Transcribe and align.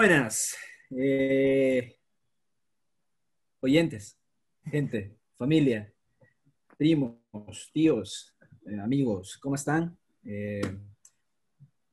Buenas, 0.00 0.56
eh, 0.96 1.94
oyentes, 3.60 4.18
gente, 4.64 5.14
familia, 5.36 5.92
primos, 6.78 7.18
tíos, 7.74 8.34
eh, 8.64 8.80
amigos, 8.80 9.36
¿cómo 9.36 9.56
están? 9.56 9.98
Eh, 10.24 10.62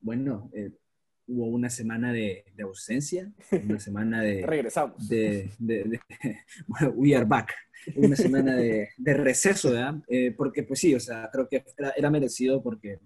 bueno, 0.00 0.50
eh, 0.54 0.70
hubo 1.26 1.48
una 1.48 1.68
semana 1.68 2.10
de, 2.10 2.46
de 2.54 2.62
ausencia, 2.62 3.30
una 3.64 3.78
semana 3.78 4.22
de... 4.22 4.40
Regresamos. 4.46 5.06
de, 5.06 5.50
de- 5.58 5.84
de- 5.84 6.00
bueno, 6.66 6.88
we 6.96 7.14
are 7.14 7.26
back. 7.26 7.54
Una 7.94 8.16
semana 8.16 8.56
de, 8.56 8.88
de 8.96 9.14
receso, 9.18 9.70
¿verdad? 9.72 9.96
Eh, 10.08 10.32
porque, 10.34 10.62
pues 10.62 10.80
sí, 10.80 10.94
o 10.94 11.00
sea, 11.00 11.28
creo 11.30 11.46
que 11.46 11.62
era, 11.76 11.90
era 11.90 12.08
merecido 12.10 12.62
porque, 12.62 13.00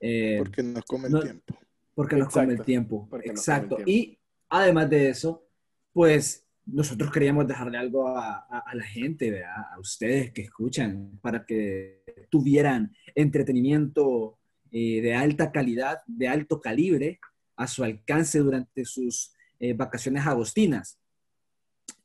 eh, 0.00 0.36
Porque 0.36 0.62
nos 0.62 0.84
come 0.84 1.06
el 1.06 1.12
no- 1.14 1.20
tiempo. 1.22 1.58
porque 1.94 2.16
nos 2.16 2.28
come 2.30 2.52
el 2.52 2.62
tiempo. 2.62 3.06
porque 3.08 3.30
Exacto. 3.30 3.76
come 3.76 3.80
el 3.80 3.86
tiempo. 3.86 3.90
Y 4.10 4.18
además 4.62 4.90
de 4.90 5.08
eso, 5.10 5.46
pues 5.92 6.46
nosotros 6.66 7.10
queríamos 7.12 7.46
dejarle 7.46 7.78
algo 7.78 8.08
a, 8.08 8.46
a- 8.48 8.62
a 8.66 8.74
la 8.74 8.84
gente, 8.84 9.30
¿verdad? 9.30 9.72
A 9.74 9.78
ustedes 9.80 10.32
que 10.32 10.42
escuchan, 10.42 11.18
para 11.22 11.44
que 11.44 12.02
tuvieran 12.30 12.94
entretenimiento 13.14 14.38
eh, 14.72 15.00
de 15.02 15.14
alta 15.14 15.52
calidad, 15.52 15.98
de 16.06 16.28
alto 16.28 16.60
calibre, 16.60 17.20
a 17.56 17.66
su 17.68 17.84
alcance 17.84 18.38
durante 18.40 18.84
sus 18.84 19.32
eh, 19.60 19.74
vacaciones 19.74 20.26
agostinas. 20.26 20.98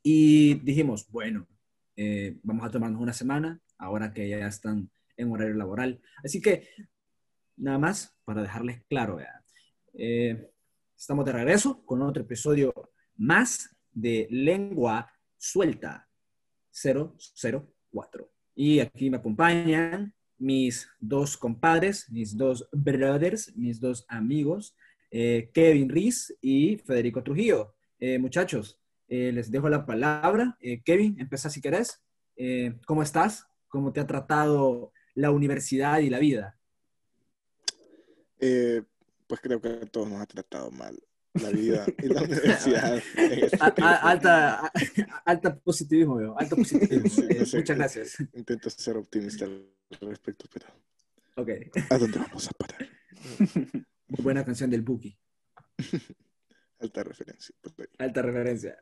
Y 0.03 0.55
dijimos, 0.55 1.07
bueno, 1.09 1.47
eh, 1.95 2.37
vamos 2.43 2.65
a 2.65 2.71
tomarnos 2.71 3.01
una 3.01 3.13
semana, 3.13 3.59
ahora 3.77 4.13
que 4.13 4.27
ya 4.29 4.47
están 4.47 4.89
en 5.17 5.31
horario 5.31 5.55
laboral. 5.55 6.01
Así 6.23 6.41
que, 6.41 6.67
nada 7.57 7.77
más, 7.77 8.15
para 8.25 8.41
dejarles 8.41 8.81
claro, 8.89 9.17
¿verdad? 9.17 9.41
Eh, 9.93 10.49
estamos 10.99 11.25
de 11.25 11.31
regreso 11.31 11.83
con 11.85 12.01
otro 12.01 12.23
episodio 12.23 12.73
más 13.15 13.73
de 13.91 14.27
Lengua 14.29 15.09
Suelta 15.37 16.09
004. 16.73 18.31
Y 18.53 18.81
aquí 18.81 19.09
me 19.09 19.17
acompañan 19.17 20.13
mis 20.37 20.89
dos 20.99 21.37
compadres, 21.37 22.09
mis 22.11 22.35
dos 22.35 22.67
brothers, 22.73 23.55
mis 23.55 23.79
dos 23.79 24.05
amigos, 24.09 24.75
eh, 25.09 25.49
Kevin 25.53 25.89
Riz 25.89 26.37
y 26.41 26.77
Federico 26.77 27.23
Trujillo. 27.23 27.75
Eh, 27.97 28.19
muchachos, 28.19 28.79
eh, 29.07 29.31
les 29.31 29.49
dejo 29.49 29.69
la 29.69 29.85
palabra. 29.85 30.57
Eh, 30.59 30.81
Kevin, 30.83 31.15
empieza 31.17 31.49
si 31.49 31.61
querés. 31.61 32.03
Eh, 32.35 32.77
¿Cómo 32.85 33.03
estás? 33.03 33.47
¿Cómo 33.69 33.93
te 33.93 34.01
ha 34.01 34.07
tratado 34.07 34.91
la 35.15 35.31
universidad 35.31 35.99
y 35.99 36.09
la 36.09 36.19
vida? 36.19 36.57
Eh, 39.29 39.35
pues 39.37 39.41
creo 39.41 39.61
que 39.61 39.69
a 39.69 39.85
todos 39.85 40.09
nos 40.09 40.21
ha 40.21 40.25
tratado 40.25 40.71
mal 40.71 40.97
la 41.33 41.49
vida 41.51 41.85
y 41.99 42.07
la 42.07 42.23
universidad. 42.23 42.97
este 43.15 43.81
alta, 43.81 44.71
alta 45.25 45.55
positivismo, 45.59 46.15
veo. 46.15 46.39
Alto 46.39 46.55
positivismo. 46.55 47.09
Sí, 47.09 47.27
Eh, 47.29 47.39
no 47.39 47.45
sé, 47.45 47.57
muchas 47.57 47.75
eh, 47.75 47.79
gracias. 47.79 48.19
Intento 48.33 48.69
ser 48.69 48.97
optimista 48.97 49.45
al 49.45 49.69
respecto, 50.01 50.45
pero 50.51 50.65
Ok. 51.35 51.49
¿a 51.89 51.97
dónde 51.97 52.19
vamos 52.19 52.47
a 52.47 52.51
parar? 52.51 52.89
Buena 54.07 54.43
canción 54.43 54.69
del 54.69 54.81
Buki. 54.81 55.17
Alta 56.79 57.03
referencia. 57.03 57.55
Alta 57.97 58.21
referencia. 58.21 58.77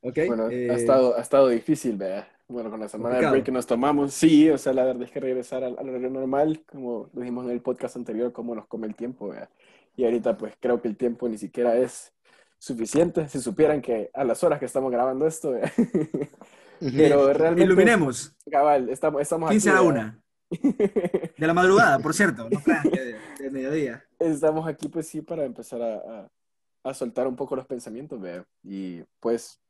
ok. 0.00 0.18
Bueno, 0.26 0.50
eh, 0.50 0.70
ha, 0.70 0.74
estado, 0.74 1.16
ha 1.18 1.20
estado 1.20 1.48
difícil, 1.48 1.96
¿verdad? 1.96 2.26
Bueno, 2.48 2.70
con 2.70 2.78
la 2.80 2.88
semana 2.88 3.08
de 3.08 3.14
complicado. 3.16 3.32
break 3.32 3.44
que 3.44 3.52
nos 3.52 3.66
tomamos, 3.66 4.14
sí, 4.14 4.48
o 4.50 4.56
sea, 4.58 4.72
la 4.72 4.84
verdad 4.84 5.02
es 5.02 5.10
que 5.10 5.18
regresar 5.20 5.64
al, 5.64 5.74
horario 5.78 6.10
normal, 6.10 6.62
como 6.70 7.10
lo 7.12 7.20
dijimos 7.20 7.44
en 7.46 7.50
el 7.50 7.60
podcast 7.60 7.96
anterior, 7.96 8.32
cómo 8.32 8.54
nos 8.54 8.66
come 8.66 8.86
el 8.86 8.94
tiempo, 8.94 9.28
¿verdad? 9.28 9.48
Y 9.96 10.04
ahorita, 10.04 10.36
pues 10.36 10.54
creo 10.60 10.80
que 10.80 10.86
el 10.88 10.96
tiempo 10.96 11.28
ni 11.28 11.38
siquiera 11.38 11.76
es 11.76 12.12
suficiente. 12.58 13.28
Si 13.28 13.40
supieran 13.40 13.82
que 13.82 14.10
a 14.14 14.22
las 14.24 14.44
horas 14.44 14.60
que 14.60 14.66
estamos 14.66 14.92
grabando 14.92 15.26
esto, 15.26 15.52
¿verdad? 15.52 15.72
pero 16.80 17.32
realmente. 17.32 17.64
Iluminemos. 17.64 18.36
Cabal, 18.50 18.90
estamos, 18.90 19.20
estamos 19.22 19.50
15 19.50 19.70
a 19.70 19.72
aquí. 19.78 19.84
la 19.86 19.92
¿verdad? 19.92 20.14
1. 20.62 20.74
De 21.38 21.46
la 21.46 21.54
madrugada, 21.54 21.98
por 21.98 22.14
cierto. 22.14 22.48
No 22.48 22.90
de, 22.90 23.16
de 23.40 23.50
mediodía. 23.50 24.04
estamos 24.20 24.68
aquí 24.68 24.86
pues 24.88 25.08
sí 25.08 25.20
para 25.20 25.44
empezar 25.44 25.82
a, 25.82 25.94
a- 25.96 26.28
a 26.84 26.94
soltar 26.94 27.26
un 27.26 27.34
poco 27.34 27.56
los 27.56 27.66
pensamientos, 27.66 28.20
¿verdad? 28.20 28.44
Y 28.62 29.02
pues 29.18 29.60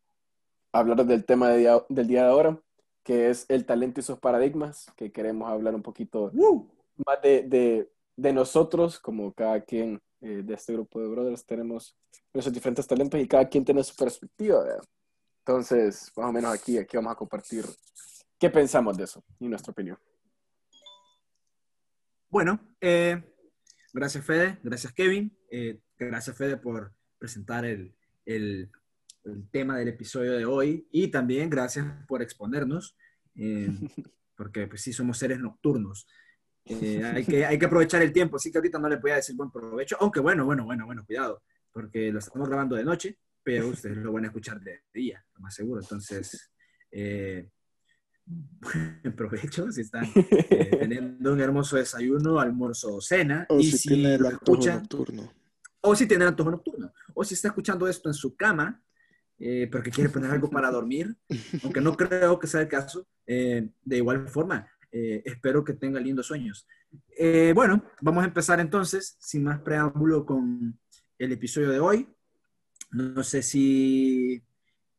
hablar 0.72 1.06
del 1.06 1.24
tema 1.24 1.48
de 1.48 1.58
día- 1.58 1.82
del 1.88 2.06
día 2.06 2.24
de 2.24 2.28
ahora, 2.30 2.58
que 3.06 3.30
es 3.30 3.46
el 3.48 3.64
talento 3.64 4.00
y 4.00 4.02
sus 4.02 4.18
paradigmas, 4.18 4.92
que 4.96 5.12
queremos 5.12 5.48
hablar 5.48 5.76
un 5.76 5.82
poquito 5.82 6.32
¡Woo! 6.34 6.68
más 7.06 7.22
de, 7.22 7.44
de- 7.44 7.88
de 8.16 8.32
nosotros, 8.32 8.98
como 8.98 9.32
cada 9.32 9.60
quien 9.60 10.02
eh, 10.22 10.42
de 10.44 10.54
este 10.54 10.72
grupo 10.72 11.00
de 11.00 11.06
brothers 11.06 11.44
tenemos 11.46 11.96
nuestros 12.34 12.52
diferentes 12.52 12.84
talentos 12.84 13.20
y 13.20 13.28
cada 13.28 13.48
quien 13.48 13.64
tiene 13.64 13.84
su 13.84 13.94
perspectiva, 13.94 14.58
¿verdad? 14.64 14.82
Entonces, 15.38 16.10
más 16.16 16.26
o 16.28 16.32
menos 16.32 16.52
aquí, 16.52 16.78
aquí 16.78 16.96
vamos 16.96 17.12
a 17.12 17.16
compartir 17.16 17.64
qué 18.40 18.50
pensamos 18.50 18.96
de 18.96 19.04
eso 19.04 19.22
y 19.38 19.46
nuestra 19.46 19.70
opinión. 19.70 19.98
Bueno, 22.28 22.58
eh, 22.80 23.22
gracias 23.92 24.24
Fede, 24.24 24.58
gracias 24.64 24.92
Kevin, 24.92 25.30
eh, 25.50 25.78
gracias 25.96 26.36
Fede 26.36 26.56
por 26.56 26.92
presentar 27.18 27.64
el, 27.64 27.94
el- 28.24 28.68
el 29.26 29.48
tema 29.50 29.78
del 29.78 29.88
episodio 29.88 30.32
de 30.32 30.44
hoy 30.44 30.86
y 30.90 31.08
también 31.08 31.50
gracias 31.50 31.86
por 32.06 32.22
exponernos, 32.22 32.96
eh, 33.34 33.68
porque 34.36 34.66
pues 34.66 34.82
sí 34.82 34.92
somos 34.92 35.18
seres 35.18 35.38
nocturnos. 35.38 36.06
Eh, 36.64 37.02
hay, 37.04 37.24
que, 37.24 37.46
hay 37.46 37.58
que 37.58 37.66
aprovechar 37.66 38.02
el 38.02 38.12
tiempo, 38.12 38.36
así 38.36 38.50
que 38.50 38.58
ahorita 38.58 38.78
no 38.78 38.88
le 38.88 38.96
voy 38.96 39.12
a 39.12 39.16
decir 39.16 39.36
buen 39.36 39.50
provecho, 39.50 39.96
aunque 40.00 40.20
bueno, 40.20 40.44
bueno, 40.44 40.64
bueno, 40.64 40.84
bueno, 40.84 41.04
cuidado, 41.06 41.42
porque 41.72 42.10
lo 42.10 42.18
estamos 42.18 42.48
grabando 42.48 42.74
de 42.74 42.84
noche, 42.84 43.18
pero 43.42 43.68
ustedes 43.68 43.98
lo 43.98 44.12
van 44.12 44.24
a 44.24 44.26
escuchar 44.28 44.60
de 44.60 44.82
día, 44.92 45.24
lo 45.34 45.40
más 45.40 45.54
seguro. 45.54 45.80
Entonces, 45.80 46.50
eh, 46.90 47.48
buen 48.24 49.14
provecho 49.14 49.70
si 49.70 49.82
están 49.82 50.06
eh, 50.16 50.76
teniendo 50.80 51.32
un 51.32 51.40
hermoso 51.40 51.76
desayuno, 51.76 52.40
almuerzo 52.40 52.96
o 52.96 53.00
cena. 53.00 53.46
O 53.48 53.60
y 53.60 53.64
si 53.64 53.78
si 53.78 53.88
tiene 53.88 54.14
el 54.16 54.26
escuchan, 54.26 54.80
nocturno. 54.80 55.32
o 55.82 55.94
si 55.94 56.06
tiene 56.06 56.24
el 56.24 56.28
antojo 56.30 56.50
nocturno, 56.50 56.92
o 57.14 57.22
si 57.22 57.34
está 57.34 57.48
escuchando 57.48 57.86
esto 57.86 58.08
en 58.08 58.14
su 58.14 58.34
cama, 58.34 58.82
eh, 59.38 59.68
porque 59.70 59.90
quiere 59.90 60.10
poner 60.10 60.30
algo 60.30 60.48
para 60.50 60.70
dormir, 60.70 61.14
aunque 61.62 61.80
no 61.80 61.96
creo 61.96 62.38
que 62.38 62.46
sea 62.46 62.62
el 62.62 62.68
caso, 62.68 63.06
eh, 63.26 63.68
de 63.84 63.96
igual 63.96 64.28
forma, 64.28 64.68
eh, 64.90 65.22
espero 65.24 65.62
que 65.64 65.74
tenga 65.74 66.00
lindos 66.00 66.26
sueños. 66.26 66.66
Eh, 67.18 67.52
bueno, 67.54 67.84
vamos 68.00 68.24
a 68.24 68.28
empezar 68.28 68.60
entonces, 68.60 69.16
sin 69.20 69.44
más 69.44 69.60
preámbulo, 69.60 70.24
con 70.24 70.78
el 71.18 71.32
episodio 71.32 71.70
de 71.70 71.80
hoy. 71.80 72.08
No 72.92 73.22
sé 73.22 73.42
si, 73.42 74.42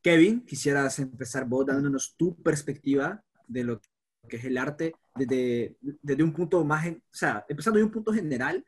Kevin, 0.02 0.44
quisieras 0.44 0.98
empezar 0.98 1.46
vos 1.46 1.66
dándonos 1.66 2.14
tu 2.16 2.36
perspectiva 2.42 3.24
de 3.46 3.64
lo 3.64 3.80
que 4.28 4.36
es 4.36 4.44
el 4.44 4.58
arte 4.58 4.92
desde, 5.16 5.76
desde 5.80 6.22
un 6.22 6.32
punto 6.32 6.62
más, 6.64 6.86
o 6.86 6.96
sea, 7.10 7.44
empezando 7.48 7.78
de 7.78 7.84
un 7.84 7.90
punto 7.90 8.12
general 8.12 8.64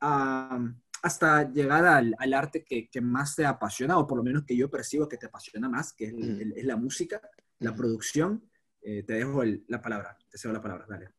a- 0.00 0.72
hasta 1.02 1.50
llegar 1.52 1.84
al, 1.84 2.14
al 2.18 2.34
arte 2.34 2.64
que, 2.64 2.88
que 2.88 3.00
más 3.00 3.34
te 3.36 3.44
apasiona, 3.44 3.98
o 3.98 4.06
por 4.06 4.18
lo 4.18 4.24
menos 4.24 4.44
que 4.44 4.56
yo 4.56 4.70
percibo 4.70 5.08
que 5.08 5.18
te 5.18 5.26
apasiona 5.26 5.68
más, 5.68 5.92
que 5.92 6.06
es, 6.06 6.12
el- 6.12 6.36
Mm. 6.36 6.40
el- 6.40 6.52
es 6.56 6.64
la 6.64 6.76
música, 6.76 7.20
la 7.58 7.72
Mm. 7.72 7.76
producción. 7.76 8.48
Eh, 8.82 9.02
te 9.02 9.14
dejo 9.14 9.42
el- 9.42 9.64
la 9.68 9.80
palabra, 9.82 10.16
te 10.30 10.38
cedo 10.38 10.52
la 10.52 10.62
palabra, 10.62 10.86
dale. 10.88 11.10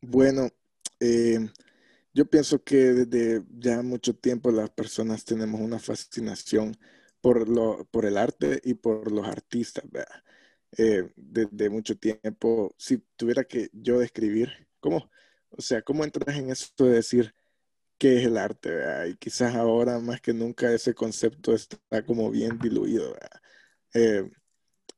Bueno, 0.00 0.48
eh, 1.00 1.48
yo 2.14 2.26
pienso 2.26 2.62
que 2.62 2.76
desde 2.76 3.44
ya 3.58 3.82
mucho 3.82 4.14
tiempo 4.16 4.50
las 4.50 4.70
personas 4.70 5.24
tenemos 5.24 5.60
una 5.60 5.78
fascinación 5.78 6.76
por 7.20 7.48
lo, 7.48 7.84
por 7.90 8.04
el 8.04 8.16
arte 8.16 8.60
y 8.64 8.74
por 8.74 9.10
los 9.12 9.26
artistas, 9.26 9.84
¿verdad? 9.90 10.22
Eh, 10.76 11.10
desde 11.16 11.70
mucho 11.70 11.96
tiempo, 11.98 12.74
si 12.78 12.98
tuviera 13.16 13.44
que 13.44 13.70
yo 13.72 13.98
describir, 13.98 14.68
¿cómo? 14.80 15.10
O 15.50 15.60
sea, 15.62 15.82
¿cómo 15.82 16.04
entras 16.04 16.36
en 16.36 16.50
eso 16.50 16.68
de 16.84 16.90
decir 16.90 17.34
qué 17.98 18.18
es 18.18 18.26
el 18.26 18.36
arte. 18.38 18.70
Y 19.10 19.16
quizás 19.16 19.54
ahora 19.54 19.98
más 20.00 20.20
que 20.20 20.32
nunca 20.34 20.72
ese 20.72 20.94
concepto 20.94 21.54
está 21.54 21.78
como 22.06 22.30
bien 22.30 22.58
diluido. 22.58 23.16
Eh, 23.94 24.30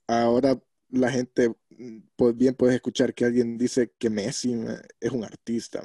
ahora 0.09 0.61
la 0.91 1.11
gente, 1.11 1.51
mm, 1.71 1.99
pues 2.17 2.37
bien 2.37 2.55
puedes 2.55 2.77
escuchar 2.77 3.15
que 3.15 3.25
alguien 3.27 3.59
dice 3.59 3.93
que 3.99 4.11
Messi 4.11 4.55
es 5.01 5.13
un 5.13 5.25
artista, 5.25 5.83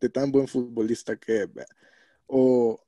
de 0.00 0.08
tan 0.10 0.30
buen 0.32 0.48
futbolista 0.48 1.16
que 1.16 1.44
es. 1.44 1.48
O, 2.26 2.80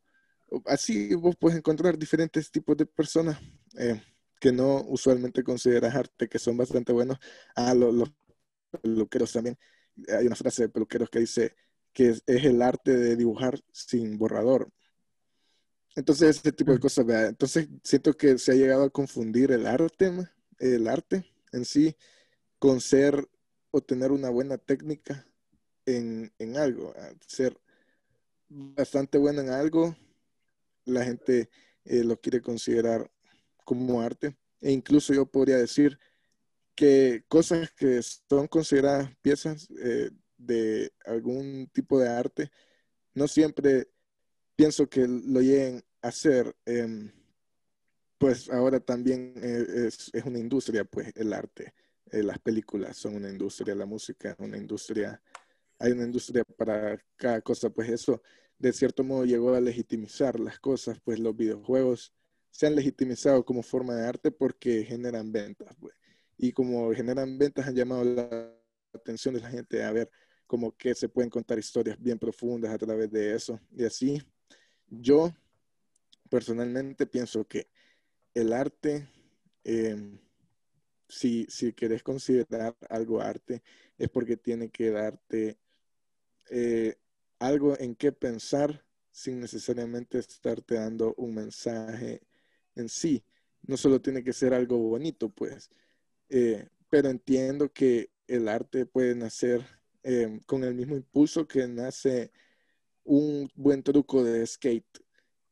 así 0.67 1.15
vos 1.15 1.37
puedes 1.39 1.59
encontrar 1.59 1.99
diferentes 1.99 2.51
tipos 2.51 2.77
de 2.77 2.87
personas 2.87 3.39
eh, 3.79 4.03
que 4.41 4.53
no 4.53 4.83
usualmente 4.89 5.43
consideras 5.45 5.95
arte, 5.95 6.29
que 6.29 6.39
son 6.39 6.57
bastante 6.57 6.93
buenos. 6.93 7.19
Ah, 7.57 7.75
lo- 7.75 7.93
los 7.93 8.13
peluqueros 8.83 9.33
también. 9.33 9.59
Hay 10.09 10.27
una 10.27 10.37
frase 10.37 10.63
de 10.65 10.69
peluqueros 10.69 11.11
que 11.11 11.21
dice 11.21 11.55
que 11.93 12.11
es, 12.11 12.23
es 12.27 12.45
el 12.45 12.63
arte 12.63 12.97
de 12.97 13.17
dibujar 13.17 13.61
sin 13.73 14.19
borrador. 14.19 14.71
Entonces, 15.97 16.37
ese 16.39 16.53
tipo 16.53 16.71
de 16.71 16.79
Mm. 16.79 16.81
cosas, 16.81 17.07
¿verdad? 17.07 17.29
Entonces, 17.29 17.69
siento 17.83 18.15
que 18.15 18.39
se 18.39 18.53
ha 18.53 18.55
llegado 18.55 18.85
a 18.85 18.91
confundir 18.91 19.51
el 19.51 19.67
arte, 19.67 20.13
el 20.59 20.87
arte 20.89 21.25
en 21.53 21.65
sí, 21.65 21.97
con 22.59 22.81
ser 22.81 23.29
o 23.71 23.81
tener 23.81 24.13
una 24.13 24.31
buena 24.31 24.59
técnica 24.59 25.27
en, 25.87 26.33
en 26.39 26.57
algo, 26.57 26.93
¿verdad? 26.93 27.17
ser 27.27 27.59
bastante 28.49 29.19
bueno 29.19 29.41
en 29.41 29.51
algo 29.51 29.97
la 30.85 31.05
gente 31.05 31.51
eh, 31.85 32.05
lo 32.05 32.19
quiere 32.21 32.41
considerar 32.41 33.11
como 33.65 34.01
arte. 34.01 34.37
E 34.61 34.73
incluso 34.73 35.13
yo 35.13 35.27
podría 35.27 35.57
decir 35.57 35.99
que 36.75 37.25
cosas 37.29 37.71
que 37.73 38.01
son 38.03 38.47
consideradas 38.47 39.11
piezas 39.21 39.69
eh, 39.83 40.11
de 40.39 40.93
algún 41.05 41.69
tipo 41.73 41.99
de 41.99 42.09
arte, 42.09 42.51
no 43.15 43.29
siempre 43.29 43.89
pienso 44.57 44.89
que 44.89 45.07
lo 45.07 45.41
lleguen 45.41 45.85
a 46.03 46.09
hacer. 46.09 46.57
Em, 46.65 47.13
pues 48.19 48.49
ahora 48.51 48.81
también 48.81 49.35
eh, 49.37 49.87
es, 49.87 50.11
es, 50.13 50.25
una 50.25 50.39
industria, 50.39 50.85
pues 50.85 51.13
el 51.17 51.33
arte, 51.33 51.75
las 52.11 52.39
películas 52.39 52.97
son 52.97 53.17
una 53.17 53.29
industria, 53.29 53.75
la 53.75 53.87
música 53.87 54.31
es 54.31 54.37
una 54.39 54.57
industria, 54.57 55.21
hay 55.79 55.93
una 55.93 56.05
industria 56.05 56.43
para 56.57 56.99
cada 57.17 57.41
cosa, 57.43 57.71
pues 57.71 57.91
eso 57.91 58.23
de 58.59 58.73
cierto 58.73 59.05
modo 59.05 59.25
llegó 59.25 59.55
a 59.55 59.61
legitimizar 59.61 60.41
las 60.41 60.59
cosas, 60.59 60.99
pues 61.01 61.19
los 61.19 61.37
videojuegos 61.37 62.13
se 62.51 62.67
han 62.67 62.75
legitimizado 62.75 63.45
como 63.45 63.63
forma 63.63 63.95
de 63.95 64.07
arte 64.07 64.31
porque 64.31 64.85
generan 64.85 65.31
ventas, 65.33 65.75
pues. 65.79 65.95
Y 66.37 66.53
como 66.53 66.93
generan 66.93 67.39
ventas 67.39 67.67
han 67.67 67.75
llamado 67.75 68.05
la 68.05 68.53
atención 68.93 69.35
de 69.35 69.41
la 69.41 69.51
gente 69.51 69.83
a 69.85 69.93
ver 69.93 70.11
como 70.49 70.77
que 70.77 70.95
se 70.95 71.09
pueden 71.09 71.31
contar 71.31 71.59
historias 71.59 72.01
bien 72.01 72.19
profundas 72.19 72.73
a 72.73 72.79
través 72.79 73.11
de 73.13 73.35
eso. 73.35 73.61
Y 73.77 73.85
así, 73.85 74.21
yo 74.89 75.33
personalmente 76.31 77.07
pienso 77.07 77.47
que 77.47 77.69
el 78.35 78.53
arte, 78.53 79.07
em, 79.63 80.19
si, 81.09 81.47
si 81.51 81.73
querés 81.75 82.03
considerar 82.03 82.77
algo 82.89 83.21
arte, 83.21 83.63
es 83.99 84.09
porque 84.09 84.37
tiene 84.37 84.71
que 84.71 84.91
darte 84.91 85.59
eh, 86.51 86.97
algo 87.39 87.79
en 87.79 87.95
qué 87.95 88.11
pensar 88.11 88.85
sin 89.11 89.41
necesariamente 89.41 90.19
estarte 90.19 90.77
dando 90.77 91.15
un 91.19 91.35
mensaje 91.35 92.23
en 92.75 92.89
sí. 92.89 93.23
No 93.63 93.77
solo 93.77 94.01
tiene 94.01 94.25
que 94.25 94.33
ser 94.33 94.55
algo 94.55 94.79
bonito, 94.79 95.29
pues, 95.29 95.71
eh, 96.31 96.69
pero 96.89 97.11
entiendo 97.11 97.71
que 97.71 98.11
el 98.27 98.49
arte 98.49 98.87
puede 98.87 99.15
nacer 99.15 99.78
em, 100.03 100.41
con 100.41 100.65
el 100.65 100.75
mismo 100.75 100.97
impulso 100.97 101.47
que 101.47 101.67
nace 101.69 102.31
un 103.05 103.51
buen 103.55 103.83
truco 103.83 104.23
de 104.25 104.47
skate. 104.47 105.05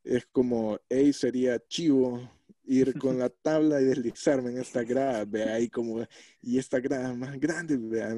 Es 0.03 0.25
como, 0.27 0.79
hey, 0.89 1.13
sería 1.13 1.59
chivo 1.67 2.31
ir 2.63 2.97
con 2.97 3.19
la 3.19 3.29
tabla 3.43 3.81
y 3.81 3.85
deslizarme 3.85 4.51
en 4.51 4.59
esta 4.59 4.83
grada, 4.83 5.25
vea 5.25 5.55
ahí 5.55 5.69
como, 5.69 6.05
y 6.41 6.57
esta 6.57 6.79
grada 6.79 7.13
más 7.13 7.39
grande, 7.39 7.77
vea. 7.77 8.15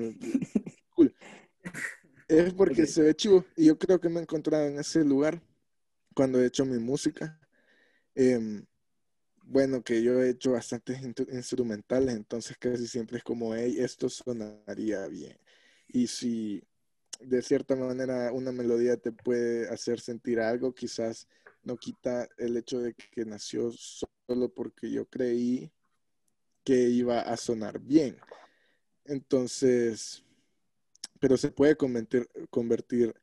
Cool 0.91 1.13
es 2.29 2.53
porque 2.55 2.85
se 2.85 3.01
ve 3.01 3.15
chivo. 3.15 3.45
Y 3.57 3.65
yo 3.65 3.77
creo 3.77 3.99
que 3.99 4.07
me 4.07 4.19
he 4.19 4.23
encontrado 4.23 4.67
en 4.67 4.79
ese 4.79 5.03
lugar 5.03 5.41
cuando 6.15 6.39
he 6.39 6.45
hecho 6.45 6.65
mi 6.65 6.77
música. 6.79 7.39
Em, 8.15 8.65
bueno, 9.43 9.83
que 9.83 10.01
yo 10.03 10.21
he 10.21 10.29
hecho 10.29 10.51
bastantes 10.51 11.01
instrumentales, 11.01 12.15
entonces 12.15 12.55
casi 12.57 12.87
siempre 12.87 13.17
es 13.17 13.23
como, 13.23 13.55
hey, 13.55 13.77
esto 13.79 14.07
sonaría 14.07 15.07
bien. 15.07 15.35
Y 15.89 16.07
si 16.07 16.63
de 17.19 17.41
cierta 17.41 17.75
manera 17.75 18.31
una 18.31 18.51
melodía 18.51 18.95
te 18.97 19.11
puede 19.11 19.67
hacer 19.69 19.99
sentir 19.99 20.39
algo, 20.39 20.73
quizás 20.73 21.27
no 21.63 21.77
quita 21.77 22.27
el 22.37 22.55
hecho 22.57 22.79
de 22.79 22.93
que 22.93 23.25
nació 23.25 23.71
solo 23.71 24.49
porque 24.53 24.89
yo 24.89 25.05
creí 25.05 25.71
que 26.63 26.89
iba 26.89 27.21
a 27.21 27.35
sonar 27.35 27.79
bien. 27.79 28.17
Entonces, 29.05 30.23
pero 31.19 31.35
se 31.35 31.51
puede 31.51 31.75
convertir, 31.75 32.29
convertir 32.49 33.13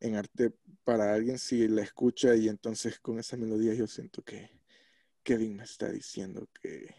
en 0.00 0.16
arte 0.16 0.52
para 0.84 1.14
alguien 1.14 1.38
si 1.38 1.68
la 1.68 1.82
escucha 1.82 2.34
y 2.34 2.48
entonces 2.48 3.00
con 3.00 3.18
esa 3.18 3.36
melodía 3.36 3.74
yo 3.74 3.86
siento 3.86 4.22
que 4.22 4.50
Kevin 5.22 5.56
me 5.56 5.64
está 5.64 5.90
diciendo 5.90 6.48
que 6.60 6.94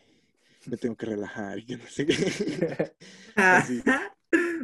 me 0.65 0.77
tengo 0.77 0.95
que 0.95 1.05
relajar 1.05 1.59
y 1.59 1.65
que 1.65 1.77
no 1.77 1.87
sé 1.87 2.05
qué. 2.05 2.93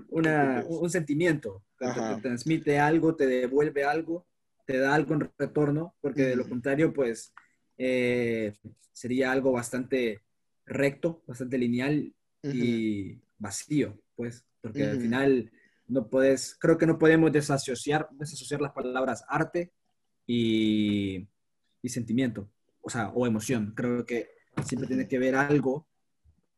un 0.09 0.89
sentimiento, 0.89 1.63
que 1.77 1.87
te, 1.87 2.21
transmite 2.21 2.79
algo, 2.79 3.15
te 3.15 3.27
devuelve 3.27 3.83
algo, 3.83 4.25
te 4.65 4.77
da 4.77 4.95
algo 4.95 5.13
en 5.13 5.31
retorno, 5.37 5.95
porque 6.01 6.23
de 6.23 6.35
lo 6.35 6.47
contrario, 6.47 6.93
pues 6.93 7.33
eh, 7.77 8.53
sería 8.91 9.31
algo 9.31 9.51
bastante 9.51 10.21
recto, 10.65 11.23
bastante 11.27 11.57
lineal 11.57 12.13
y 12.43 13.19
vacío, 13.37 13.99
pues, 14.15 14.45
porque 14.61 14.83
al 14.83 15.01
final 15.01 15.51
no 15.87 16.07
puedes, 16.09 16.55
creo 16.59 16.77
que 16.77 16.87
no 16.87 16.97
podemos 16.97 17.31
desasociar, 17.31 18.07
desasociar 18.11 18.61
las 18.61 18.71
palabras 18.71 19.23
arte 19.27 19.71
y, 20.25 21.27
y 21.81 21.89
sentimiento, 21.89 22.49
o 22.81 22.89
sea, 22.89 23.09
o 23.09 23.27
emoción. 23.27 23.73
Creo 23.75 24.05
que 24.05 24.29
siempre 24.63 24.87
tiene 24.87 25.07
que 25.07 25.19
ver 25.19 25.35
algo, 25.35 25.87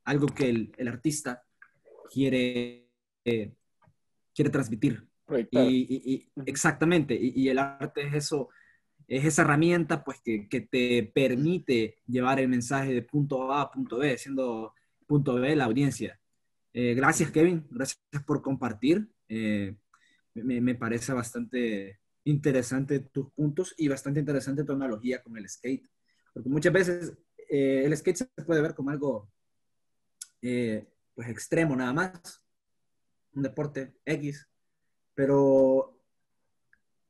algo 0.04 0.28
que 0.28 0.50
el, 0.50 0.74
el 0.78 0.88
artista 0.88 1.44
quiere, 2.12 2.87
eh, 3.28 3.54
quiere 4.34 4.50
transmitir. 4.50 5.06
Y, 5.52 6.14
y, 6.14 6.32
exactamente, 6.46 7.14
y, 7.14 7.50
el 7.50 7.60
arte 7.60 8.08
es 8.08 8.14
eso, 8.14 8.48
es 9.08 9.26
esa 9.26 9.42
herramienta 9.42 10.02
pues 10.02 10.22
que, 10.22 10.48
que, 10.48 10.62
te 10.62 11.12
permite 11.14 11.98
llevar 12.08 12.40
el 12.40 12.48
mensaje 12.48 12.94
de 12.94 13.02
punto 13.02 13.52
A 13.52 13.64
a 13.64 13.72
punto 13.72 13.98
B, 13.98 14.18
siendo 14.18 14.74
punto 15.06 15.36
B 15.36 15.54
la 15.56 15.66
audiencia. 15.66 16.18
Eh, 16.72 16.94
gracias 16.94 17.32
Kevin, 17.32 17.68
gracias 17.70 18.00
por 18.26 18.42
compartir. 18.42 19.10
Eh, 19.28 19.76
me, 20.36 20.76
parece 20.76 21.12
bastante 21.12 22.00
interesante 22.24 23.00
tus 23.00 23.32
puntos 23.32 23.74
y 23.78 23.90
bastante 23.90 24.22
interesante 24.22 24.64
tu 24.64 24.72
analogía 24.74 25.22
con 25.22 25.38
el 25.38 25.50
skate. 25.50 25.90
Porque 26.34 26.50
muchas 26.50 26.72
veces 26.72 27.14
eh, 27.50 27.84
el 27.84 27.98
skate 27.98 28.18
se 28.18 28.46
puede 28.46 28.62
ver 28.62 28.76
como 28.76 28.92
algo 28.92 29.30
eh, 30.42 30.88
pues 31.16 31.30
extremo 31.30 31.76
nada 31.76 31.94
más, 31.94 32.44
un 33.34 33.44
deporte 33.44 33.96
X, 34.06 34.48
pero 35.14 36.00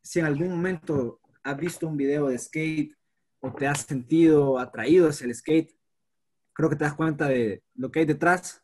si 0.01 0.19
en 0.19 0.25
algún 0.25 0.49
momento 0.49 1.19
has 1.43 1.57
visto 1.57 1.87
un 1.87 1.97
video 1.97 2.27
de 2.27 2.37
skate 2.37 2.95
o 3.39 3.53
te 3.53 3.67
has 3.67 3.81
sentido 3.81 4.59
atraído 4.59 5.09
hacia 5.09 5.25
el 5.25 5.35
skate, 5.35 5.75
creo 6.53 6.69
que 6.69 6.75
te 6.75 6.85
das 6.85 6.95
cuenta 6.95 7.27
de 7.27 7.63
lo 7.75 7.91
que 7.91 7.99
hay 7.99 8.05
detrás 8.05 8.63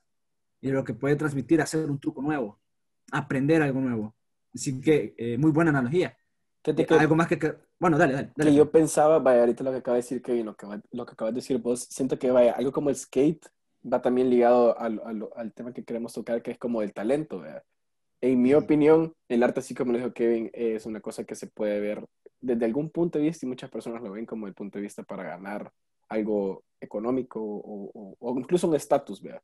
y 0.62 0.72
lo 0.72 0.83
que 0.83 0.93
puede 0.93 1.15
transmitir 1.15 1.62
hacer 1.62 1.89
un 1.89 2.00
truco 2.00 2.22
nuevo 2.22 2.60
aprender 3.13 3.62
algo 3.62 3.79
nuevo. 3.79 4.15
Así 4.53 4.79
que, 4.81 5.13
eh, 5.17 5.38
muy 5.38 5.51
buena 5.51 5.69
analogía. 5.69 6.17
Que, 6.62 6.86
algo 6.89 7.15
más 7.15 7.27
que, 7.27 7.57
Bueno, 7.77 7.98
dale, 7.98 8.13
dale, 8.13 8.31
Que 8.36 8.55
yo 8.55 8.72
pensaba, 8.72 9.19
vaya, 9.19 9.41
ahorita 9.41 9.63
lo 9.63 9.72
que 9.72 9.77
acaba 9.77 9.95
de 9.95 10.03
decir 10.03 10.22
Kevin, 10.22 10.45
lo 10.45 10.55
que, 10.55 10.65
lo 10.91 11.05
que 11.05 11.12
acabas 11.12 11.33
de 11.33 11.41
decir 11.41 11.57
vos, 11.57 11.81
siento 11.89 12.17
que, 12.17 12.31
vaya, 12.31 12.53
algo 12.53 12.72
como 12.72 12.89
el 12.89 12.95
skate 12.95 13.45
va 13.91 14.01
también 14.01 14.29
ligado 14.29 14.77
al, 14.77 15.01
al, 15.05 15.27
al 15.35 15.53
tema 15.53 15.73
que 15.73 15.83
queremos 15.83 16.13
tocar, 16.13 16.41
que 16.41 16.51
es 16.51 16.57
como 16.57 16.81
el 16.81 16.93
talento, 16.93 17.39
¿verdad? 17.39 17.63
En 18.21 18.41
mi 18.41 18.53
opinión, 18.53 19.13
el 19.27 19.43
arte, 19.43 19.59
así 19.59 19.75
como 19.75 19.91
lo 19.91 19.97
dijo 19.97 20.13
Kevin, 20.13 20.49
es 20.53 20.85
una 20.85 21.01
cosa 21.01 21.25
que 21.25 21.35
se 21.35 21.47
puede 21.47 21.79
ver 21.79 22.05
desde 22.39 22.65
algún 22.65 22.89
punto 22.89 23.19
de 23.19 23.25
vista 23.25 23.45
y 23.45 23.49
muchas 23.49 23.69
personas 23.69 24.01
lo 24.01 24.11
ven 24.11 24.25
como 24.25 24.47
el 24.47 24.53
punto 24.53 24.77
de 24.77 24.83
vista 24.83 25.03
para 25.03 25.23
ganar 25.23 25.71
algo 26.07 26.63
económico 26.79 27.41
o, 27.41 28.15
o 28.19 28.39
incluso 28.39 28.67
un 28.67 28.75
estatus, 28.75 29.21
¿verdad? 29.21 29.41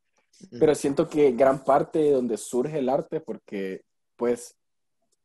Pero 0.60 0.74
siento 0.75 1.10
que 1.10 1.31
gran 1.34 1.63
parte 1.63 2.00
de 2.00 2.12
donde 2.12 2.38
surge 2.38 2.79
el 2.79 2.89
arte, 2.89 3.19
porque 3.19 3.81
pues 4.15 4.55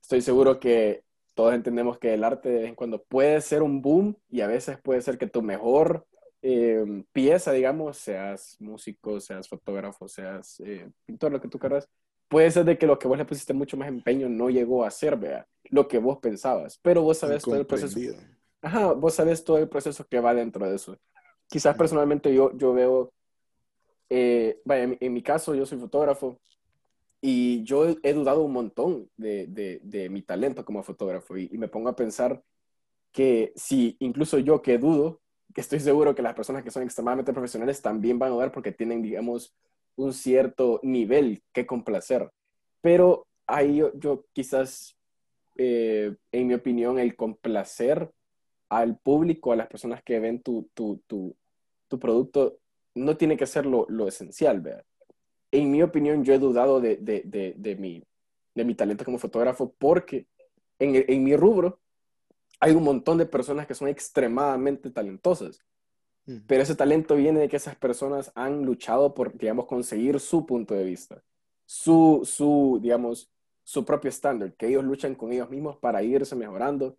estoy 0.01 0.21
seguro 0.21 0.59
que 0.59 1.05
todos 1.35 1.55
entendemos 1.55 1.99
que 1.99 2.15
el 2.15 2.25
arte 2.25 2.49
de 2.49 2.59
vez 2.61 2.69
en 2.69 2.75
cuando 2.75 3.03
puede 3.03 3.41
ser 3.41 3.63
un 3.63 3.83
boom 3.83 4.17
y 4.29 4.41
a 4.41 4.47
veces 4.47 4.79
puede 4.81 5.03
ser 5.03 5.19
que 5.19 5.27
tu 5.27 5.43
mejor 5.43 6.07
eh, 6.47 6.85
pieza, 7.11 7.53
digamos, 7.53 7.97
seas 7.97 8.57
músico, 8.61 9.19
seas 9.19 9.49
fotógrafo, 9.49 10.07
seas 10.07 10.61
eh, 10.61 10.91
pintor, 11.07 11.33
lo 11.33 11.41
que 11.41 11.49
tú 11.49 11.59
quieras, 11.59 11.89
puede 12.29 12.51
ser 12.51 12.67
de 12.67 12.77
que 12.77 12.87
lo 12.87 12.99
que 12.99 13.09
vos 13.09 13.17
le 13.17 13.25
pusiste 13.25 13.55
mucho 13.55 13.79
más 13.79 13.89
empeño 13.89 14.29
no 14.29 14.51
llegó 14.51 14.85
a 14.85 14.91
ser, 14.91 15.17
vea, 15.17 15.47
lo 15.71 15.89
que 15.89 15.99
vos 15.99 16.19
pensabas, 16.19 16.79
pero 16.83 17.01
vos 17.01 17.17
sabes 17.17 17.43
todo 17.43 17.57
el 17.57 17.67
proceso. 17.67 17.99
Ajá, 18.61 18.93
vos 18.93 19.15
sabes 19.15 19.43
todo 19.43 19.57
el 19.57 19.69
proceso 19.71 20.07
que 20.07 20.21
va 20.21 20.35
dentro 20.35 20.69
de 20.69 20.77
eso. 20.77 20.99
Quizás 21.49 21.77
personalmente 21.77 22.35
yo, 22.35 22.55
yo 22.57 22.75
veo 22.75 23.11
eh, 24.11 24.61
vaya, 24.67 24.97
en, 25.01 25.13
mi 25.13 25.23
caso 25.23 25.55
yo 25.55 25.65
soy 25.65 25.79
fotógrafo 25.79 26.39
y 27.23 27.65
yo 27.65 27.97
he, 28.03 28.13
dudado 28.13 28.43
un 28.43 28.53
montón 28.53 29.11
de, 29.17 29.47
de, 29.49 30.11
mi 30.11 30.21
talento 30.21 30.63
como 30.65 30.83
fotógrafo 30.83 31.39
y, 31.39 31.49
me 31.57 31.69
pongo 31.69 31.89
a 31.89 31.97
pensar 31.97 32.43
que 33.13 33.53
si 33.57 33.97
incluso 34.01 34.39
yo 34.39 34.61
que 34.61 34.77
dudo, 34.77 35.23
que 35.53 35.61
estoy 35.61 35.81
seguro 35.81 36.15
que 36.15 36.23
las 36.23 36.35
personas 36.35 36.63
que 36.63 36.71
son 36.71 36.83
extremadamente 36.83 37.33
profesionales 37.33 37.83
también 37.83 38.19
van 38.19 38.31
a 38.31 38.35
dudar 38.35 38.53
porque 38.53 38.73
tienen, 38.73 39.03
digamos, 39.03 39.55
un 39.97 40.13
cierto 40.13 40.81
nivel 40.83 41.43
que 41.53 41.67
complacer. 41.67 42.31
Pero 42.81 43.27
ahí 43.47 43.83
yo, 43.95 44.25
quizás, 44.33 44.97
eh, 45.57 46.15
en 46.33 46.47
mi 46.47 46.55
opinión, 46.55 46.99
el 46.99 47.15
complacer 47.17 48.11
al 48.69 48.99
público, 48.99 49.53
a 49.53 49.57
las 49.57 49.69
personas 49.69 50.03
que 50.03 50.19
ven 50.19 50.43
tu, 50.43 50.69
tu, 50.75 51.01
tu, 51.07 51.37
tu 51.89 51.99
producto, 51.99 52.59
no 52.95 53.17
tiene 53.17 53.37
que 53.37 53.47
ser 53.47 53.67
lo, 53.67 53.87
esencial, 54.09 54.61
¿verdad? 54.61 54.85
En 55.51 55.71
mi 55.71 55.83
opinión, 55.83 56.25
yo 56.25 56.35
he 56.35 56.39
dudado 56.39 56.81
de, 56.81 56.97
de, 56.97 57.77
mi, 57.77 58.03
de 58.55 58.65
mi 58.65 58.75
talento 58.75 59.05
como 59.05 59.19
fotógrafo 59.19 59.73
porque 59.79 60.27
en, 60.81 61.05
en 61.09 61.23
mi 61.23 61.37
rubro 61.37 61.79
hay 62.61 62.73
un 62.73 62.85
montón 62.85 63.19
de 63.19 63.27
personas 63.27 63.67
que 63.67 63.75
son 63.75 63.89
extremadamente 63.89 64.91
talentosas, 64.91 65.61
Mm. 66.27 66.39
pero 66.47 66.63
ese 66.63 66.75
talento 66.75 67.17
viene 67.17 67.41
de 67.41 67.49
que 67.49 67.57
esas 67.57 67.77
personas 67.77 68.33
han 68.35 68.65
luchado 68.65 69.15
por, 69.15 69.37
digamos, 69.37 69.67
conseguir 69.67 70.21
su 70.21 70.47
punto 70.47 70.75
de 70.75 70.85
vista, 70.85 71.23
su, 71.67 72.23
su 72.25 72.79
digamos, 72.83 73.31
su 73.63 73.85
propio 73.85 74.09
estándar, 74.09 74.55
que 74.55 74.69
ellos 74.69 74.85
luchan 74.85 75.15
con 75.15 75.33
ellos 75.33 75.51
mismos 75.51 75.77
para 75.79 76.03
irse 76.03 76.37
mejorando. 76.37 76.97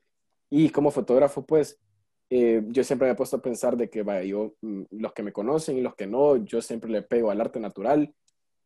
Y 0.50 0.70
como 0.70 0.92
fotógrafo, 0.92 1.46
pues, 1.46 1.80
eh, 2.30 2.64
yo 2.68 2.84
siempre 2.84 3.08
me 3.08 3.14
he 3.14 3.16
puesto 3.16 3.38
a 3.38 3.42
pensar 3.42 3.78
de 3.78 3.90
que, 3.90 4.04
vaya, 4.04 4.24
yo, 4.24 4.56
mm, 4.62 4.84
los 4.92 5.14
que 5.14 5.24
me 5.24 5.32
conocen 5.34 5.78
y 5.78 5.82
los 5.82 5.96
que 5.96 6.08
no, 6.08 6.38
yo 6.38 6.62
siempre 6.62 6.90
le 6.90 7.02
pego 7.04 7.30
al 7.32 7.42
arte 7.42 7.60
natural. 7.60 8.14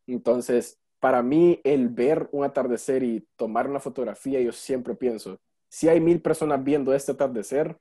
Entonces, 0.06 0.78
para 0.98 1.22
mí, 1.22 1.60
el 1.64 1.88
ver 1.88 2.28
un 2.32 2.44
atardecer 2.44 3.02
y 3.02 3.26
tomar 3.36 3.68
una 3.68 3.80
fotografía, 3.80 4.40
yo 4.40 4.52
siempre 4.52 4.94
pienso, 4.94 5.40
si 5.70 5.88
hay 5.88 6.00
mil 6.02 6.22
personas 6.22 6.64
viendo 6.64 6.94
este 6.94 7.12
atardecer, 7.12 7.78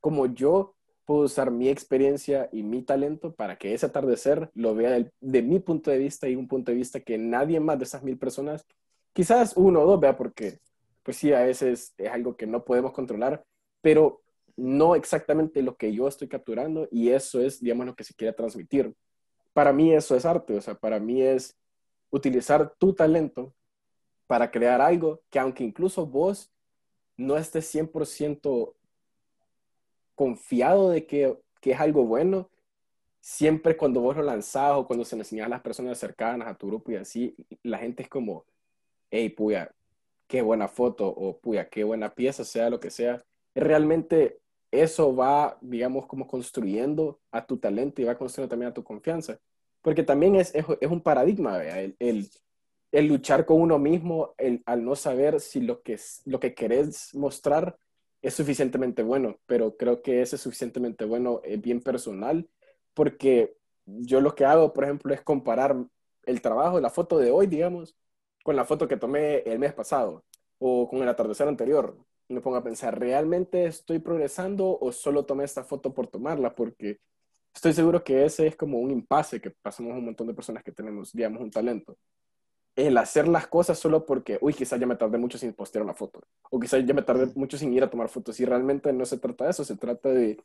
como 0.00 0.26
yo 0.26 0.74
puedo 1.04 1.22
usar 1.22 1.50
mi 1.52 1.68
experiencia 1.68 2.48
y 2.52 2.62
mi 2.64 2.82
talento 2.82 3.34
para 3.34 3.56
que 3.58 3.74
ese 3.74 3.86
atardecer 3.86 4.50
lo 4.54 4.74
vea 4.74 4.90
del- 4.92 5.12
de, 5.20 5.42
mi 5.42 5.60
punto 5.60 5.90
de 5.92 5.98
vista 5.98 6.28
y 6.28 6.36
un 6.36 6.48
punto 6.48 6.72
de 6.72 6.78
vista 6.78 7.00
que 7.00 7.18
nadie 7.18 7.60
más 7.60 7.78
de 7.78 7.84
esas 7.84 8.02
mil 8.04 8.18
personas, 8.18 8.66
quizás 9.12 9.54
uno 9.56 9.82
o 9.82 9.86
dos, 9.86 10.00
vea, 10.00 10.16
porque 10.16 10.60
pues 11.04 11.18
sí, 11.18 11.32
a 11.32 11.42
veces 11.42 11.94
es 11.98 12.10
algo 12.10 12.36
que 12.36 12.46
no 12.48 12.64
podemos 12.64 12.92
controlar, 12.92 13.44
pero 13.82 14.22
no 14.56 14.96
exactamente 14.96 15.62
lo 15.62 15.76
que 15.76 15.92
yo 15.94 16.08
estoy 16.08 16.28
capturando 16.28 16.88
y 16.90 17.10
eso 17.10 17.40
es, 17.40 17.60
digamos, 17.60 17.86
lo 17.86 17.94
que 17.96 18.04
se 18.04 18.14
quiere 18.14 18.32
transmitir. 18.32 18.94
Para 19.52 19.72
mí 19.72 19.92
eso 19.94 20.16
es 20.16 20.24
arte, 20.26 20.56
o 20.56 20.60
sea, 20.62 20.74
para 20.76 21.00
mí 21.00 21.22
es 21.22 21.56
utilizar 22.10 22.74
tu 22.78 22.94
talento 22.94 23.54
para 24.26 24.50
crear 24.50 24.80
algo 24.80 25.22
que 25.30 25.38
aunque 25.38 25.64
incluso 25.64 26.06
vos 26.06 26.52
no 27.16 27.36
estés 27.36 27.66
100% 27.74 28.74
confiado 30.14 30.90
de 30.90 31.06
que, 31.06 31.38
que 31.60 31.72
es 31.72 31.80
algo 31.80 32.04
bueno, 32.04 32.50
siempre 33.20 33.76
cuando 33.76 34.00
vos 34.00 34.16
lo 34.16 34.22
lanzás 34.22 34.72
o 34.76 34.86
cuando 34.86 35.04
se 35.04 35.16
lo 35.16 35.22
enseñas 35.22 35.46
a 35.46 35.50
las 35.50 35.60
personas 35.60 35.98
cercanas, 35.98 36.48
a 36.48 36.54
tu 36.56 36.68
grupo 36.68 36.92
y 36.92 36.96
así, 36.96 37.34
la 37.62 37.78
gente 37.78 38.04
es 38.04 38.08
como, 38.08 38.44
hey, 39.10 39.28
puya, 39.30 39.74
qué 40.26 40.42
buena 40.42 40.68
foto 40.68 41.08
o 41.08 41.38
puya, 41.38 41.68
qué 41.68 41.84
buena 41.84 42.14
pieza, 42.14 42.44
sea 42.44 42.70
lo 42.70 42.80
que 42.80 42.90
sea. 42.90 43.24
Realmente 43.54 44.40
eso 44.70 45.14
va, 45.14 45.58
digamos, 45.60 46.06
como 46.06 46.26
construyendo 46.26 47.20
a 47.30 47.46
tu 47.46 47.58
talento 47.58 48.02
y 48.02 48.04
va 48.04 48.18
construyendo 48.18 48.50
también 48.50 48.70
a 48.70 48.74
tu 48.74 48.84
confianza. 48.84 49.38
Porque 49.82 50.02
también 50.02 50.36
es, 50.36 50.54
es, 50.54 50.64
es 50.80 50.90
un 50.90 51.00
paradigma. 51.00 51.62
El, 51.64 51.96
el, 51.98 52.28
el 52.96 53.08
luchar 53.08 53.44
con 53.44 53.60
uno 53.60 53.78
mismo, 53.78 54.34
el, 54.38 54.62
al 54.64 54.82
no 54.82 54.96
saber 54.96 55.40
si 55.40 55.60
lo 55.60 55.82
que, 55.82 56.00
lo 56.24 56.40
que 56.40 56.54
querés 56.54 57.14
mostrar 57.14 57.76
es 58.22 58.32
suficientemente 58.32 59.02
bueno, 59.02 59.38
pero 59.44 59.76
creo 59.76 60.00
que 60.00 60.22
ese 60.22 60.38
suficientemente 60.38 61.04
bueno 61.04 61.42
es 61.44 61.60
bien 61.60 61.82
personal, 61.82 62.48
porque 62.94 63.54
yo 63.84 64.22
lo 64.22 64.34
que 64.34 64.46
hago, 64.46 64.72
por 64.72 64.84
ejemplo, 64.84 65.12
es 65.12 65.20
comparar 65.20 65.76
el 66.24 66.40
trabajo, 66.40 66.80
la 66.80 66.88
foto 66.88 67.18
de 67.18 67.30
hoy, 67.30 67.46
digamos, 67.46 67.94
con 68.42 68.56
la 68.56 68.64
foto 68.64 68.88
que 68.88 68.96
tomé 68.96 69.40
el 69.40 69.58
mes 69.58 69.74
pasado 69.74 70.24
o 70.58 70.88
con 70.88 71.02
el 71.02 71.08
atardecer 71.10 71.48
anterior. 71.48 71.98
Me 72.28 72.40
pongo 72.40 72.56
a 72.56 72.64
pensar, 72.64 72.98
¿realmente 72.98 73.66
estoy 73.66 73.98
progresando 73.98 74.78
o 74.80 74.90
solo 74.90 75.26
tomé 75.26 75.44
esta 75.44 75.64
foto 75.64 75.92
por 75.92 76.06
tomarla? 76.06 76.54
Porque 76.54 77.00
estoy 77.54 77.74
seguro 77.74 78.02
que 78.02 78.24
ese 78.24 78.46
es 78.46 78.56
como 78.56 78.78
un 78.78 78.90
impasse 78.90 79.38
que 79.38 79.50
pasamos 79.50 79.92
un 79.92 80.06
montón 80.06 80.28
de 80.28 80.34
personas 80.34 80.64
que 80.64 80.72
tenemos, 80.72 81.12
digamos, 81.12 81.42
un 81.42 81.50
talento 81.50 81.98
el 82.76 82.98
hacer 82.98 83.26
las 83.26 83.46
cosas 83.46 83.78
solo 83.78 84.04
porque, 84.04 84.38
uy, 84.42 84.52
quizás 84.52 84.78
ya 84.78 84.86
me 84.86 84.96
tardé 84.96 85.16
mucho 85.16 85.38
sin 85.38 85.54
postear 85.54 85.82
una 85.82 85.94
foto, 85.94 86.20
o 86.50 86.60
quizás 86.60 86.84
ya 86.84 86.92
me 86.92 87.02
tardé 87.02 87.26
mucho 87.34 87.56
sin 87.56 87.72
ir 87.72 87.82
a 87.82 87.90
tomar 87.90 88.10
fotos, 88.10 88.38
y 88.38 88.44
realmente 88.44 88.92
no 88.92 89.06
se 89.06 89.16
trata 89.16 89.44
de 89.44 89.50
eso, 89.50 89.64
se 89.64 89.76
trata 89.76 90.10
de 90.10 90.38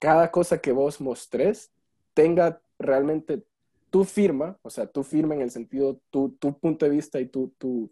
cada 0.00 0.30
cosa 0.30 0.58
que 0.58 0.72
vos 0.72 1.00
mostres 1.00 1.70
tenga 2.12 2.60
realmente 2.78 3.44
tu 3.90 4.04
firma, 4.04 4.58
o 4.62 4.68
sea, 4.68 4.86
tu 4.86 5.04
firma 5.04 5.34
en 5.36 5.42
el 5.42 5.50
sentido, 5.50 6.00
tu, 6.10 6.30
tu 6.30 6.58
punto 6.58 6.84
de 6.84 6.90
vista 6.90 7.20
y 7.20 7.26
tu, 7.26 7.54
tu, 7.56 7.88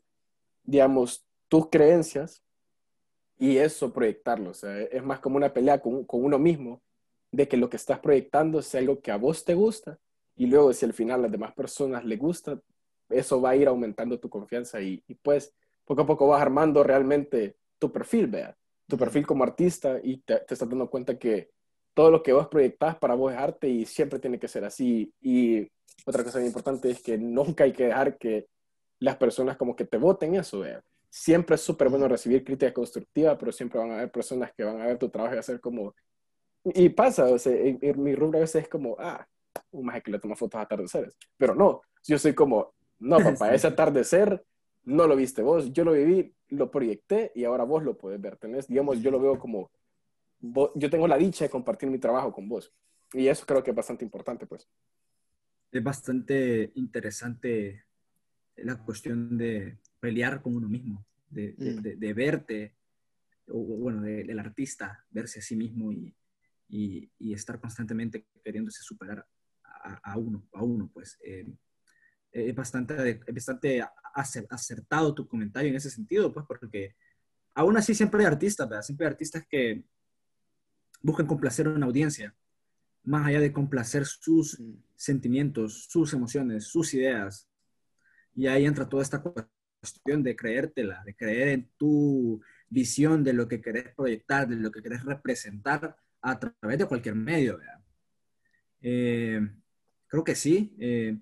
digamos, 0.65 1.25
tus 1.49 1.69
creencias, 1.71 2.43
y 3.39 3.59
eso 3.59 3.93
proyectarlo, 3.93 4.51
o 4.51 4.55
sea, 4.55 4.81
es 4.81 5.05
más 5.05 5.21
como 5.21 5.37
una 5.37 5.53
pelea 5.53 5.81
con, 5.81 6.05
con 6.05 6.25
uno 6.25 6.39
mismo, 6.39 6.83
de 7.31 7.47
que 7.47 7.57
lo 7.57 7.71
que 7.71 7.77
estás 7.77 8.01
proyectando 8.01 8.61
sea 8.61 8.81
algo 8.81 9.01
que 9.01 9.13
a 9.13 9.17
vos 9.17 9.45
te 9.45 9.55
gusta, 9.55 9.99
y 10.37 10.47
luego 10.47 10.73
si 10.73 10.85
al 10.85 10.93
final 10.93 11.21
a 11.21 11.23
las 11.23 11.33
demás 11.33 11.55
personas 11.55 12.05
le 12.05 12.17
gusta, 12.17 12.61
eso 13.09 13.41
va 13.41 13.51
a 13.51 13.57
ir 13.57 13.69
aumentando 13.69 14.19
tu 14.19 14.29
confianza 14.29 14.81
y, 14.81 15.03
y, 15.07 15.15
pues 15.15 15.55
poco 15.85 16.03
a 16.03 16.07
poco 16.07 16.29
vas 16.29 16.41
armando 16.41 16.83
realmente 16.83 17.57
tu 17.79 17.93
perfil, 17.93 18.27
vea, 18.27 18.57
tu 18.89 18.97
perfil 18.97 19.27
como 19.27 19.45
artista 19.45 19.99
y 20.03 20.19
te, 20.19 20.37
te, 20.41 20.55
estás 20.55 20.69
dando 20.69 20.89
cuenta 20.89 21.19
que 21.19 21.51
todo 21.95 22.11
lo 22.11 22.23
que 22.23 22.33
vos 22.33 22.49
proyectás 22.49 22.97
para 22.97 23.15
vos 23.15 23.33
es 23.33 23.39
arte 23.39 23.69
y 23.69 23.87
siempre 23.87 24.19
tiene 24.19 24.39
que 24.39 24.49
ser 24.49 24.65
así. 24.65 25.13
Y 25.21 25.69
otra 26.05 26.25
cosa 26.25 26.39
muy 26.39 26.49
importante 26.49 26.91
es 26.91 27.03
que 27.03 27.17
nunca 27.17 27.65
hay 27.65 27.73
que 27.73 27.87
dejar 27.87 28.19
que 28.19 28.49
las 28.99 29.17
personas 29.17 29.57
como 29.57 29.77
que 29.77 29.85
te 29.85 29.97
voten 29.97 30.35
eso, 30.35 30.61
vea. 30.61 30.83
Siempre 31.09 31.55
es 31.55 31.61
súper 31.61 31.89
bueno 31.89 32.09
recibir 32.09 32.45
crítica 32.45 32.73
constructiva, 32.73 33.39
pero 33.39 33.53
siempre 33.53 33.79
van 33.79 33.93
a 33.93 33.95
haber 33.95 34.11
personas 34.11 34.53
que 34.57 34.65
van 34.65 34.81
a 34.81 34.87
ver 34.87 34.99
tu 34.99 35.09
trabajo 35.09 35.35
y 35.35 35.39
hacer 35.39 35.61
como... 35.61 35.95
Y 36.65 36.89
pasa, 36.89 37.27
o 37.27 37.39
sea, 37.39 37.53
en, 37.53 37.79
en 37.81 38.03
mi 38.03 38.15
rubro 38.15 38.39
a 38.39 38.41
veces 38.41 38.63
es 38.63 38.69
como, 38.69 38.97
ah, 38.99 39.25
un 39.71 39.87
maje 39.87 40.03
que 40.03 40.11
le 40.11 40.19
toma 40.19 40.35
fotos 40.35 40.59
a 40.59 40.63
atardeceres. 40.63 41.17
Pero 41.37 41.55
no, 41.55 41.83
yo 42.05 42.19
soy 42.19 42.35
como, 42.35 42.75
no, 43.05 43.19
papá, 43.19 43.49
sí. 43.51 43.55
ese 43.55 43.67
atardecer 43.67 44.45
no 44.85 45.07
lo 45.07 45.17
viste 45.17 45.43
vos, 45.43 45.73
yo 45.73 45.85
lo 45.85 45.93
viví, 45.93 46.35
lo 46.49 46.71
proyecté 46.71 47.33
y 47.35 47.45
ahora 47.45 47.65
vos 47.65 47.83
lo 47.83 47.97
puedes 47.97 48.21
ver. 48.21 48.37
Tenés, 48.37 48.69
digamos, 48.69 49.01
yo 49.01 49.11
lo 49.11 49.21
veo 49.21 49.39
como, 49.39 49.71
vos, 50.41 50.71
yo 50.75 50.91
tengo 50.91 51.09
la 51.09 51.17
dicha 51.17 51.45
de 51.45 51.51
compartir 51.51 51.91
mi 51.91 51.99
trabajo 51.99 52.33
con 52.33 52.49
vos. 52.49 52.73
Y 53.13 53.29
eso 53.29 53.47
creo 53.47 53.63
que 53.63 53.71
es 53.71 53.77
bastante 53.77 54.05
importante, 54.05 54.47
pues. 54.47 54.69
Es 55.71 55.83
bastante 55.83 56.73
interesante 56.75 57.85
la 58.57 58.77
cuestión 58.77 59.37
de 59.37 59.79
pelear 60.01 60.43
con 60.43 60.57
uno 60.57 60.69
mismo, 60.69 61.05
de, 61.29 61.53
de, 61.53 61.81
de, 61.81 61.97
de 61.97 62.13
verte, 62.13 62.75
o 63.49 63.59
bueno, 63.59 64.03
del 64.03 64.39
artista, 64.39 65.05
verse 65.11 65.41
a 65.41 65.43
sí 65.43 65.57
mismo 65.57 65.93
y, 65.93 66.15
y, 66.69 67.11
y 67.19 67.33
estar 67.33 67.61
constantemente 67.61 68.27
queriéndose 68.43 68.83
superar 68.83 69.27
a, 69.65 70.13
a, 70.13 70.19
uno, 70.19 70.47
a 70.53 70.63
uno, 70.63 70.91
pues. 70.93 71.19
Eh, 71.25 71.47
es 72.35 72.55
bastante, 72.55 73.21
bastante 73.33 73.85
acertado 74.51 75.15
tu 75.15 75.29
comentario 75.29 75.71
en 75.71 75.77
ese 75.77 75.89
sentido, 75.89 76.33
pues, 76.33 76.45
porque 76.49 76.97
aún 77.55 77.77
así 77.77 77.95
siempre 77.95 78.21
hay 78.21 78.27
artistas, 78.27 78.69
¿verdad? 78.69 78.83
Siempre 78.83 79.07
hay 79.07 79.13
artistas 79.13 79.47
que 79.49 79.85
buscan 81.01 81.27
complacer 81.27 81.69
a 81.69 81.71
una 81.71 81.87
audiencia, 81.87 82.35
más 83.05 83.27
allá 83.27 83.39
de 83.39 83.53
complacer 83.53 84.05
sus 84.05 84.59
mm. 84.59 84.75
sentimientos, 84.97 85.85
sus 85.89 86.13
emociones, 86.13 86.67
sus 86.67 86.93
ideas. 86.95 87.49
Y 88.35 88.49
ahí 88.49 88.65
entra 88.65 88.89
toda 88.89 89.05
esta 89.05 89.23
cuestión 89.23 90.25
de 90.25 90.35
creértela, 90.35 91.05
de 91.05 91.15
creer 91.15 91.49
en 91.49 91.71
tu 91.77 92.43
visión 92.69 93.23
de 93.23 93.33
lo 93.33 93.47
que 93.47 93.61
querés 93.61 93.95
proyectar, 93.95 94.49
de 94.49 94.57
lo 94.57 94.73
que 94.73 94.83
querés 94.83 95.05
representar 95.05 95.97
a 96.21 96.39
través 96.41 96.79
de 96.79 96.87
cualquier 96.87 97.15
medio, 97.15 97.59
¿verdad? 97.59 97.81
Eh, 98.81 99.41
creo 100.09 100.25
que 100.25 100.35
sí. 100.35 100.75
Eh, 100.81 101.17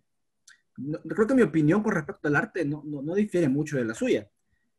creo 0.75 1.26
que 1.26 1.35
mi 1.35 1.43
opinión 1.43 1.83
con 1.83 1.95
respecto 1.95 2.29
al 2.29 2.37
arte 2.37 2.64
no, 2.64 2.83
no, 2.85 3.02
no, 3.02 3.14
difiere 3.14 3.49
mucho 3.49 3.76
de 3.76 3.85
la 3.85 3.95
suya. 3.95 4.31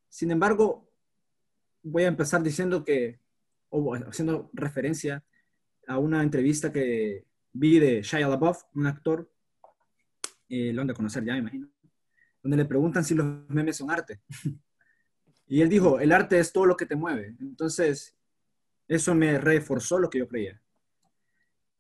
Sin 0.09 0.31
embargo, 0.31 0.89
voy 1.81 2.03
a 2.03 2.07
empezar 2.07 2.41
diciendo 2.41 2.83
que, 2.83 3.19
o 3.69 3.95
haciendo 3.95 4.50
referencia 4.53 5.23
a 5.88 5.97
una 5.97 6.23
entrevista 6.23 6.71
que 6.71 7.25
vi 7.51 7.79
de 7.79 8.01
Shia 8.01 8.27
LaBeouf, 8.27 8.63
un 8.73 8.88
actor, 8.88 9.29
eh, 10.50 10.71
lo 10.73 10.81
han 10.81 10.88
de 10.88 10.93
conocer 10.93 11.23
ya, 11.23 11.33
me 11.33 11.39
imagino, 11.39 11.69
donde 12.41 12.57
le 12.57 12.65
preguntan 12.65 13.03
si 13.03 13.15
los 13.15 13.50
memes 13.50 13.77
son 13.77 13.91
arte. 13.91 14.21
y 15.47 15.62
él 15.62 15.69
dijo, 15.69 16.00
el 16.00 16.12
arte 16.12 16.39
es 16.39 16.51
todo 16.51 16.65
lo 16.65 16.77
que 16.77 16.85
te 16.85 16.95
mueve. 16.95 17.35
Entonces, 17.39 18.15
eso 18.88 19.15
me 19.15 19.38
reforzó 19.38 20.00
lo 20.00 20.09
que 20.09 20.19
yo 20.19 20.27
creía 20.27 20.62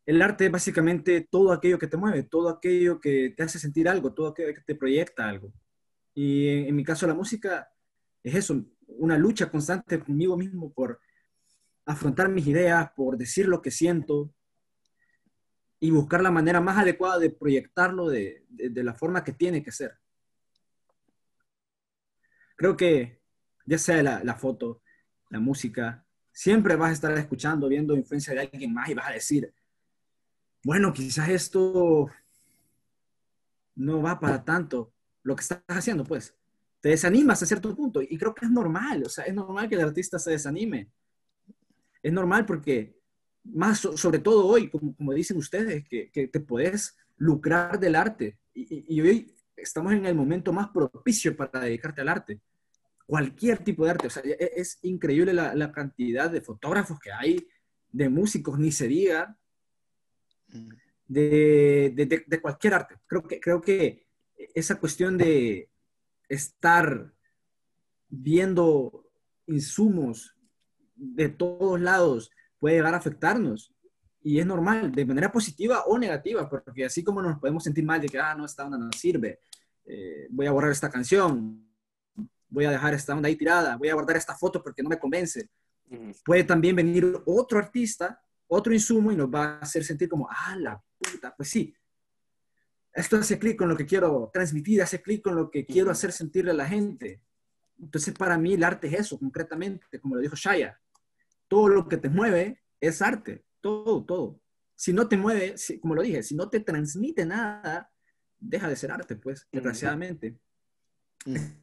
el 0.05 0.21
arte 0.21 0.45
es 0.45 0.51
básicamente 0.51 1.27
todo 1.29 1.51
aquello 1.51 1.79
que 1.79 1.87
te 1.87 1.97
mueve, 1.97 2.23
todo 2.23 2.49
aquello 2.49 2.99
que 2.99 3.33
te 3.35 3.43
hace 3.43 3.59
sentir 3.59 3.87
algo, 3.87 4.13
todo 4.13 4.29
aquello 4.29 4.53
que 4.53 4.61
te 4.61 4.75
proyecta 4.75 5.27
algo. 5.27 5.53
Y 6.13 6.67
en, 6.67 6.75
mi 6.75 6.83
caso 6.83 7.07
la 7.07 7.13
música 7.13 7.71
es 8.21 8.35
eso, 8.35 8.65
una 8.87 9.17
lucha 9.17 9.49
constante 9.49 9.99
conmigo 9.99 10.37
mismo 10.37 10.73
por 10.73 10.99
afrontar 11.85 12.29
mis 12.29 12.47
ideas, 12.47 12.91
por 12.95 13.17
decir 13.17 13.47
lo 13.47 13.61
que 13.61 13.71
siento 13.71 14.33
y 15.79 15.91
buscar 15.91 16.21
la 16.21 16.31
manera 16.31 16.61
más 16.61 16.77
adecuada 16.77 17.19
de 17.19 17.29
proyectarlo 17.29 18.09
de 18.09 18.43
la 18.49 18.93
forma 18.93 19.23
que 19.23 19.33
tiene 19.33 19.63
que 19.63 19.71
ser. 19.71 19.97
Creo 22.55 22.77
que 22.77 23.21
ya 23.65 23.77
sea 23.77 24.03
la, 24.03 24.23
la 24.23 24.35
foto, 24.35 24.81
la 25.29 25.39
música, 25.39 26.05
siempre 26.31 26.75
vas 26.75 26.91
a 26.91 26.93
estar 26.93 27.17
escuchando, 27.17 27.67
viendo 27.67 27.95
influencia 27.95 28.33
de 28.33 28.41
alguien 28.41 28.73
más 28.73 28.89
y 28.89 28.93
vas 28.93 29.07
a 29.09 29.13
decir, 29.13 29.53
bueno, 30.63 30.93
quizás 30.93 31.29
esto 31.29 32.09
no 33.75 34.01
va 34.01 34.19
para 34.19 34.43
tanto 34.43 34.93
lo 35.23 35.35
que 35.35 35.41
estás 35.41 35.61
haciendo, 35.67 36.03
pues. 36.03 36.35
Te 36.79 36.89
desanimas 36.89 37.41
a 37.41 37.45
cierto 37.45 37.73
punto 37.75 38.01
y 38.01 38.17
creo 38.17 38.35
que 38.35 38.45
es 38.45 38.51
normal, 38.51 39.03
o 39.05 39.09
sea, 39.09 39.23
es 39.23 39.33
normal 39.33 39.69
que 39.69 39.75
el 39.75 39.81
artista 39.81 40.19
se 40.19 40.31
desanime. 40.31 40.91
Es 42.01 42.11
normal 42.11 42.45
porque, 42.45 42.99
más 43.45 43.79
sobre 43.79 44.19
todo 44.19 44.45
hoy, 44.45 44.69
como, 44.69 44.93
como 44.95 45.13
dicen 45.13 45.37
ustedes, 45.37 45.87
que, 45.87 46.11
que, 46.11 46.27
te 46.27 46.41
podés 46.41 46.97
lucrar 47.17 47.79
del 47.79 47.95
arte. 47.95 48.37
Y, 48.53 48.93
y, 48.93 49.01
hoy 49.01 49.33
estamos 49.55 49.93
en 49.93 50.05
el 50.05 50.13
momento 50.13 50.51
más 50.51 50.69
propicio 50.69 51.35
para 51.37 51.61
dedicarte 51.61 52.01
al 52.01 52.09
arte. 52.09 52.41
Cualquier 53.05 53.59
tipo 53.59 53.85
de 53.85 53.91
arte. 53.91 54.07
O 54.07 54.09
sea, 54.09 54.21
es, 54.23 54.49
es 54.55 54.79
increíble 54.81 55.33
la, 55.33 55.55
la, 55.55 55.71
cantidad 55.71 56.29
de 56.29 56.41
fotógrafos 56.41 56.99
que 56.99 57.13
hay, 57.13 57.47
de 57.91 58.09
músicos, 58.09 58.59
ni 58.59 58.73
se 58.73 58.89
diga. 58.89 59.37
De, 61.07 61.91
de, 61.95 62.23
de, 62.25 62.41
cualquier 62.41 62.73
arte. 62.73 62.95
Creo 63.05 63.23
que, 63.23 63.39
creo 63.39 63.61
que 63.61 64.07
esa 64.53 64.75
cuestión 64.79 65.17
de 65.17 65.69
estar 66.27 67.13
viendo 68.09 69.05
insumos 69.47 70.35
de 70.95 71.29
todos 71.29 71.79
lados 71.79 72.31
puede 72.59 72.75
llegar 72.75 72.93
a 72.93 72.97
afectarnos. 72.97 73.73
Y 74.21 74.39
es 74.39 74.45
normal, 74.45 74.91
de 74.91 75.05
manera 75.05 75.31
positiva 75.31 75.83
o 75.85 75.97
negativa, 75.97 76.49
porque 76.49 76.85
así 76.85 77.03
como 77.03 77.21
nos 77.21 77.39
podemos 77.39 77.63
sentir 77.63 77.83
mal 77.83 77.99
de 77.99 78.07
que, 78.07 78.17
ah, 78.17 78.33
no, 78.35 78.45
esta 78.45 78.65
onda 78.65 78.77
no 78.77 78.89
sirve, 78.93 79.41
eh, 79.85 80.27
voy 80.29 80.45
a 80.45 80.51
borrar 80.51 80.71
esta 80.71 80.89
canción, 80.89 81.67
voy 82.47 82.65
a 82.65 82.71
dejar 82.71 82.93
esta 82.93 83.13
onda 83.13 83.27
ahí 83.27 83.35
tirada, 83.35 83.75
voy 83.75 83.89
a 83.89 83.93
guardar 83.93 84.15
esta 84.15 84.35
foto 84.35 84.63
porque 84.63 84.81
no 84.81 84.89
me 84.89 84.99
convence. 84.99 85.49
Puede 86.23 86.43
también 86.45 86.75
venir 86.75 87.21
otro 87.25 87.59
artista, 87.59 88.22
otro 88.53 88.73
insumo 88.73 89.11
y 89.11 89.15
nos 89.15 89.29
va 89.29 89.45
a 89.45 89.59
hacer 89.59 89.83
sentir 89.83 90.09
como, 90.09 90.27
ah, 90.29 90.55
la 90.57 90.83
puta, 90.97 91.33
pues 91.35 91.49
sí, 91.49 91.75
esto 92.93 93.17
hace 93.17 93.39
clic 93.39 93.57
con 93.57 93.69
lo 93.69 93.75
que 93.75 93.87
quiero 93.87 94.29
transmitir, 94.31 94.81
hace 94.81 95.01
clic 95.01 95.23
con 95.23 95.35
lo 95.35 95.49
que 95.49 95.65
quiero 95.65 95.89
hacer 95.89 96.11
sentirle 96.11 96.51
a 96.51 96.55
la 96.55 96.67
gente. 96.67 97.21
Entonces, 97.79 98.13
para 98.13 98.37
mí, 98.37 98.53
el 98.53 98.63
arte 98.63 98.87
es 98.87 98.93
eso, 98.93 99.17
concretamente, 99.17 99.99
como 99.99 100.15
lo 100.15 100.21
dijo 100.21 100.35
Shaya. 100.35 100.79
Todo 101.47 101.69
lo 101.69 101.87
que 101.87 101.97
te 101.97 102.09
mueve 102.09 102.61
es 102.79 103.01
arte, 103.01 103.45
todo, 103.61 104.05
todo. 104.05 104.39
Si 104.75 104.93
no 104.93 105.07
te 105.07 105.17
mueve, 105.17 105.55
como 105.81 105.95
lo 105.95 106.03
dije, 106.03 106.21
si 106.21 106.35
no 106.35 106.49
te 106.49 106.59
transmite 106.59 107.25
nada, 107.25 107.91
deja 108.39 108.69
de 108.69 108.75
ser 108.75 108.91
arte, 108.91 109.15
pues, 109.15 109.47
desgraciadamente. 109.51 110.37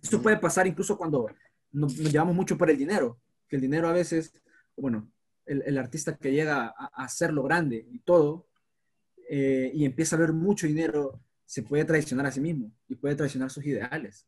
Esto 0.02 0.20
puede 0.20 0.38
pasar 0.38 0.66
incluso 0.66 0.98
cuando 0.98 1.28
nos, 1.70 1.96
llevamos 1.96 2.34
mucho 2.34 2.58
por 2.58 2.70
el 2.70 2.76
dinero, 2.76 3.20
que 3.48 3.56
el 3.56 3.62
dinero 3.62 3.88
a 3.88 3.92
veces, 3.92 4.32
bueno, 4.76 5.12
el, 5.50 5.78
artista 5.78 6.16
que 6.16 6.32
llega 6.32 6.74
a, 6.76 6.86
hacerlo 7.04 7.42
grande 7.42 7.86
y 7.90 7.98
todo, 8.00 8.46
eh, 9.28 9.70
y 9.74 9.84
empieza 9.84 10.16
a 10.16 10.20
ver 10.20 10.32
mucho 10.32 10.66
dinero, 10.66 11.20
se 11.44 11.62
puede 11.62 11.84
traicionar 11.84 12.26
a 12.26 12.32
sí 12.32 12.40
mismo 12.40 12.72
y 12.88 12.94
puede 12.94 13.16
traicionar 13.16 13.50
sus 13.50 13.64
ideales. 13.64 14.26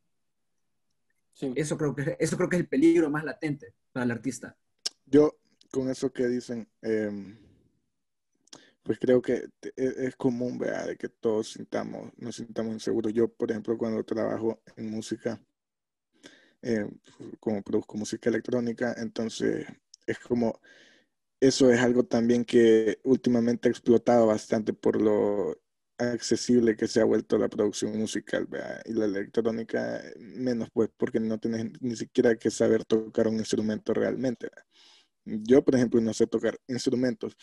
Eso, 1.54 1.78
creo 1.78 1.94
que, 1.94 2.16
eso 2.20 2.36
creo 2.36 2.48
que 2.48 2.56
es 2.56 2.60
el 2.62 2.68
peligro 2.68 3.10
más 3.10 3.24
latente 3.24 3.74
para 3.92 4.04
el 4.04 4.10
artista. 4.10 4.56
Yo, 5.06 5.38
con 5.70 5.88
eso 5.88 6.12
que 6.12 6.26
dicen, 6.28 6.68
em, 6.82 7.38
pues 8.82 8.98
creo 8.98 9.22
que 9.22 9.48
e, 9.62 9.72
es, 9.76 10.16
común, 10.16 10.58
¿verdad? 10.58 10.88
De 10.88 10.96
que 10.96 11.08
todos 11.08 11.52
sintamos, 11.52 12.12
nos 12.16 12.36
sintamos 12.36 12.74
inseguros. 12.74 13.12
Yo, 13.12 13.28
por 13.28 13.50
ejemplo, 13.50 13.78
cuando 13.78 14.04
trabajo 14.04 14.60
en 14.76 14.90
música, 14.90 15.40
em, 16.60 16.90
como 17.40 17.62
produzco 17.62 17.96
música 17.96 18.28
electrónica, 18.28 18.94
entonces 18.98 19.66
es 20.06 20.18
como, 20.18 20.60
eso 21.42 21.72
es 21.72 21.80
algo 21.80 22.04
también 22.04 22.44
que 22.44 23.00
últimamente 23.02 23.68
ha 23.68 23.72
explotado 23.72 24.28
bastante 24.28 24.72
por 24.72 25.02
lo 25.02 25.60
accesible 25.98 26.76
que 26.76 26.86
se 26.86 27.00
ha 27.00 27.04
vuelto 27.04 27.36
la 27.36 27.48
producción 27.48 27.98
musical 27.98 28.48
y 28.84 28.92
la 28.92 29.06
electrónica 29.06 30.02
menos 30.18 30.68
pues 30.72 30.88
porque 30.96 31.18
no 31.18 31.38
tienes 31.38 31.66
ni 31.80 31.96
siquiera 31.96 32.36
que 32.36 32.48
saber 32.50 32.84
tocar 32.84 33.26
un 33.26 33.38
instrumento 33.38 33.92
realmente. 33.92 34.50
Yo, 35.24 35.64
por 35.64 35.74
ejemplo, 35.74 36.00
no 36.00 36.14
sé 36.14 36.28
tocar 36.28 36.58
instrumentos. 36.68 37.36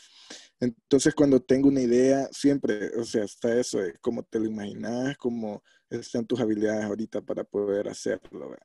Entonces, 0.61 1.13
cuando 1.13 1.41
tengo 1.41 1.67
una 1.67 1.81
idea, 1.81 2.29
siempre, 2.31 2.89
o 2.97 3.03
sea, 3.03 3.25
está 3.25 3.57
eso, 3.59 3.83
es 3.83 3.99
como 3.99 4.23
te 4.23 4.39
lo 4.39 4.45
imaginas, 4.45 5.17
como 5.17 5.61
están 5.89 6.25
tus 6.25 6.39
habilidades 6.39 6.85
ahorita 6.85 7.21
para 7.21 7.43
poder 7.43 7.89
hacerlo. 7.89 8.55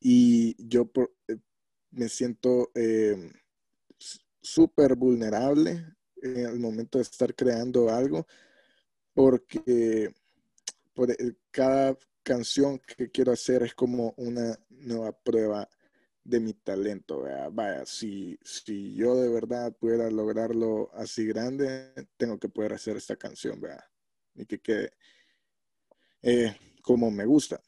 Y 0.00 0.54
yo 0.58 0.90
eh, 1.28 1.38
me 1.90 2.08
siento 2.08 2.70
eh, 2.74 3.30
súper 4.42 4.96
vulnerable 4.96 5.84
en 6.16 6.36
el 6.36 6.58
momento 6.58 6.98
de 6.98 7.02
estar 7.02 7.34
creando 7.34 7.90
algo 7.90 8.26
porque 9.14 10.12
por 10.94 11.14
cada 11.50 11.96
canción 12.22 12.78
que 12.78 13.10
quiero 13.10 13.32
hacer 13.32 13.62
es 13.62 13.74
como 13.74 14.14
una 14.16 14.58
nueva 14.70 15.12
prueba 15.12 15.68
de 16.24 16.40
mi 16.40 16.54
talento. 16.54 17.24
Vaya, 17.52 17.84
si, 17.84 18.38
si 18.42 18.94
yo 18.94 19.16
de 19.16 19.28
verdad 19.28 19.72
pudiera 19.76 20.10
lograrlo 20.10 20.90
así 20.94 21.26
grande, 21.26 21.92
tengo 22.16 22.38
que 22.38 22.48
poder 22.48 22.74
hacer 22.74 22.96
esta 22.96 23.16
canción, 23.16 23.60
y 24.34 24.46
que 24.46 24.60
quede 24.60 24.92
eh, 26.22 26.56
como 26.82 27.10
me 27.10 27.26
gusta. 27.26 27.60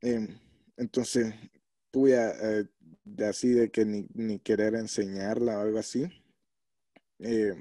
Em, 0.00 0.38
entonces, 0.76 1.34
pude 1.90 2.14
eh, 2.14 2.66
así 3.28 3.50
de 3.50 3.70
que 3.70 3.84
ni, 3.84 4.06
ni, 4.14 4.38
querer 4.38 4.74
enseñarla 4.74 5.58
o 5.58 5.60
algo 5.62 5.78
así. 5.78 6.08
Eh, 7.20 7.54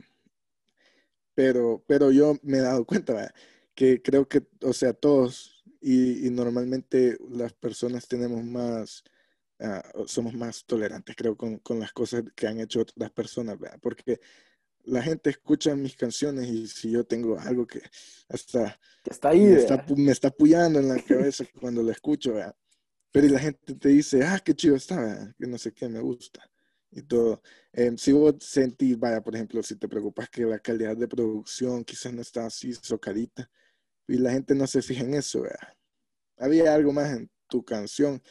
pero, 1.34 1.84
pero 1.88 2.12
yo 2.12 2.38
me 2.44 2.58
he 2.58 2.62
dado 2.62 2.86
cuenta 2.86 3.34
que 3.76 4.02
creo 4.02 4.28
que, 4.28 4.44
o 4.62 4.74
sea, 4.74 4.94
todos 4.94 5.64
y, 5.82 6.30
normalmente 6.32 7.18
las 7.30 7.54
personas 7.54 8.08
tenemos 8.08 8.44
más, 8.44 9.04
ah, 9.60 9.84
somos 10.08 10.34
más 10.34 10.66
tolerantes, 10.66 11.16
creo, 11.16 11.38
con, 11.38 11.60
con, 11.60 11.80
las 11.80 11.92
cosas 11.94 12.24
que 12.36 12.48
han 12.48 12.60
hecho 12.60 12.82
otras 12.82 13.12
personas, 13.12 13.60
¿verdad? 13.60 13.80
porque 13.82 14.20
la 14.86 15.04
gente 15.04 15.30
escucha 15.30 15.76
mis 15.76 15.96
canciones 15.96 16.48
y 16.48 16.68
si 16.68 16.92
yo 16.92 17.06
tengo 17.06 17.40
algo 17.40 17.68
que 17.68 17.82
hasta 18.30 18.80
está 19.06 19.30
ahí, 19.30 19.42
me, 19.42 19.56
está, 19.56 19.86
me, 19.96 20.12
está, 20.12 20.28
apoyando 20.30 20.80
en 20.80 20.88
la 20.88 21.02
cabeza 21.04 21.46
cuando 21.60 21.84
lo 21.84 21.92
escucho, 21.92 22.34
¿verdad? 22.34 22.56
Pero 23.20 23.34
la 23.34 23.40
gente 23.40 23.74
te 23.74 23.90
dice, 23.90 24.24
ah, 24.24 24.40
qué 24.46 24.54
chido 24.54 24.76
está, 24.76 25.34
que 25.40 25.48
no 25.48 25.58
sé 25.58 25.74
qué, 25.74 25.90
me 25.90 26.00
gusta 26.00 26.48
y 26.92 27.02
todo. 27.02 27.42
Em, 27.74 27.98
si 27.98 28.12
vos 28.12 28.36
sentís, 28.42 29.00
vaya, 29.00 29.24
por 29.24 29.34
ejemplo, 29.34 29.64
si 29.64 29.76
te 29.76 29.88
preocupas 29.88 30.30
que 30.30 30.44
la 30.44 30.60
calidad 30.60 30.96
de 30.96 31.08
producción 31.08 31.84
quizás 31.84 32.14
no 32.14 32.22
está 32.22 32.46
así 32.46 32.74
socadita 32.76 33.50
y 34.08 34.18
la 34.18 34.32
gente 34.34 34.54
no 34.54 34.68
se 34.68 34.84
fija 34.84 35.04
en 35.04 35.16
eso, 35.16 35.44
había 36.38 36.76
algo 36.76 36.94
más 36.94 37.18
en 37.18 37.28
tu 37.48 37.66
canción 37.66 38.22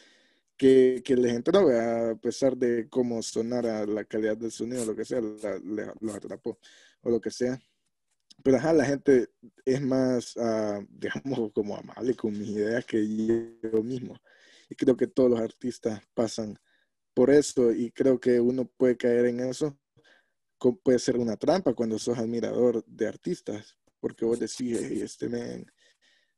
que, 0.55 1.01
que 1.03 1.17
les 1.17 1.33
entró, 1.33 1.67
a 1.69 2.15
pesar 2.15 2.55
de 2.55 2.87
cómo 2.87 3.21
sonara 3.21 3.85
la 3.85 4.05
calidad 4.05 4.37
del 4.37 4.51
sonido, 4.51 4.85
lo 4.85 4.95
que 4.95 5.03
sea, 5.03 5.19
los 5.19 6.15
atrapó 6.15 6.57
o 7.01 7.09
lo 7.09 7.19
que 7.19 7.29
sea. 7.29 7.59
Pero 8.41 8.55
ajá, 8.55 8.71
la 8.71 8.85
gente 8.85 9.31
es 9.65 9.81
más, 9.81 10.33
uh, 10.37 10.85
digamos, 10.89 11.51
como 11.53 11.75
amable 11.75 12.15
con 12.15 12.31
mis 12.31 12.47
ideas 12.51 12.85
que 12.85 13.05
yo 13.61 13.83
mismo. 13.83 14.17
Y 14.69 14.75
creo 14.75 14.97
que 14.97 15.07
todos 15.07 15.29
los 15.29 15.39
artistas 15.39 16.01
pasan 16.13 16.59
por 17.13 17.31
eso 17.31 17.71
y 17.71 17.91
creo 17.91 18.19
que 18.19 18.39
uno 18.39 18.65
puede 18.65 18.97
caer 18.97 19.25
en 19.25 19.39
eso. 19.39 19.77
Puede 20.83 20.99
ser 20.99 21.17
una 21.17 21.37
trampa 21.37 21.73
cuando 21.73 21.97
sos 21.99 22.17
admirador 22.17 22.83
de 22.85 23.07
artistas, 23.07 23.77
porque 23.99 24.25
vos 24.25 24.39
decís, 24.39 24.77
este 24.79 25.29
men, 25.29 25.65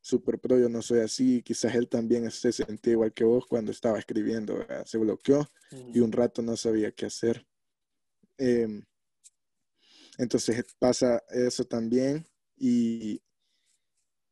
super 0.02 0.40
pro, 0.40 0.58
yo 0.58 0.70
no 0.70 0.82
soy 0.82 1.00
así, 1.00 1.42
quizás 1.42 1.76
él 1.76 1.88
también 1.88 2.30
se 2.32 2.52
sentía 2.52 2.94
igual 2.94 3.14
que 3.14 3.24
vos 3.24 3.46
cuando 3.46 3.72
estaba 3.72 4.00
escribiendo, 4.00 4.66
se 4.86 4.98
bloqueó 4.98 5.50
y 5.94 6.00
un 6.00 6.12
rato 6.12 6.42
no 6.42 6.56
sabía 6.58 6.92
qué 6.92 7.06
hacer. 7.06 7.46
Em, 8.38 8.84
entonces 10.18 10.66
pasa 10.80 11.24
eso 11.30 11.66
también 11.66 12.26
y, 12.58 13.22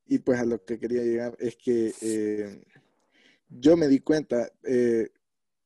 y 0.06 0.20
pues 0.20 0.40
a 0.40 0.46
lo 0.46 0.64
que 0.64 0.80
quería 0.80 1.04
llegar 1.04 1.36
es 1.40 1.56
que 1.58 1.94
eh, 2.02 2.64
yo 3.50 3.78
me 3.78 3.88
di 3.88 4.00
cuenta, 4.00 4.52
eh, 4.64 5.10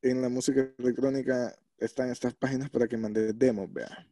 en 0.01 0.21
la 0.21 0.29
música 0.29 0.71
electrónica 0.77 1.55
están 1.77 2.09
estas 2.09 2.33
páginas 2.33 2.69
para 2.69 2.87
que 2.87 2.97
mandes 2.97 3.37
demos, 3.37 3.71
vea. 3.71 4.07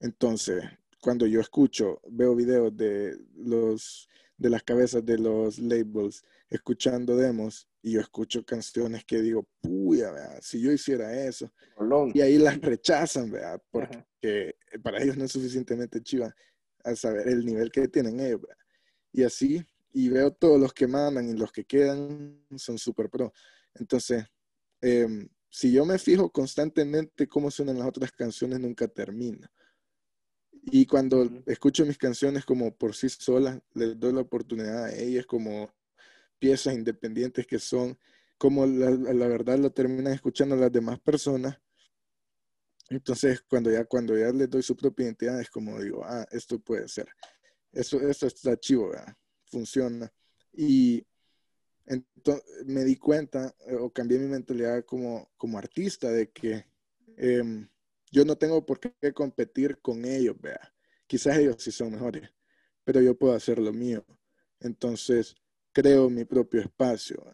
Entonces, 0.00 0.62
cuando 1.00 1.26
yo 1.26 1.40
escucho, 1.40 2.00
veo 2.08 2.34
videos 2.34 2.76
de 2.76 3.16
los 3.34 4.08
de 4.36 4.48
las 4.48 4.62
cabezas 4.62 5.04
de 5.04 5.18
los 5.18 5.58
labels 5.58 6.24
escuchando 6.48 7.14
demos 7.14 7.68
y 7.82 7.92
yo 7.92 8.00
escucho 8.00 8.42
canciones 8.42 9.04
que 9.04 9.20
digo, 9.20 9.46
puya, 9.60 10.10
vea, 10.12 10.40
si 10.40 10.62
yo 10.62 10.72
hiciera 10.72 11.26
eso. 11.26 11.52
Y 12.14 12.22
ahí 12.22 12.38
las 12.38 12.58
rechazan, 12.58 13.30
vea, 13.30 13.58
porque 13.70 14.56
para 14.82 15.02
ellos 15.02 15.18
no 15.18 15.24
es 15.26 15.32
suficientemente 15.32 16.02
chiva 16.02 16.34
al 16.82 16.96
saber 16.96 17.28
el 17.28 17.44
nivel 17.44 17.70
que 17.70 17.86
tienen 17.88 18.18
ellos, 18.18 18.40
vea. 18.40 18.56
Y 19.12 19.24
así, 19.24 19.62
y 19.92 20.08
veo 20.08 20.32
todos 20.32 20.60
los 20.60 20.72
que 20.72 20.86
mandan 20.86 21.28
y 21.28 21.34
los 21.34 21.52
que 21.52 21.64
quedan 21.64 22.44
son 22.56 22.78
super 22.78 23.08
pro. 23.10 23.32
Entonces, 23.74 24.24
Em, 24.80 25.28
si 25.50 25.72
yo 25.72 25.84
me 25.84 25.98
fijo 25.98 26.30
constantemente 26.30 27.28
cómo 27.28 27.50
suenan 27.50 27.78
las 27.78 27.88
otras 27.88 28.12
canciones, 28.12 28.60
nunca 28.60 28.88
termina. 28.88 29.50
Y 30.62 30.86
cuando 30.86 31.28
escucho 31.46 31.86
mis 31.86 31.98
canciones 31.98 32.44
como 32.44 32.74
por 32.74 32.94
sí 32.94 33.08
solas, 33.08 33.60
les 33.74 33.98
doy 33.98 34.12
la 34.12 34.20
oportunidad 34.20 34.84
a 34.84 34.94
ellas 34.94 35.26
como 35.26 35.72
piezas 36.38 36.74
independientes 36.74 37.46
que 37.46 37.58
son, 37.58 37.98
como 38.38 38.66
la, 38.66 38.90
la 38.90 39.26
verdad 39.26 39.58
lo 39.58 39.70
terminan 39.72 40.14
escuchando 40.14 40.56
las 40.56 40.72
demás 40.72 40.98
personas, 41.00 41.60
Entonces, 42.88 43.42
cuando 43.48 43.70
ya, 43.70 43.84
cuando 43.84 44.18
ya 44.18 44.32
les 44.32 44.50
doy 44.50 44.62
su 44.62 44.76
propia 44.76 45.04
identidad, 45.04 45.40
es 45.40 45.48
como 45.50 45.80
digo, 45.80 46.02
ah, 46.04 46.26
esto 46.32 46.58
puede 46.58 46.88
ser. 46.88 47.08
Eso, 47.72 48.00
esto 48.00 48.26
está 48.26 48.56
chivo, 48.58 48.92
funciona. 49.50 50.12
Y 50.52 51.04
entonces 51.86 52.44
me 52.66 52.84
di 52.84 52.96
cuenta 52.96 53.54
eh, 53.66 53.74
o 53.74 53.90
cambié 53.90 54.18
mi 54.18 54.26
mentalidad 54.26 54.84
como, 54.84 55.30
como 55.36 55.58
artista 55.58 56.10
de 56.10 56.30
que 56.30 56.66
em, 57.16 57.68
yo 58.10 58.24
no 58.24 58.36
tengo 58.36 58.64
por 58.64 58.80
qué 58.80 59.12
competir 59.12 59.78
con 59.80 60.04
ellos, 60.04 60.36
vea. 60.40 60.72
Quizás 61.06 61.38
ellos 61.38 61.56
sí 61.58 61.72
son 61.72 61.92
mejores, 61.92 62.30
pero 62.84 63.00
yo 63.00 63.16
puedo 63.16 63.34
hacer 63.34 63.58
lo 63.58 63.72
mío. 63.72 64.04
Entonces, 64.60 65.34
creo 65.72 66.10
mi 66.10 66.24
propio 66.24 66.60
espacio. 66.60 67.24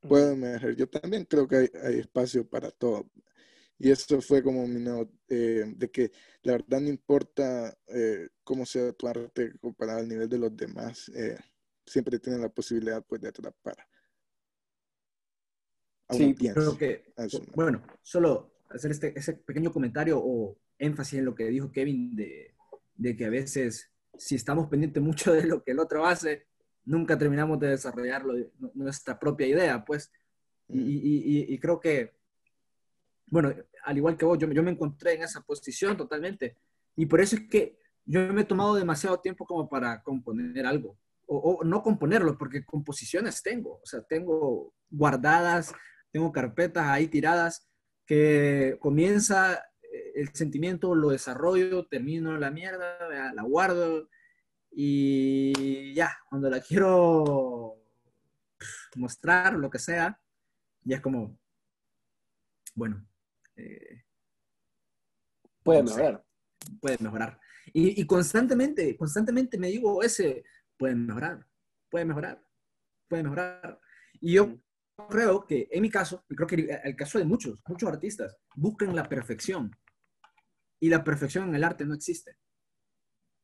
Puedo 0.00 0.32
emerger. 0.32 0.76
Yo 0.76 0.88
también 0.88 1.24
creo 1.24 1.48
que 1.48 1.70
hay, 1.82 1.98
espacio 1.98 2.48
para 2.48 2.70
todo. 2.70 3.10
Y 3.78 3.90
eso 3.90 4.20
fue 4.20 4.42
como 4.42 4.66
mi 4.66 4.84
eh, 5.28 5.64
de 5.76 5.90
que 5.90 6.12
la 6.42 6.52
verdad 6.52 6.80
no 6.80 6.88
importa 6.88 7.76
eh, 7.88 8.28
cómo 8.44 8.64
sea 8.66 8.92
tu 8.92 9.08
arte 9.08 9.52
comparado 9.60 9.98
al 10.00 10.08
nivel 10.08 10.28
de 10.28 10.38
los 10.38 10.56
demás, 10.56 11.10
eh, 11.14 11.36
siempre 11.86 12.18
tienen 12.18 12.42
la 12.42 12.48
posibilidad 12.48 13.04
pues, 13.04 13.20
de 13.20 13.28
atrapar. 13.28 13.76
Sí, 16.10 16.34
creo 16.34 16.76
que, 16.76 17.12
bueno, 17.54 17.82
solo 18.02 18.52
hacer 18.68 18.90
este, 18.90 19.18
ese 19.18 19.34
pequeño 19.34 19.72
comentario 19.72 20.20
o 20.22 20.58
énfasis 20.78 21.18
en 21.18 21.24
lo 21.24 21.34
que 21.34 21.44
dijo 21.46 21.72
Kevin 21.72 22.14
de, 22.14 22.54
de 22.94 23.16
que 23.16 23.24
a 23.24 23.30
veces 23.30 23.90
si 24.18 24.34
estamos 24.34 24.68
pendientes 24.68 25.02
mucho 25.02 25.32
de 25.32 25.44
lo 25.44 25.62
que 25.62 25.72
el 25.72 25.78
otro 25.78 26.06
hace, 26.06 26.46
nunca 26.84 27.18
terminamos 27.18 27.58
de 27.58 27.68
desarrollar 27.68 28.24
nuestra 28.74 29.18
propia 29.18 29.46
idea, 29.46 29.84
pues. 29.84 30.12
Y, 30.68 30.80
y, 30.80 31.54
y, 31.54 31.58
creo 31.58 31.78
que, 31.78 32.14
bueno, 33.26 33.54
al 33.84 33.96
igual 33.96 34.16
que 34.16 34.24
vos, 34.24 34.38
yo, 34.38 34.50
yo, 34.50 34.62
me 34.62 34.70
encontré 34.70 35.14
en 35.14 35.22
esa 35.22 35.42
posición 35.42 35.96
totalmente. 35.96 36.56
Y 36.96 37.06
por 37.06 37.20
eso 37.20 37.36
es 37.36 37.42
que 37.48 37.78
yo 38.06 38.20
me 38.32 38.42
he 38.42 38.44
tomado 38.44 38.74
demasiado 38.74 39.18
tiempo 39.20 39.44
como 39.44 39.68
para 39.68 40.02
componer 40.02 40.64
algo. 40.64 40.96
O, 41.26 41.36
o, 41.36 41.64
no 41.64 41.82
componerlo, 41.82 42.36
porque 42.36 42.64
composiciones 42.64 43.42
tengo. 43.42 43.80
O 43.82 43.86
sea, 43.86 44.02
tengo 44.02 44.74
guardadas, 44.90 45.72
tengo 46.10 46.32
carpetas 46.32 46.86
ahí 46.86 47.08
tiradas 47.08 47.68
que 48.06 48.76
comienza 48.80 49.54
eh, 49.82 50.12
el 50.16 50.28
sentimiento, 50.34 50.94
lo 50.94 51.10
desarrollo, 51.10 51.86
termino 51.86 52.36
la 52.38 52.50
mierda, 52.50 52.98
la 53.34 53.42
guardo 53.42 54.08
y 54.76 55.94
ya, 55.94 56.18
cuando 56.28 56.50
la 56.50 56.60
quiero 56.60 57.76
mostrar, 58.96 59.54
lo 59.54 59.70
que 59.70 59.78
sea, 59.78 60.20
ya 60.82 60.96
es 60.96 61.02
como, 61.02 61.38
bueno. 62.74 63.06
Eh, 63.56 64.02
puede 65.62 65.84
mejorar. 65.84 66.24
puede 66.80 66.98
mejorar. 66.98 67.40
Y, 67.72 68.00
y, 68.00 68.06
constantemente, 68.06 68.96
constantemente 68.96 69.56
me 69.58 69.68
digo 69.68 70.02
ese, 70.02 70.44
puede 70.76 70.94
mejorar, 70.94 71.46
puede 71.90 72.04
mejorar, 72.04 72.44
puede 73.08 73.22
mejorar. 73.22 73.80
Y 74.20 74.34
yo 74.34 74.58
creo 75.08 75.44
que 75.46 75.68
en 75.70 75.82
mi 75.82 75.90
caso, 75.90 76.24
y 76.28 76.34
creo 76.34 76.46
que 76.46 76.80
el 76.84 76.96
caso 76.96 77.18
de 77.18 77.24
muchos, 77.24 77.58
muchos 77.66 77.88
artistas, 77.88 78.36
buscan 78.54 78.94
la 78.94 79.08
perfección. 79.08 79.70
Y 80.80 80.88
la 80.88 81.02
perfección 81.02 81.48
en 81.48 81.54
el 81.54 81.64
arte 81.64 81.84
no 81.84 81.94
existe. 81.94 82.36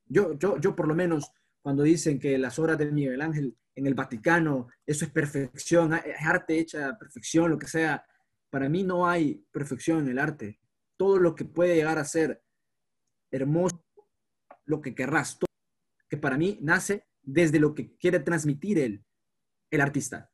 Yo, 0.06 0.34
yo, 0.38 0.58
yo 0.58 0.74
por 0.74 0.88
lo 0.88 0.94
menos, 0.94 1.30
cuando 1.62 1.82
dicen 1.82 2.18
que 2.18 2.36
las 2.38 2.58
obras 2.58 2.78
de 2.78 2.90
Miguel 2.90 3.20
Ángel 3.20 3.56
en 3.74 3.86
el 3.86 3.94
Vaticano, 3.94 4.68
eso 4.84 5.04
es 5.04 5.10
perfección, 5.10 5.94
es 5.94 6.26
arte 6.26 6.58
hecha 6.58 6.88
a 6.88 6.98
perfección, 6.98 7.50
lo 7.50 7.58
que 7.58 7.68
sea, 7.68 8.04
para 8.50 8.68
mí 8.68 8.82
no 8.82 9.08
hay 9.08 9.46
perfección 9.52 10.00
en 10.00 10.08
el 10.08 10.18
arte. 10.18 10.60
Todo 10.96 11.18
lo 11.18 11.34
que 11.34 11.44
puede 11.44 11.76
llegar 11.76 11.98
a 11.98 12.04
ser 12.04 12.42
hermoso, 13.30 13.84
lo 14.66 14.80
que 14.80 14.94
querrás, 14.94 15.38
que 16.08 16.16
para 16.16 16.36
mí 16.36 16.58
nace 16.60 17.06
desde 17.22 17.61
lo 17.61 17.74
que 17.74 17.96
quiere 17.96 18.20
transmitir 18.20 18.78
el, 18.78 19.04
el 19.70 19.80
artista. 19.80 20.30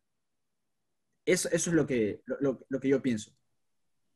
Eso, 1.25 1.49
eso 1.51 1.71
es 1.71 1.77
lo 1.77 1.87
que, 1.87 2.23
lo, 2.27 2.65
lo 2.69 2.81
que 2.81 2.89
yo 2.89 3.03
pienso. 3.03 3.37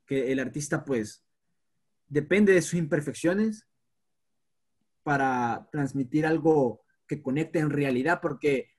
Que 0.07 0.33
el 0.33 0.39
artista, 0.39 0.85
pues, 0.85 1.25
depende 2.09 2.53
de 2.53 2.63
sus 2.63 2.75
imperfecciones 2.75 3.67
para 5.03 5.69
transmitir 5.73 6.27
algo 6.27 6.85
que 7.07 7.23
conecte 7.23 7.59
en 7.59 7.71
realidad, 7.71 8.21
porque 8.21 8.71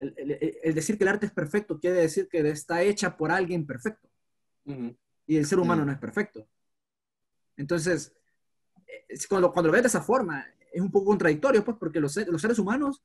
el, 0.00 0.74
decir 0.74 0.96
que 0.96 1.04
el 1.04 1.08
arte 1.08 1.26
es 1.26 1.32
perfecto 1.32 1.78
quiere 1.78 1.96
decir 1.96 2.28
que 2.28 2.40
está 2.48 2.82
hecha 2.82 3.16
por 3.16 3.30
alguien 3.30 3.66
perfecto. 3.66 4.08
Y 5.26 5.36
el 5.36 5.46
ser 5.46 5.58
humano 5.58 5.84
no 5.84 5.92
es 5.92 5.98
perfecto. 5.98 6.48
Entonces, 7.56 8.14
cuando, 9.28 9.52
cuando 9.52 9.68
lo 9.68 9.72
ves 9.72 9.82
de 9.82 9.88
esa 9.88 10.02
forma, 10.02 10.46
es 10.72 10.80
un 10.80 10.90
poco 10.90 11.06
contradictorio, 11.06 11.64
pues, 11.64 11.76
porque 11.78 12.00
los, 12.00 12.14
los 12.28 12.40
seres 12.40 12.58
humanos 12.58 13.02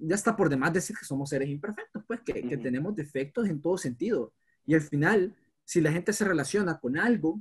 ya 0.00 0.14
está 0.14 0.36
por 0.36 0.48
demás 0.48 0.72
decir 0.72 0.96
que 0.96 1.04
somos 1.04 1.30
seres 1.30 1.48
imperfectos, 1.48 2.02
pues 2.06 2.20
que, 2.20 2.46
que, 2.46 2.56
tenemos 2.56 2.94
defectos 2.96 3.48
en 3.48 3.60
todo 3.60 3.78
sentido. 3.78 4.32
Y 4.64 4.74
al 4.74 4.80
final, 4.80 5.36
si 5.64 5.80
la 5.80 5.92
gente 5.92 6.12
se 6.12 6.24
relaciona 6.24 6.78
con 6.78 6.98
algo, 6.98 7.40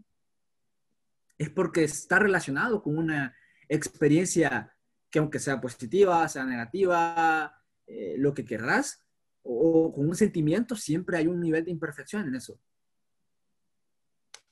es 1.38 1.50
porque 1.50 1.84
está 1.84 2.20
relacionado 2.20 2.82
con 2.82 2.98
una 2.98 3.36
experiencia 3.68 4.76
que 5.10 5.20
aunque 5.20 5.40
sea 5.40 5.62
positiva, 5.62 6.28
sea 6.28 6.46
negativa, 6.46 7.54
eh, 7.88 8.16
lo 8.18 8.34
que 8.34 8.46
querrás, 8.46 9.02
o, 9.44 9.94
con 9.94 10.10
un 10.10 10.16
sentimiento, 10.16 10.76
siempre 10.76 11.18
hay 11.18 11.28
un 11.28 11.40
nivel 11.40 11.64
de 11.64 11.72
imperfección 11.72 12.28
en 12.28 12.36
eso. 12.36 12.60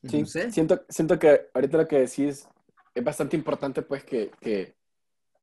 Sí, 0.03 0.25
siento, 0.25 0.85
siento 0.89 1.17
que 1.17 1.49
ahorita 1.53 1.77
lo 1.77 1.87
que 1.87 1.99
decís 1.99 2.47
es 2.93 3.03
bastante 3.03 3.37
importante, 3.37 3.81
pues 3.81 4.03
que, 4.03 4.31
que 4.39 4.75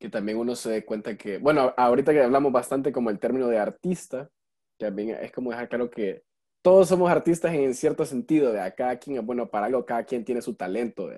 que 0.01 0.09
también 0.09 0.39
uno 0.39 0.57
se 0.57 0.71
dé 0.71 0.85
cuenta 0.85 1.17
que, 1.17 1.37
bueno, 1.39 1.75
ahorita 1.77 2.13
que 2.13 2.23
hablamos 2.23 2.51
bastante 2.51 2.91
como 2.91 3.11
el 3.11 3.19
término 3.19 3.49
de 3.49 3.59
artista, 3.59 4.31
también 4.79 5.11
es 5.11 5.31
como 5.31 5.51
dejar 5.51 5.69
claro 5.69 5.91
que 5.91 6.25
todos 6.63 6.89
somos 6.89 7.11
artistas 7.11 7.55
en 7.55 7.75
cierto 7.75 8.07
sentido, 8.07 8.51
de 8.53 8.75
cada 8.75 8.99
quien 8.99 9.25
bueno 9.27 9.51
para 9.51 9.67
algo, 9.67 9.85
cada 9.85 10.05
quien 10.05 10.25
tiene 10.25 10.41
su 10.41 10.55
talento. 10.55 11.11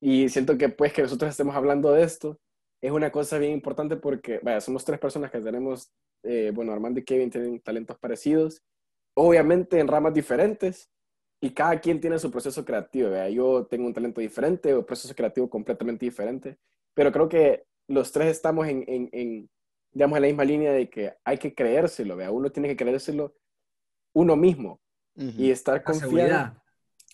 Y 0.00 0.30
siento 0.30 0.56
que 0.56 0.70
pues 0.70 0.92
que 0.94 1.02
nosotros 1.02 1.30
estemos 1.30 1.54
hablando 1.54 1.92
de 1.92 2.02
esto 2.02 2.40
es 2.80 2.90
una 2.90 3.12
cosa 3.12 3.36
bien 3.38 3.52
importante 3.52 3.96
porque, 3.96 4.40
vaya, 4.42 4.60
somos 4.60 4.84
tres 4.84 4.98
personas 4.98 5.30
que 5.30 5.40
tenemos, 5.40 5.92
eh, 6.22 6.50
bueno, 6.54 6.72
Armando 6.72 7.00
y 7.00 7.04
Kevin 7.04 7.30
tienen 7.30 7.60
talentos 7.60 7.98
parecidos, 7.98 8.62
obviamente 9.14 9.80
en 9.80 9.88
ramas 9.88 10.14
diferentes, 10.14 10.88
y 11.40 11.50
cada 11.50 11.78
quien 11.78 12.00
tiene 12.00 12.18
su 12.18 12.30
proceso 12.30 12.64
creativo. 12.64 13.10
Yo 13.28 13.66
tengo 13.66 13.86
un 13.86 13.94
talento 13.94 14.20
diferente, 14.20 14.74
un 14.74 14.84
proceso 14.84 15.14
creativo 15.14 15.48
completamente 15.48 16.04
diferente, 16.04 16.58
pero 16.94 17.12
creo 17.12 17.28
que 17.28 17.67
los 17.88 18.12
tres 18.12 18.28
estamos 18.28 18.68
en, 18.68 18.84
en, 18.86 19.08
en, 19.12 19.50
digamos, 19.92 20.16
en 20.16 20.22
la 20.22 20.28
misma 20.28 20.44
línea 20.44 20.72
de 20.72 20.88
que 20.88 21.14
hay 21.24 21.38
que 21.38 21.54
creérselo, 21.54 22.16
¿vea? 22.16 22.30
Uno 22.30 22.50
tiene 22.50 22.68
que 22.68 22.76
creérselo 22.76 23.34
uno 24.12 24.36
mismo 24.36 24.80
y 25.14 25.50
estar 25.50 25.82
confiado. 25.82 26.12
La 26.12 26.18
seguridad. 26.18 26.62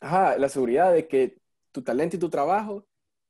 Ajá, 0.01 0.37
la 0.37 0.49
seguridad 0.49 0.93
de 0.93 1.09
que 1.09 1.39
tu 1.73 1.83
talento 1.83 2.17
y 2.17 2.19
tu 2.19 2.29
trabajo 2.29 2.87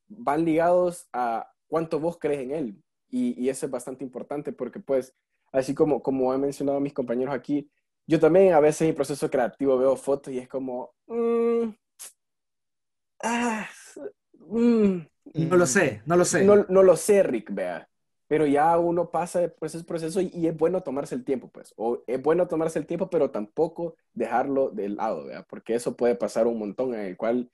van 0.08 0.44
ligados 0.44 1.06
a 1.12 1.48
cuánto 1.68 2.00
vos 2.00 2.18
crees 2.18 2.40
en 2.40 2.50
él. 2.50 2.82
Y, 3.08 3.40
y 3.40 3.48
eso 3.48 3.66
es 3.66 3.72
bastante 3.72 4.02
importante 4.02 4.52
porque, 4.52 4.80
pues, 4.80 5.14
así 5.52 5.74
como, 5.74 6.02
como 6.02 6.32
han 6.32 6.40
mencionado 6.40 6.80
mis 6.80 6.92
compañeros 6.92 7.34
aquí, 7.34 7.70
yo 8.06 8.18
también 8.18 8.52
a 8.52 8.60
veces 8.60 8.82
en 8.82 8.88
mi 8.88 8.92
proceso 8.92 9.30
creativo 9.30 9.78
veo 9.78 9.96
fotos 9.96 10.32
y 10.32 10.38
es 10.38 10.48
como, 10.48 10.92
mm, 11.06 11.68
ah, 13.22 13.68
mm, 14.38 14.98
no 15.34 15.56
lo 15.56 15.66
sé, 15.66 16.02
no 16.06 16.16
lo 16.16 16.24
sé. 16.24 16.44
No, 16.44 16.82
lo 16.82 16.96
sé, 16.96 17.22
Rick, 17.22 17.52
vea. 17.52 17.88
Pero 18.26 18.46
ya 18.46 18.78
uno 18.78 19.10
pasa 19.10 19.48
por 19.48 19.66
ese 19.66 19.84
proceso 19.84 20.20
y, 20.20 20.46
es 20.46 20.56
bueno 20.56 20.82
tomarse 20.82 21.14
el 21.14 21.24
tiempo, 21.24 21.50
pues. 21.50 21.74
O 21.76 22.02
es 22.06 22.22
bueno 22.22 22.48
tomarse 22.48 22.78
el 22.78 22.86
tiempo, 22.86 23.10
pero 23.10 23.30
tampoco 23.30 23.96
dejarlo 24.12 24.70
de 24.70 24.88
lado, 24.88 25.24
vea. 25.26 25.42
Porque 25.42 25.74
eso 25.74 25.96
puede 25.96 26.14
pasar 26.14 26.46
un 26.46 26.58
montón 26.58 26.94
en 26.94 27.00
el 27.00 27.16
cual 27.16 27.50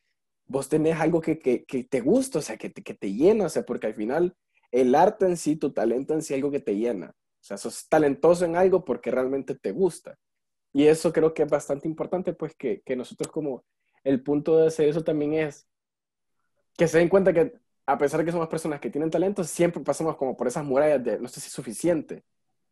vos 0.47 0.69
tenés 0.69 1.01
algo 1.01 1.21
que, 1.21 1.39
que, 1.39 1.65
que 1.65 1.85
te 1.85 2.01
gusta, 2.01 2.39
o 2.39 2.43
sea, 2.43 2.57
que 2.57 2.71
te, 2.71 2.83
que 2.83 2.95
te 2.95 3.13
llena, 3.13 3.47
o 3.47 3.49
sea, 3.49 3.65
porque 3.65 3.87
al 3.89 3.95
final 3.95 4.37
el 4.71 4.95
arte 4.95 5.27
en 5.27 5.37
sí, 5.37 5.57
tu 5.57 5.73
talento 5.73 6.15
en 6.15 6.23
sí, 6.23 6.35
algo 6.35 6.51
que 6.51 6.61
te 6.61 6.77
llena. 6.77 7.15
O 7.41 7.43
sea, 7.43 7.57
sos 7.57 7.89
talentoso 7.89 8.45
en 8.45 8.57
algo 8.57 8.85
porque 8.85 9.11
realmente 9.11 9.55
te 9.55 9.73
gusta. 9.73 10.19
Y 10.73 10.87
eso 10.87 11.13
creo 11.13 11.35
que 11.35 11.43
es 11.43 11.51
bastante 11.51 11.89
importante, 11.89 12.33
pues 12.33 12.55
que, 12.55 12.83
que 12.83 12.95
nosotros 12.97 13.33
como 13.33 13.65
el 14.05 14.23
punto 14.23 14.59
de 14.59 14.69
hacer 14.69 14.89
eso 14.89 15.03
también 15.03 15.35
es 15.35 15.67
que 16.77 16.89
se 16.89 16.99
den 16.99 17.09
cuenta 17.09 17.33
que 17.33 17.60
a 17.87 17.99
pesar 17.99 18.21
de 18.21 18.27
que 18.27 18.33
somos 18.33 18.49
personas 18.49 18.81
que 18.81 18.91
tienen 18.91 19.11
talento, 19.11 19.45
siempre 19.45 19.83
pasamos 19.83 20.17
como 20.17 20.37
por 20.37 20.47
esas 20.47 20.65
murallas 20.65 21.03
de 21.03 21.19
no 21.19 21.29
sé 21.29 21.41
si 21.41 21.49
es 21.49 21.53
suficiente, 21.53 22.25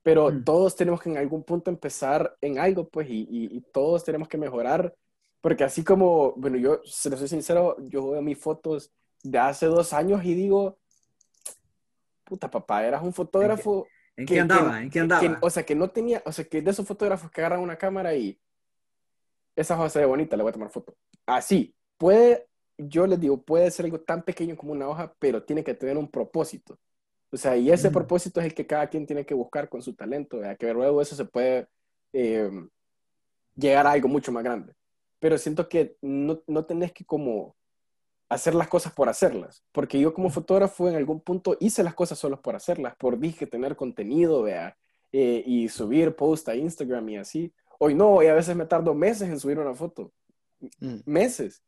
pero 0.03 0.31
mm. 0.31 0.44
todos 0.44 0.77
tenemos 0.77 1.03
que 1.03 1.11
en 1.11 1.18
algún 1.18 1.44
punto 1.44 1.71
empezar 1.71 2.37
en 2.40 2.59
algo, 2.59 2.88
pues, 2.88 3.09
y, 3.11 3.27
y, 3.31 3.61
todos 3.73 4.05
tenemos 4.05 4.29
que 4.29 4.38
mejorar, 4.38 4.94
porque 5.40 5.64
así 5.64 5.85
como, 5.85 6.33
bueno, 6.33 6.57
yo, 6.57 6.81
se 6.85 7.11
lo 7.11 7.16
soy 7.16 7.29
sincero, 7.29 7.77
yo 7.81 8.11
veo 8.11 8.23
mis 8.23 8.38
fotos 8.38 8.92
de 9.23 9.38
hace 9.38 9.66
dos 9.66 9.92
años 9.92 10.25
y 10.25 10.35
digo, 10.35 10.79
puta 12.25 12.51
papá, 12.51 12.85
eras 12.85 13.03
un 13.03 13.12
fotógrafo. 13.12 13.87
¿En 14.16 14.27
qué, 14.27 14.40
andaba? 14.40 14.83
¿En 14.83 14.90
qué 14.90 15.01
andaba? 15.01 15.38
o 15.40 15.51
sea, 15.51 15.64
que 15.64 15.75
no 15.75 15.90
tenía, 15.90 16.23
o 16.25 16.33
sea, 16.33 16.44
que 16.44 16.62
de 16.62 16.71
esos 16.71 16.87
fotógrafos 16.87 17.31
que 17.31 17.40
agarran 17.40 17.61
una 17.61 17.77
cámara 17.77 18.14
y 18.14 18.38
esa 19.55 19.77
foto 19.77 19.88
se 19.88 20.01
ve 20.01 20.07
bonita, 20.07 20.37
le 20.37 20.42
voy 20.42 20.51
a 20.51 20.53
tomar 20.53 20.71
foto. 20.71 20.97
Así, 21.27 21.75
puede 21.97 22.48
yo 22.79 23.07
les 23.07 23.19
digo, 23.21 23.43
puede 23.43 23.71
ser 23.71 23.85
algo 23.87 24.01
tan 24.01 24.23
pequeño 24.23 24.57
como 24.57 24.73
una 24.73 24.88
hoja, 24.88 25.12
pero 25.19 25.43
tiene 25.43 25.62
que 25.64 25.75
tener 25.75 25.97
un 25.99 26.09
propósito. 26.11 26.79
O 27.31 27.37
sea, 27.37 27.57
y 27.57 27.71
ese 27.71 27.91
Mm. 27.91 27.93
propósito 27.93 28.41
es 28.41 28.47
el 28.47 28.55
que 28.55 28.67
cada 28.67 28.88
quien 28.88 29.07
tiene 29.07 29.27
que 29.27 29.35
buscar 29.35 29.69
con 29.69 29.83
su 29.83 29.95
talento, 29.95 30.38
¿verdad? 30.38 30.57
que 30.57 30.73
luego 30.73 31.03
eso 31.03 31.14
se 31.17 31.25
puede 31.25 31.67
eh, 32.14 32.51
llegar 33.55 33.87
a 33.87 33.93
algo 33.93 34.09
mucho 34.09 34.33
más 34.33 34.43
grande. 34.43 34.73
Pero 35.19 35.37
siento 35.37 35.69
que 35.69 35.97
no, 36.01 36.41
no 36.47 36.64
tenés 36.64 36.93
que 36.93 37.05
como 37.05 37.55
hacer 38.31 38.55
las 38.55 38.69
cosas 38.69 38.93
por 38.93 39.09
hacerlas, 39.09 39.64
porque 39.73 39.99
yo 39.99 40.14
como 40.14 40.31
fotógrafo 40.31 40.88
en 40.88 40.95
algún 40.97 41.21
punto 41.21 41.57
hice 41.61 41.83
las 41.83 41.95
cosas 41.95 42.19
solo 42.19 42.41
por 42.41 42.55
hacerlas, 42.55 42.95
por 42.97 43.19
dije 43.19 43.47
tener 43.47 43.75
contenido, 43.75 44.43
vea, 44.43 44.77
eh, 45.12 45.43
y 45.47 45.69
subir 45.69 46.14
post 46.14 46.49
a 46.49 46.55
Instagram 46.55 47.09
y 47.09 47.17
así. 47.17 47.53
Hoy 47.79 47.95
no, 47.95 48.23
y 48.23 48.27
a 48.27 48.35
veces 48.35 48.55
me 48.55 48.67
tardo 48.67 48.95
meses 48.95 49.29
en 49.29 49.41
subir 49.41 49.59
una 49.59 49.75
foto, 49.75 50.12
Mm. 50.81 50.97
meses. 51.07 51.62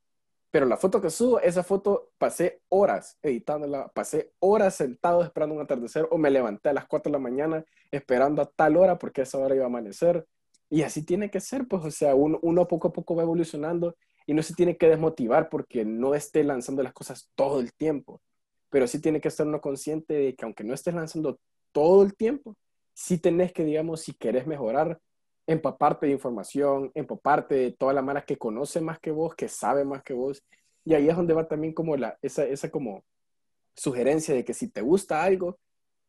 Pero 0.50 0.66
la 0.66 0.76
foto 0.76 1.00
que 1.00 1.10
subo, 1.10 1.40
esa 1.40 1.62
foto 1.62 2.10
pasé 2.18 2.62
horas 2.68 3.18
editándola, 3.22 3.88
pasé 3.88 4.32
horas 4.40 4.74
sentado 4.74 5.22
esperando 5.22 5.54
un 5.54 5.60
atardecer 5.62 6.08
o 6.10 6.18
me 6.18 6.30
levanté 6.30 6.70
a 6.70 6.72
las 6.72 6.86
4 6.86 7.10
de 7.10 7.12
la 7.12 7.22
mañana 7.22 7.64
esperando 7.92 8.42
a 8.42 8.46
tal 8.46 8.76
hora 8.76 8.98
porque 8.98 9.20
a 9.20 9.24
esa 9.24 9.38
hora 9.38 9.54
iba 9.54 9.64
a 9.64 9.68
amanecer. 9.68 10.26
Y 10.68 10.82
así 10.82 11.04
tiene 11.04 11.30
que 11.30 11.40
ser, 11.40 11.66
pues, 11.68 11.84
o 11.84 11.90
sea, 11.90 12.14
uno, 12.14 12.38
uno 12.42 12.66
poco 12.66 12.88
a 12.88 12.92
poco 12.92 13.14
va 13.14 13.22
evolucionando 13.22 13.96
y 14.26 14.34
no 14.34 14.42
se 14.42 14.54
tiene 14.54 14.76
que 14.76 14.88
desmotivar 14.88 15.48
porque 15.48 15.84
no 15.84 16.14
esté 16.14 16.44
lanzando 16.44 16.82
las 16.82 16.92
cosas 16.92 17.28
todo 17.34 17.60
el 17.60 17.72
tiempo. 17.72 18.20
Pero 18.70 18.86
sí 18.86 19.00
tiene 19.00 19.20
que 19.20 19.28
estar 19.28 19.46
uno 19.46 19.60
consciente 19.60 20.14
de 20.14 20.34
que 20.36 20.44
aunque 20.44 20.64
no 20.64 20.74
estés 20.74 20.94
lanzando 20.94 21.40
todo 21.72 22.02
el 22.02 22.14
tiempo, 22.14 22.56
sí 22.94 23.18
tenés 23.18 23.52
que, 23.52 23.64
digamos, 23.64 24.02
si 24.02 24.14
querés 24.14 24.46
mejorar, 24.46 25.00
empaparte 25.50 26.06
de 26.06 26.12
información, 26.12 26.92
empaparte 26.94 27.56
de 27.56 27.72
toda 27.72 27.92
la 27.92 28.02
mara 28.02 28.24
que 28.24 28.36
conoce 28.36 28.80
más 28.80 29.00
que 29.00 29.10
vos, 29.10 29.34
que 29.34 29.48
sabe 29.48 29.84
más 29.84 30.04
que 30.04 30.12
vos. 30.12 30.44
Y 30.84 30.94
ahí 30.94 31.08
es 31.08 31.16
donde 31.16 31.34
va 31.34 31.48
también 31.48 31.74
como 31.74 31.96
la, 31.96 32.16
esa, 32.22 32.44
esa 32.44 32.70
como 32.70 33.04
sugerencia 33.74 34.32
de 34.32 34.44
que 34.44 34.54
si 34.54 34.68
te 34.68 34.80
gusta 34.80 35.24
algo, 35.24 35.58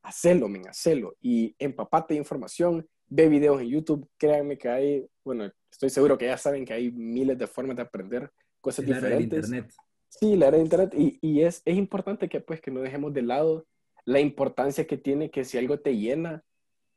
hacelo, 0.04 0.47
men, 0.47 0.67
hacelo. 0.67 1.15
Y 1.21 1.56
empapate 1.58 2.13
de 2.13 2.19
información, 2.19 2.88
ve 3.08 3.30
videos 3.30 3.60
en 3.62 3.69
YouTube, 3.69 4.08
créanme 4.19 4.60
que 4.60 4.69
hay, 4.69 5.08
bueno, 5.25 5.51
estoy 5.71 5.89
seguro 5.89 6.19
que 6.19 6.27
ya 6.27 6.38
saben 6.38 6.63
que 6.63 6.73
hay 6.73 6.91
miles 6.91 7.36
de 7.36 7.47
formas 7.47 7.75
de 7.75 7.82
aprender 7.82 8.30
cosas 8.62 8.86
era 8.86 8.93
del 8.93 9.01
diferentes. 9.01 9.45
internet. 9.45 9.73
Sí, 10.08 10.36
la 10.36 10.49
era 10.49 10.58
de 10.58 10.63
internet. 10.63 10.93
Y, 10.95 11.17
y 11.19 11.41
es, 11.41 11.63
es 11.65 11.75
importante 11.77 12.30
que 12.30 12.41
pues 12.41 12.62
que 12.62 12.69
no 12.69 12.82
dejemos 12.82 13.12
de 13.12 13.23
lado 13.23 13.65
la 14.06 14.19
importancia 14.19 14.86
que 14.86 14.97
tiene 14.97 15.32
que 15.32 15.45
si 15.45 15.58
algo 15.58 15.80
te 15.80 15.97
llena, 15.97 16.43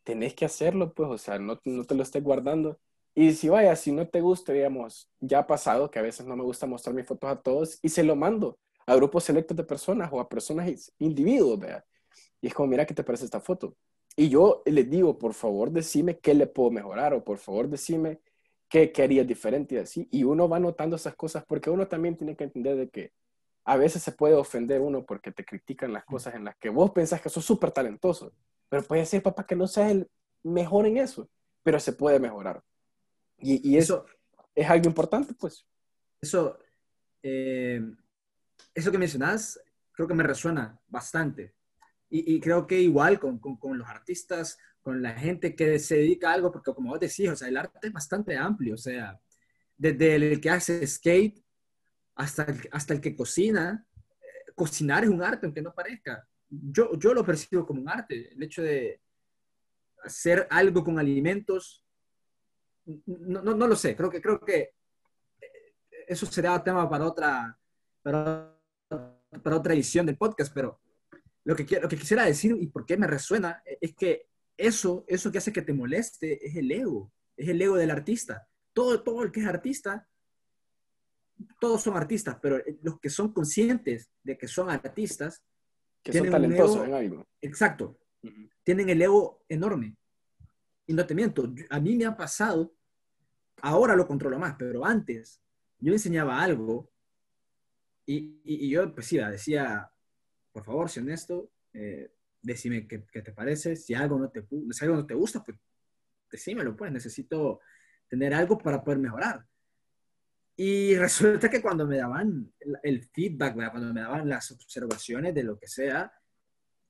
tenés 0.05 0.35
que 0.35 0.45
hacerlo, 0.45 0.95
pues, 0.95 1.11
o 1.11 1.19
sea, 1.19 1.39
no, 1.39 1.61
no 1.65 1.85
te 1.85 1.95
lo 1.95 2.03
estés 2.03 2.23
guardando. 2.23 2.79
Y 3.15 3.33
si 3.35 3.49
vaya, 3.49 3.77
si 3.77 3.93
no 3.93 4.09
te 4.09 4.21
gusta, 4.21 4.53
digamos, 4.53 5.11
ya 5.21 5.41
ha 5.41 5.47
pasado 5.47 5.91
que 5.91 5.99
a 5.99 6.03
veces 6.03 6.27
no 6.27 6.37
me 6.37 6.43
gusta 6.45 6.67
mostrar 6.67 6.95
mis 6.95 7.07
fotos 7.07 7.31
a 7.31 7.41
todos 7.41 7.79
y 7.83 7.89
se 7.89 8.03
lo 8.05 8.17
mando 8.17 8.59
a 8.87 8.97
grupos 8.97 9.25
selectos 9.25 9.57
de 9.57 9.65
personas 9.65 10.11
o 10.13 10.21
a 10.21 10.29
personas, 10.29 10.93
individuos, 10.99 11.59
vea. 11.59 11.85
Y 12.41 12.49
es 12.49 12.55
como, 12.55 12.69
mira, 12.69 12.87
¿qué 12.87 12.95
te 12.95 13.05
parece 13.05 13.25
esta 13.25 13.41
foto? 13.41 13.77
Y 14.17 14.29
yo 14.29 14.63
les 14.67 14.89
digo, 14.91 15.19
por 15.19 15.35
favor, 15.35 15.71
decime 15.71 16.19
qué 16.19 16.35
le 16.35 16.47
puedo 16.47 16.71
mejorar 16.71 17.15
o 17.15 17.25
por 17.25 17.39
favor, 17.39 17.69
decime 17.69 18.21
qué, 18.69 18.93
qué 18.93 19.03
haría 19.03 19.25
diferente 19.25 19.77
y 19.77 19.79
así. 19.79 20.09
Y 20.11 20.25
uno 20.25 20.49
va 20.49 20.61
notando 20.61 20.97
esas 20.97 21.17
cosas 21.17 21.45
porque 21.47 21.71
uno 21.71 21.89
también 21.89 22.17
tiene 22.17 22.37
que 22.37 22.45
entender 22.45 22.77
de 22.77 22.91
que 22.91 23.13
a 23.65 23.77
veces 23.77 24.03
se 24.03 24.13
puede 24.13 24.35
ofender 24.35 24.81
uno 24.81 25.05
porque 25.07 25.33
te 25.33 25.45
critican 25.45 25.93
las 25.93 26.05
cosas 26.05 26.35
en 26.35 26.45
las 26.45 26.57
que 26.57 26.69
vos 26.69 26.91
pensás 26.91 27.21
que 27.21 27.31
sos 27.31 27.45
súper 27.45 27.71
talentoso. 27.71 28.33
Pero 28.69 28.83
puede 28.83 29.07
ser, 29.07 29.23
papá, 29.23 29.47
que 29.47 29.57
no 29.57 29.67
seas 29.67 29.93
el 29.93 30.11
mejor 30.43 30.87
en 30.87 30.99
eso, 30.99 31.31
pero 31.63 31.79
se 31.79 31.93
puede 31.93 32.19
mejorar. 32.19 32.63
Y, 33.39 33.71
y 33.71 33.77
eso 33.77 34.07
es 34.55 34.69
algo 34.69 34.87
importante, 34.87 35.35
pues. 35.35 35.67
Eso, 36.21 36.59
eh, 37.23 37.81
eso 38.75 38.93
que 38.93 38.99
mencionas, 38.99 39.61
creo 39.93 40.09
que 40.09 40.15
me 40.15 40.23
resuena 40.23 40.81
bastante. 40.87 41.55
Y, 42.09 42.35
y 42.35 42.41
creo 42.41 42.67
que 42.67 42.81
igual 42.81 43.19
con, 43.19 43.39
con, 43.39 43.57
con, 43.57 43.79
los 43.79 43.89
artistas, 43.89 44.59
con 44.83 45.03
la 45.03 45.15
gente 45.15 45.55
que 45.57 45.79
se 45.79 45.97
dedica 45.97 46.31
a 46.31 46.35
algo, 46.35 46.53
porque 46.53 46.73
como 46.73 46.91
vos 46.91 47.01
decís, 47.01 47.29
o 47.29 47.37
sea, 47.37 47.49
el 47.49 47.57
arte 47.57 47.89
es 47.89 47.93
bastante 47.93 48.37
amplio, 48.37 48.75
o 48.75 48.79
sea, 48.79 49.21
desde 49.77 50.15
el 50.17 50.41
que 50.41 50.51
hace 50.51 50.87
skate 50.87 51.45
hasta 52.15 52.45
el, 52.45 52.69
hasta 52.73 52.95
el 52.95 53.01
que 53.01 53.17
cocina. 53.17 53.87
Eh, 54.21 54.53
cocinar 54.55 55.05
es 55.05 55.11
un 55.11 55.23
arte, 55.23 55.47
aunque 55.47 55.63
no 55.63 55.75
parezca. 55.75 56.27
Yo, 56.63 56.97
yo 56.99 57.15
lo 57.15 57.25
percibo 57.25 57.67
como 57.67 57.81
un 57.81 57.89
arte, 57.89 58.33
el 58.33 58.43
hecho 58.43 58.63
de 58.63 59.01
hacer 60.03 60.47
algo 60.51 60.85
con 60.85 60.99
alimentos, 60.99 61.85
no, 63.07 63.43
no, 63.43 63.55
no 63.55 63.67
lo 63.67 63.77
sé, 63.77 63.97
creo 63.97 64.11
que, 64.11 64.21
creo 64.21 64.39
que 64.41 64.75
eso 66.07 66.27
será 66.27 66.63
tema 66.63 66.89
para 66.89 67.07
otra, 67.07 67.59
para, 68.03 68.57
para 69.43 69.57
otra 69.57 69.75
edición 69.75 70.07
del 70.07 70.17
podcast, 70.17 70.53
pero 70.53 70.81
lo 71.45 71.55
que, 71.57 71.81
lo 71.81 71.89
que 71.89 71.97
quisiera 71.97 72.25
decir 72.25 72.57
y 72.59 72.67
por 72.69 72.87
qué 72.87 72.97
me 72.97 73.07
resuena 73.07 73.63
es 73.81 73.95
que 73.95 74.29
eso, 74.57 75.05
eso 75.09 75.31
que 75.33 75.39
hace 75.39 75.53
que 75.53 75.63
te 75.63 75.73
moleste 75.73 76.47
es 76.47 76.57
el 76.57 76.71
ego, 76.71 77.13
es 77.37 77.49
el 77.49 77.61
ego 77.61 77.77
del 77.77 77.91
artista. 77.91 78.47
Todo, 78.73 79.03
todo 79.03 79.23
el 79.23 79.33
que 79.33 79.41
es 79.41 79.47
artista, 79.47 80.09
todos 81.61 81.83
son 81.83 81.97
artistas, 81.97 82.39
pero 82.41 82.63
los 82.83 83.01
que 83.01 83.11
son 83.11 83.33
conscientes 83.33 84.11
de 84.23 84.39
que 84.39 84.49
son 84.49 84.71
artistas, 84.71 85.43
que 86.05 86.13
son 86.13 86.31
talentosos 86.31 86.77
ego, 86.77 86.85
en 86.85 86.95
algo. 86.95 87.27
Exacto. 87.41 87.99
Uh 88.23 88.29
-huh. 88.29 88.51
Tienen 88.63 88.89
el 88.91 89.03
ego 89.03 89.45
enorme. 89.49 89.97
Y 90.87 90.93
no 90.93 91.07
te 91.07 91.15
miento, 91.15 91.53
a 91.71 91.81
mí 91.81 91.97
me 91.97 92.05
ha 92.05 92.15
pasado, 92.15 92.75
ahora 93.63 93.97
lo 93.97 94.07
controlo 94.07 94.39
más, 94.39 94.55
pero 94.59 94.85
antes 94.85 95.41
yo 95.79 95.93
enseñaba 95.93 96.43
algo 96.43 96.93
y, 98.05 98.17
y, 98.45 98.67
y 98.67 98.69
yo, 98.69 98.95
pues 98.95 99.07
sí, 99.07 99.17
decía, 99.17 99.91
por 100.53 100.63
favor, 100.63 100.91
sé 100.91 101.01
honesto, 101.01 101.51
eh, 101.73 102.13
decime 102.43 102.87
qué, 102.87 103.03
qué, 103.11 103.23
te 103.23 103.33
parece, 103.33 103.77
si 103.77 103.95
algo, 103.95 104.19
no 104.19 104.29
te, 104.29 104.47
si 104.71 104.85
algo 104.85 104.97
no 104.97 105.07
te 105.07 105.15
gusta, 105.15 105.43
pues 105.43 105.57
decímelo, 106.31 106.77
pues 106.77 106.93
necesito 106.93 107.61
tener 108.09 108.35
algo 108.35 108.59
para 108.59 108.85
poder 108.85 108.99
mejorar. 108.99 109.47
Y 110.57 110.97
resulta 110.97 111.51
que 111.51 111.61
cuando 111.61 111.87
me 111.87 111.99
daban 111.99 112.53
el, 112.83 113.03
feedback, 113.09 113.57
¿verdad? 113.57 113.73
cuando 113.73 113.93
me 113.93 114.03
daban 114.03 114.29
las 114.29 114.51
observaciones 114.53 115.35
de 115.35 115.43
lo 115.43 115.59
que 115.59 115.67
sea, 115.67 116.13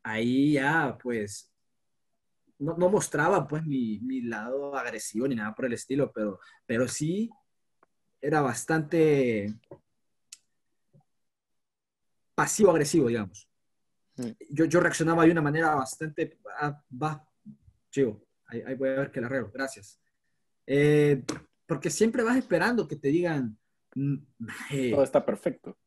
ahí 0.03 0.53
ya 0.53 0.99
pues 1.03 1.51
no, 2.59 2.77
no 2.77 2.91
mostraba 2.91 3.49
pues 3.49 3.65
mi, 3.65 3.99
mi, 4.01 4.21
lado 4.23 4.77
agresivo 4.77 5.27
ni 5.27 5.35
nada 5.35 5.55
por 5.55 5.65
el 5.65 5.73
estilo, 5.73 6.13
pero, 6.13 6.39
pero 6.67 6.87
sí 6.87 7.31
era 8.21 8.43
bastante 8.43 9.55
pasivo-agresivo, 12.35 13.09
digamos. 13.09 13.49
Yo, 14.51 14.67
yo, 14.67 14.81
reaccionaba 14.81 15.25
de 15.25 15.33
una 15.33 15.43
manera 15.43 15.75
bastante... 15.75 16.39
Ah, 16.59 16.81
va, 16.91 17.27
chivo, 17.91 18.27
ahí, 18.47 18.63
ahí, 18.63 18.75
voy 18.75 18.91
a 18.91 18.93
ver 18.93 19.11
que 19.11 19.21
la 19.21 19.27
arreglo, 19.27 19.51
gracias. 19.53 20.01
Eh, 20.67 21.23
porque 21.67 21.91
siempre 21.91 22.23
vas 22.23 22.37
esperando 22.37 22.87
que 22.87 22.97
te 22.97 23.09
digan... 23.09 23.59
Hey, 24.71 24.91
Todo 24.91 25.05
está 25.05 25.25
perfecto. 25.25 25.79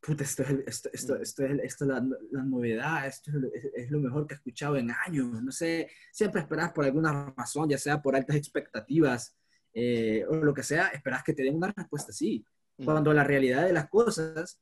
Puta, 0.00 0.24
esto 0.24 0.42
es, 0.42 0.50
esto, 0.66 0.90
esto, 0.92 1.16
esto 1.16 1.44
es, 1.44 1.60
esto 1.62 1.84
es 1.84 1.88
la, 1.88 2.04
la, 2.32 2.42
novedad, 2.42 3.06
esto 3.06 3.30
es, 3.30 3.36
es, 3.54 3.72
es, 3.72 3.90
lo 3.92 4.00
mejor 4.00 4.26
que 4.26 4.34
he 4.34 4.36
escuchado 4.36 4.76
en 4.76 4.90
años. 4.90 5.40
No 5.40 5.52
sé, 5.52 5.88
siempre 6.10 6.40
esperas 6.40 6.72
por 6.72 6.84
alguna 6.84 7.32
razón, 7.36 7.68
ya 7.68 7.78
sea 7.78 8.02
por 8.02 8.16
altas 8.16 8.34
expectativas 8.34 9.36
eh, 9.74 10.24
o 10.28 10.34
lo 10.36 10.52
que 10.52 10.62
sea, 10.62 10.88
esperas 10.88 11.22
que 11.22 11.32
te 11.32 11.42
den 11.42 11.56
una 11.56 11.72
respuesta 11.74 12.10
así. 12.10 12.44
Cuando 12.84 13.12
la 13.12 13.22
realidad 13.22 13.64
de 13.64 13.72
las 13.72 13.88
cosas 13.88 14.60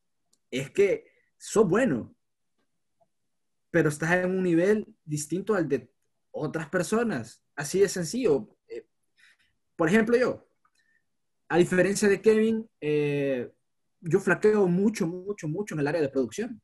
es 0.50 0.70
que 0.70 1.06
sos 1.38 1.66
bueno, 1.66 2.14
pero 3.70 3.88
estás 3.88 4.12
en 4.12 4.30
un 4.30 4.42
nivel 4.42 4.94
distinto 5.04 5.54
al 5.54 5.68
de 5.68 5.90
otras 6.32 6.68
personas. 6.68 7.42
Así 7.56 7.80
de 7.80 7.88
sencillo. 7.88 8.56
Por 9.80 9.88
ejemplo, 9.88 10.14
yo, 10.14 10.46
a 11.48 11.56
diferencia 11.56 12.06
de 12.06 12.20
Kevin, 12.20 12.68
eh, 12.82 13.50
yo 14.02 14.20
flaqueo 14.20 14.66
mucho, 14.68 15.06
mucho, 15.06 15.48
mucho 15.48 15.74
en 15.74 15.80
el 15.80 15.86
área 15.86 16.02
de 16.02 16.10
producción. 16.10 16.60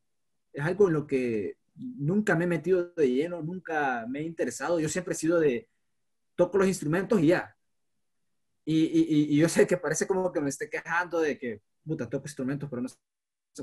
Es 0.52 0.62
algo 0.62 0.88
en 0.88 0.92
lo 0.92 1.06
que 1.06 1.56
nunca 1.74 2.36
me 2.36 2.44
he 2.44 2.46
metido 2.46 2.92
de 2.92 3.10
lleno, 3.10 3.40
nunca 3.40 4.04
me 4.06 4.18
he 4.18 4.22
interesado. 4.24 4.78
Yo 4.80 4.90
siempre 4.90 5.14
he 5.14 5.16
sido 5.16 5.40
de, 5.40 5.66
toco 6.34 6.58
los 6.58 6.68
instrumentos 6.68 7.18
y 7.22 7.28
ya. 7.28 7.56
Y, 8.66 8.84
y, 8.84 9.34
y 9.34 9.36
yo 9.38 9.48
sé 9.48 9.66
que 9.66 9.78
parece 9.78 10.06
como 10.06 10.30
que 10.30 10.42
me 10.42 10.50
esté 10.50 10.68
quejando 10.68 11.18
de 11.18 11.38
que, 11.38 11.62
puta, 11.86 12.10
toco 12.10 12.26
instrumentos, 12.26 12.68
pero 12.68 12.82
no 12.82 12.88
sé 12.88 12.98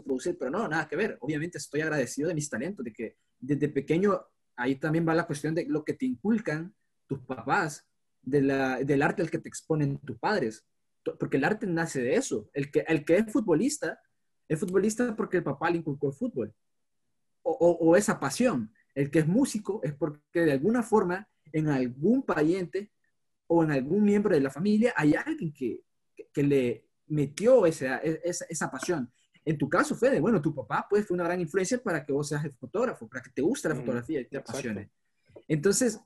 producir, 0.03 0.35
pero 0.35 0.49
no, 0.49 0.67
nada 0.67 0.87
que 0.87 0.95
ver. 0.95 1.19
Obviamente 1.21 1.59
estoy 1.59 1.81
agradecido 1.81 2.27
de 2.27 2.33
mis 2.33 2.49
talentos, 2.49 2.83
de 2.83 2.91
que 2.91 3.17
desde 3.39 3.69
pequeño, 3.69 4.19
ahí 4.55 4.77
también 4.77 5.07
va 5.07 5.13
la 5.13 5.27
cuestión 5.27 5.53
de 5.53 5.67
lo 5.67 5.85
que 5.85 5.93
te 5.93 6.07
inculcan 6.07 6.73
tus 7.05 7.19
papás, 7.19 7.87
de 8.23 8.41
la, 8.41 8.79
del 8.79 9.01
arte 9.01 9.21
al 9.21 9.29
que 9.29 9.39
te 9.39 9.49
exponen 9.49 9.99
tus 9.99 10.17
padres 10.17 10.65
porque 11.19 11.38
el 11.38 11.43
arte 11.43 11.67
nace 11.67 12.01
de 12.01 12.15
eso. 12.15 12.49
El 12.53 12.71
que, 12.71 12.86
el 12.88 13.03
que 13.03 13.17
es 13.17 13.31
futbolista, 13.31 13.99
es 14.47 14.59
futbolista 14.59 15.15
porque 15.15 15.38
el 15.38 15.43
papá 15.43 15.69
le 15.69 15.77
inculcó 15.77 16.07
el 16.07 16.13
fútbol. 16.13 16.53
O, 17.41 17.51
o, 17.51 17.71
o, 17.89 17.95
esa 17.97 18.19
pasión. 18.19 18.73
El 18.95 19.12
que 19.12 19.19
es 19.19 19.27
músico 19.27 19.81
es 19.83 19.93
porque 19.93 20.45
de 20.45 20.53
alguna 20.53 20.81
forma 20.81 21.27
en 21.51 21.67
algún 21.67 22.23
pariente 22.23 22.91
o 23.47 23.63
en 23.63 23.71
algún 23.71 24.03
miembro 24.03 24.33
de 24.33 24.41
la 24.41 24.49
familia 24.49 24.93
hay 24.95 25.13
alguien 25.13 25.51
que, 25.51 25.81
que, 26.15 26.29
que 26.31 26.43
le, 26.43 26.88
metió 27.07 27.65
esa, 27.65 27.97
esa, 27.97 28.45
esa 28.49 28.71
pasión. 28.71 29.12
En 29.45 29.57
tu 29.57 29.67
caso, 29.67 29.95
Fede, 29.95 30.19
bueno, 30.19 30.41
tu 30.41 30.55
papá 30.55 30.88
pues 30.89 31.05
fue 31.05 31.15
una 31.15 31.25
gran 31.25 31.39
influencia 31.41 31.81
para 31.81 32.05
que 32.05 32.13
vos 32.13 32.29
seas 32.29 32.45
el 32.45 32.53
fotógrafo, 32.53 33.07
para 33.07 33.21
que 33.21 33.29
te 33.29 33.41
guste 33.41 33.69
la 33.69 33.75
fotografía 33.75 34.21
y 34.21 34.25
te 34.25 34.38
apasione. 34.38 34.89
Entonces, 35.47 35.99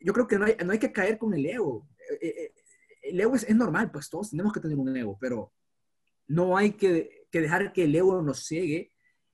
yo 0.00 0.12
creo 0.12 0.26
que 0.26 0.38
no 0.38 0.46
hay, 0.46 0.56
no 0.64 0.72
hay 0.72 0.78
que 0.78 0.92
caer 0.92 1.18
con 1.18 1.34
el 1.34 1.46
ego. 1.46 1.88
Eh, 2.20 2.26
eh, 2.26 2.54
el 3.02 3.20
ego 3.20 3.34
es, 3.34 3.44
es, 3.44 3.54
normal, 3.54 3.90
pues 3.90 4.08
todos 4.08 4.30
tenemos 4.30 4.52
que 4.52 4.60
tener 4.60 4.76
un 4.76 4.96
ego, 4.96 5.16
pero 5.20 5.52
no 6.26 6.56
hay 6.56 6.72
que, 6.72 7.26
que 7.30 7.40
dejar 7.40 7.72
que 7.72 7.84
el 7.84 7.94
ego 7.94 8.22
nos 8.22 8.44
ciegue, 8.44 8.92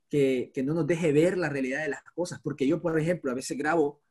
que, 0.09 0.50
que, 0.55 0.62
no 0.62 0.74
nos 0.74 0.87
deje 0.87 1.12
ver 1.12 1.37
la 1.37 1.48
realidad 1.48 1.83
de 1.83 1.88
las 1.88 2.02
cosas. 2.14 2.40
Porque 2.42 2.66
yo, 2.66 2.81
por 2.81 2.98
ejemplo, 2.98 3.31
a 3.31 3.35
veces 3.35 3.57
grabo, 3.57 4.02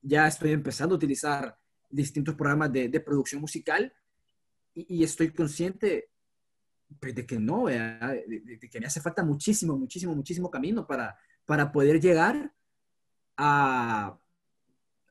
ya 0.00 0.26
estoy 0.26 0.52
empezando 0.52 0.94
a 0.94 0.98
utilizar 0.98 1.58
distintos 1.90 2.34
programas 2.34 2.72
de, 2.72 2.88
de 2.88 3.00
producción 3.00 3.40
musical 3.40 3.92
y, 4.74 4.98
y, 4.98 5.04
estoy 5.04 5.32
consciente 5.32 6.10
pues, 7.00 7.14
de 7.14 7.26
que 7.26 7.38
no, 7.38 7.66
de, 7.66 8.24
de, 8.44 8.70
que 8.70 8.80
me 8.80 8.86
hace 8.86 9.00
falta 9.00 9.24
muchísimo, 9.24 9.76
muchísimo, 9.76 10.14
muchísimo 10.14 10.50
camino 10.50 10.86
para, 10.86 11.18
para 11.46 11.72
poder 11.72 12.00
llegar 12.00 12.52
a, 13.36 14.18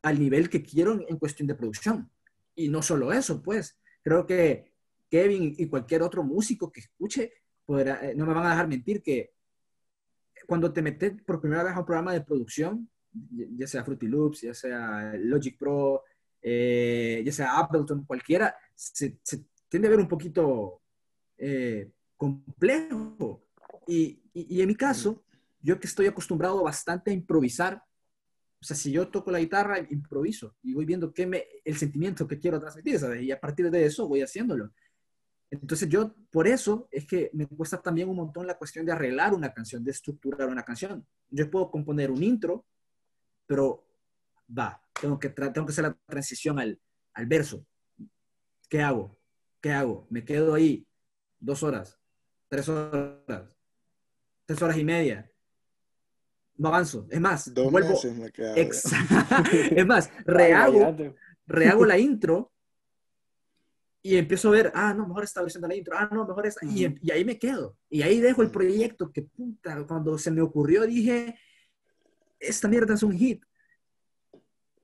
al 0.07 0.19
nivel 0.19 0.49
que 0.49 0.63
quiero 0.63 0.99
en 1.07 1.17
cuestión 1.17 1.47
de 1.47 1.55
producción. 1.55 2.09
Y 2.55 2.69
no 2.69 2.81
solo 2.81 3.11
eso, 3.13 3.41
pues, 3.41 3.79
creo 4.01 4.25
que 4.25 4.73
Kevin 5.09 5.55
y 5.57 5.67
cualquier 5.67 6.01
otro 6.01 6.23
músico 6.23 6.71
que 6.71 6.81
escuche, 6.81 7.31
podrá, 7.65 8.09
eh, 8.09 8.15
no 8.15 8.25
me 8.25 8.33
van 8.33 8.45
a 8.45 8.51
dejar 8.51 8.67
mentir 8.67 9.01
que 9.01 9.33
cuando 10.47 10.71
te 10.71 10.81
metes 10.81 11.21
por 11.23 11.41
primera 11.41 11.63
vez 11.63 11.73
a 11.73 11.79
un 11.79 11.85
programa 11.85 12.13
de 12.13 12.21
producción, 12.21 12.89
ya 13.11 13.67
sea 13.67 13.83
Fruity 13.83 14.07
Loops, 14.07 14.41
ya 14.41 14.53
sea 14.53 15.13
Logic 15.17 15.57
Pro, 15.57 16.03
eh, 16.41 17.21
ya 17.25 17.31
sea 17.31 17.57
Ableton, 17.57 18.05
cualquiera, 18.05 18.55
se, 18.75 19.17
se, 19.23 19.45
tiende 19.67 19.87
a 19.87 19.91
ver 19.91 19.99
un 19.99 20.07
poquito 20.07 20.81
eh, 21.37 21.91
complejo. 22.15 23.43
Y, 23.87 24.21
y, 24.33 24.57
y, 24.57 24.61
en 24.61 24.67
mi 24.67 24.75
caso, 24.75 25.23
yo 25.61 25.79
que 25.79 25.87
estoy 25.87 26.05
acostumbrado 26.07 26.63
bastante 26.63 27.11
a 27.11 27.13
improvisar, 27.13 27.83
o 28.59 28.65
sea, 28.65 28.75
si 28.75 28.91
yo 28.91 29.07
toco 29.09 29.31
la 29.31 29.39
guitarra, 29.39 29.79
improviso 29.79 30.55
y 30.63 30.73
voy 30.73 30.85
viendo 30.85 31.13
qué 31.13 31.27
me, 31.27 31.45
el 31.63 31.77
sentimiento 31.77 32.27
que 32.27 32.39
quiero 32.39 32.59
transmitir, 32.59 32.99
¿sabes? 32.99 33.21
Y 33.21 33.31
a 33.31 33.39
partir 33.39 33.69
de 33.69 33.85
eso 33.85 34.07
voy 34.07 34.21
haciéndolo. 34.21 34.71
Entonces 35.49 35.87
yo, 35.87 36.15
por 36.31 36.47
eso 36.47 36.87
es 36.91 37.05
que 37.05 37.29
me 37.33 37.47
cuesta 37.47 37.81
también 37.81 38.09
un 38.09 38.15
montón 38.15 38.47
la 38.47 38.57
cuestión 38.57 38.85
de 38.85 38.91
arreglar 38.91 39.33
una 39.33 39.53
canción, 39.53 39.83
de 39.83 39.91
estructurar 39.91 40.49
una 40.49 40.63
canción. 40.63 41.05
Yo 41.29 41.49
puedo 41.49 41.69
componer 41.69 42.11
un 42.11 42.21
intro, 42.23 42.65
pero 43.45 43.87
va, 44.57 44.81
tengo 44.99 45.19
que, 45.19 45.29
tengo 45.29 45.65
que 45.65 45.71
hacer 45.71 45.85
la 45.85 45.97
transición 46.05 46.59
al, 46.59 46.79
al 47.13 47.25
verso. 47.27 47.65
¿Qué 48.67 48.81
hago? 48.81 49.17
¿Qué 49.61 49.71
hago? 49.71 50.07
Me 50.09 50.25
quedo 50.25 50.53
ahí 50.53 50.85
dos 51.39 51.63
horas, 51.63 51.97
tres 52.49 52.67
horas, 52.67 53.55
tres 54.45 54.61
horas 54.61 54.77
y 54.77 54.83
media. 54.83 55.31
No 56.57 56.69
avanzo. 56.69 57.07
Es 57.09 57.19
más, 57.19 57.53
Dos 57.53 57.71
vuelvo. 57.71 57.89
meses 57.89 58.15
me 58.15 58.31
es 59.79 59.85
más, 59.85 60.09
rehago, 60.25 60.95
rehago 61.45 61.85
la 61.85 61.97
intro 61.99 62.51
y 64.01 64.15
empiezo 64.15 64.49
a 64.49 64.51
ver, 64.51 64.71
ah, 64.73 64.93
no, 64.93 65.07
mejor 65.07 65.25
esta 65.25 65.41
versión 65.41 65.61
de 65.61 65.67
la 65.67 65.75
intro, 65.75 65.95
ah, 65.97 66.09
no, 66.11 66.25
mejor 66.25 66.47
esta, 66.47 66.65
y, 66.65 66.95
y, 67.01 67.11
ahí 67.11 67.25
me 67.25 67.37
quedo. 67.37 67.77
Y 67.89 68.03
ahí 68.03 68.21
dejo 68.21 68.41
el 68.41 68.51
proyecto 68.51 69.11
que, 69.11 69.23
puta, 69.23 69.85
cuando 69.85 70.17
se 70.17 70.31
me 70.31 70.41
ocurrió 70.41 70.87
dije, 70.87 71.37
esta 72.39 72.67
mierda 72.67 72.93
es 72.93 73.03
un 73.03 73.11
hit. 73.11 73.43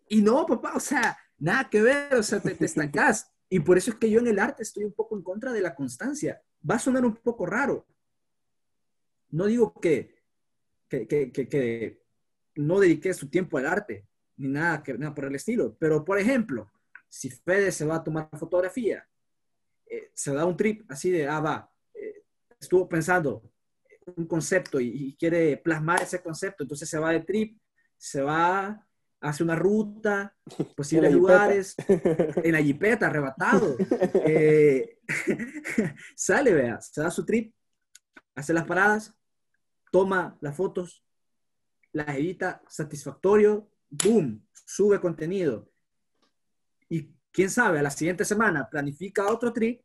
Y 0.09 0.21
no, 0.21 0.45
papá, 0.45 0.73
o 0.75 0.79
sea, 0.79 1.17
nada 1.37 1.69
que 1.69 1.81
ver, 1.81 2.15
o 2.15 2.23
sea, 2.23 2.41
te, 2.41 2.53
te 2.53 2.65
estancas. 2.65 3.31
Y 3.49 3.59
por 3.61 3.77
eso 3.77 3.91
es 3.91 3.97
que 3.97 4.09
yo 4.09 4.19
en 4.19 4.27
el 4.27 4.39
arte 4.39 4.63
estoy 4.63 4.83
un 4.83 4.93
poco 4.93 5.15
en 5.15 5.23
contra 5.23 5.53
de 5.53 5.61
la 5.61 5.73
constancia. 5.73 6.41
Va 6.69 6.75
a 6.75 6.79
sonar 6.79 7.05
un 7.05 7.15
poco 7.15 7.45
raro. 7.45 7.87
No 9.29 9.45
digo 9.45 9.73
que, 9.79 10.22
que, 10.93 11.07
que, 11.07 11.31
que, 11.31 11.47
que 11.47 12.01
no 12.55 12.79
dedique 12.79 13.13
su 13.13 13.27
tiempo 13.27 13.57
al 13.57 13.65
arte, 13.65 14.05
ni 14.37 14.49
nada, 14.49 14.83
que, 14.83 14.93
nada 14.93 15.13
por 15.15 15.25
el 15.25 15.35
estilo. 15.35 15.75
Pero, 15.79 16.05
por 16.05 16.19
ejemplo, 16.19 16.71
si 17.09 17.29
Fede 17.29 17.71
se 17.71 17.85
va 17.85 17.95
a 17.95 18.03
tomar 18.03 18.29
fotografía, 18.37 19.07
eh, 19.89 20.11
se 20.13 20.33
da 20.33 20.45
un 20.45 20.55
trip 20.55 20.89
así 20.91 21.09
de, 21.09 21.27
ah, 21.27 21.39
va, 21.39 21.71
eh, 21.93 22.23
estuvo 22.59 22.87
pensando 22.87 23.43
un 24.15 24.27
concepto 24.27 24.79
y, 24.79 24.89
y, 24.89 25.15
quiere 25.15 25.57
plasmar 25.57 26.01
ese 26.01 26.21
concepto, 26.21 26.63
entonces 26.63 26.89
se 26.89 26.99
va 26.99 27.11
de 27.11 27.21
trip, 27.21 27.57
se 27.97 28.21
va, 28.21 28.85
hace 29.21 29.43
una 29.43 29.55
ruta, 29.55 30.35
posibles 30.75 31.13
lugares, 31.13 31.75
en 31.87 32.51
la 32.51 32.61
jipeta, 32.61 33.07
arrebatado. 33.07 33.77
Eh, 34.25 34.99
sale, 36.15 36.53
vea, 36.53 36.79
se 36.81 37.01
da 37.01 37.09
su 37.09 37.25
trip, 37.25 37.53
hace 38.35 38.53
las 38.53 38.65
paradas, 38.65 39.15
toma 39.93 40.35
las 40.41 40.57
fotos, 40.57 41.05
las 41.91 42.17
edita 42.17 42.63
satisfactorio, 42.67 43.69
boom, 43.91 44.43
sube 44.51 44.99
contenido. 44.99 45.71
Y 46.89 47.13
quién 47.31 47.51
sabe, 47.51 47.77
a 47.77 47.83
la 47.83 47.91
siguiente 47.91 48.25
semana 48.25 48.67
planifica 48.67 49.31
otro 49.31 49.53
trip 49.53 49.83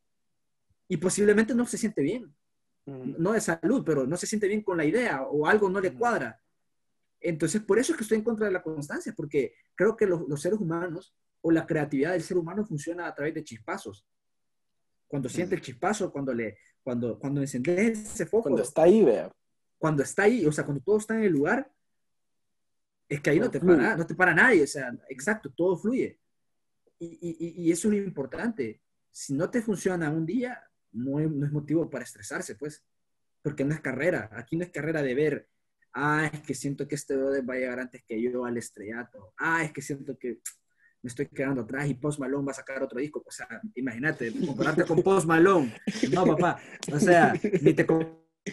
y 0.88 0.97
posiblemente 0.97 1.55
no 1.55 1.66
se 1.66 1.77
siente 1.77 2.01
bien. 2.01 2.35
Mm. 2.87 3.16
No 3.18 3.33
de 3.33 3.40
salud, 3.42 3.83
pero 3.85 4.07
no 4.07 4.16
se 4.16 4.27
siente 4.27 4.49
bien 4.49 4.62
con 4.62 4.79
la 4.79 4.87
idea 4.87 5.25
o 5.25 5.47
algo 5.47 5.68
no 5.68 5.79
le 5.79 5.92
cuadra. 5.92 6.40
Entonces, 7.21 7.61
por 7.61 7.79
eso 7.79 7.92
es 7.92 7.99
que 7.99 8.05
estoy 8.05 8.16
en 8.16 8.25
contra 8.25 8.47
de 8.47 8.53
la 8.53 8.62
constancia, 8.62 9.12
porque 9.14 9.53
creo 9.75 9.94
que 9.94 10.07
los, 10.07 10.27
los 10.27 10.40
seres 10.40 10.59
humanos 10.59 11.14
o 11.42 11.51
la 11.51 11.66
creatividad 11.66 12.12
del 12.12 12.23
ser 12.23 12.38
humano 12.38 12.64
funciona 12.64 13.07
a 13.07 13.14
través 13.14 13.35
de 13.35 13.44
chispazos. 13.44 14.07
Cuando 15.07 15.29
siente 15.29 15.55
el 15.55 15.61
chispazo, 15.61 16.11
cuando 16.11 16.33
le, 16.33 16.57
cuando, 16.83 17.18
cuando 17.18 17.42
enciende 17.42 17.88
ese 17.88 18.25
foco. 18.25 18.44
Cuando 18.44 18.62
está 18.62 18.85
ahí, 18.85 19.05
vea. 19.05 19.31
Cuando 19.79 20.03
está 20.03 20.25
ahí, 20.25 20.45
o 20.45 20.53
sea, 20.53 20.64
cuando 20.64 20.83
todo 20.83 20.99
está 20.99 21.14
en 21.14 21.25
el 21.25 21.33
lugar, 21.33 21.71
es 23.09 23.21
que 23.21 23.31
ahí 23.31 23.41
no 23.41 23.51
te 23.51 23.61
para, 23.61 23.97
no 23.97 24.07
te 24.07 24.14
para 24.14 24.35
nadie, 24.35 24.64
o 24.64 24.67
sea, 24.67 24.93
exacto, 25.09 25.51
todo 25.57 25.77
fluye. 25.77 26.19
Y, 26.99 27.07
y, 27.21 27.62
y 27.62 27.73
eso 27.73 27.88
es 27.88 27.95
lo 27.95 28.05
importante. 28.05 28.83
Si 29.11 29.33
no 29.35 29.49
te 29.49 29.62
funciona 29.62 30.11
un 30.11 30.27
día, 30.27 30.62
no 30.93 31.21
es, 31.21 31.31
no 31.31 31.47
es 31.47 31.53
motivo 31.53 31.88
para 31.88 32.05
estresarse, 32.05 32.57
pues, 32.57 32.85
porque 33.43 33.64
no 33.64 33.75
es 33.75 33.81
carrera. 33.81 34.29
Aquí 34.33 34.57
no 34.57 34.64
es 34.64 34.71
carrera 34.71 35.03
de 35.03 35.14
ver, 35.14 35.49
ah, 35.95 36.31
es 36.33 36.41
que 36.43 36.55
siento 36.55 36.87
que 36.87 36.95
este 36.95 37.17
brother 37.17 37.49
va 37.49 37.55
a 37.55 37.59
llegar 37.59 37.81
antes 37.81 38.03
que 38.05 38.21
yo 38.21 38.45
al 38.45 38.57
estrellato. 38.57 39.33
Ah, 39.38 39.64
es 39.64 39.73
que 39.73 39.83
siento 39.83 40.19
que 40.19 40.41
me 41.03 41.09
estoy 41.09 41.27
quedando 41.27 41.62
atrás 41.62 41.88
y 41.88 41.95
Post 41.95 42.19
Malone 42.19 42.47
va 42.47 42.53
a 42.53 42.57
sacar 42.57 42.83
otro 42.83 43.01
disco. 43.01 43.23
O 43.25 43.31
sea, 43.31 43.47
imagínate, 43.75 44.33
compararte 44.33 44.85
con 44.85 45.03
Post 45.03 45.27
Malone. 45.27 45.75
No, 46.12 46.27
papá. 46.27 46.61
O 46.93 46.99
sea, 46.99 47.35
ni 47.62 47.73
te 47.73 47.87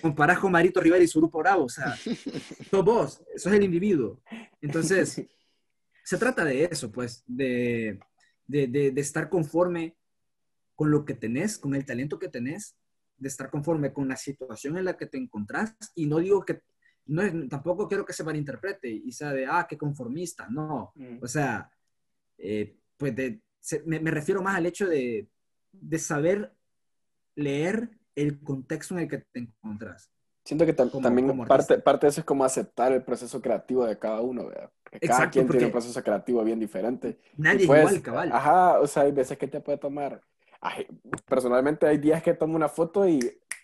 comparás 0.02 0.39
con 0.39 0.52
Marito 0.52 0.82
Rivera 0.82 1.04
y 1.04 1.08
su 1.08 1.19
grupo 1.19 1.39
Bravo. 1.39 1.65
O 1.65 1.69
sea, 1.69 1.95
sos 2.69 2.86
vos, 2.86 3.21
sos 3.36 3.54
el 3.54 3.63
individuo. 3.63 4.21
Entonces, 4.62 5.21
se 6.04 6.17
trata 6.17 6.43
de 6.43 6.65
eso, 6.65 6.91
pues, 6.91 7.24
de, 7.26 8.00
de, 8.48 8.67
de, 8.67 8.91
de 8.91 9.02
estar 9.02 9.30
conforme 9.30 9.95
con 10.76 10.91
lo 10.91 11.06
que 11.06 11.13
tenés, 11.13 11.58
con 11.58 11.74
el 11.76 11.86
talento 11.86 12.19
que 12.19 12.28
tenés, 12.28 12.76
de 13.17 13.30
estar 13.30 13.50
conforme 13.50 13.93
con 13.93 14.08
la 14.08 14.17
situación 14.17 14.78
en 14.78 14.86
la 14.86 14.98
que 14.98 15.06
te 15.06 15.17
encontrás. 15.17 15.76
Y 15.95 16.06
no 16.06 16.19
digo 16.19 16.43
que 16.43 16.62
no 17.08 17.21
es, 17.21 17.34
tampoco 17.50 17.88
quiero 17.88 18.06
que 18.06 18.13
se 18.13 18.24
malinterprete 18.24 18.89
y 18.89 19.12
sea 19.12 19.32
de, 19.32 19.45
ah, 19.45 19.65
qué 19.69 19.78
conformista, 19.78 20.48
no. 20.50 20.91
Mm. 20.95 21.20
O 21.22 21.28
sea, 21.28 21.70
eh, 22.38 22.78
pues 22.97 23.16
de, 23.16 23.41
se, 23.60 23.84
me, 23.84 23.99
me, 23.99 24.12
refiero 24.12 24.41
más 24.41 24.55
al 24.55 24.66
hecho 24.66 24.88
de, 24.88 25.30
de, 25.72 25.99
saber 25.99 26.53
leer 27.36 27.91
el 28.16 28.41
contexto 28.41 28.95
en 28.95 29.01
el 29.01 29.09
que 29.09 29.20
te 29.20 29.39
encontrás. 29.39 30.09
Siento 30.43 30.66
que 30.66 30.74
tam 30.74 30.89
como, 30.89 31.01
también 31.01 31.28
como 31.28 31.47
parte, 31.47 31.80
parte 31.80 32.05
de 32.05 32.11
eso 32.11 32.22
es 32.22 32.26
como 32.26 32.45
aceptar 32.45 32.91
el 32.91 33.03
proceso 33.03 33.41
creativo 33.41 33.86
de 33.86 33.97
cada 33.97 34.22
uno, 34.22 34.45
¿verdad? 34.45 34.70
Porque 34.84 34.97
Exacto, 34.97 35.18
cada 35.18 35.32
quien 35.32 35.47
tiene 35.47 35.66
un 35.66 35.72
proceso 35.72 36.03
creativo 36.03 36.43
bien 36.43 36.59
diferente. 36.59 37.20
Nadie 37.36 37.66
pues, 37.66 37.80
igual, 37.80 38.01
cabal. 38.03 38.32
Ajá, 38.32 38.80
o 38.80 38.86
sea, 38.86 39.03
hay 39.03 39.11
veces 39.11 39.39
que 39.39 39.47
te 39.47 39.59
puede 39.59 39.80
tomar. 39.80 40.22
Ay, 40.61 40.86
personalmente 41.26 41.88
hay 41.88 41.97
días 41.97 42.22
que 42.22 42.36
tomo 42.36 42.55
una 42.55 42.70
foto 42.70 43.07
y 43.07 43.20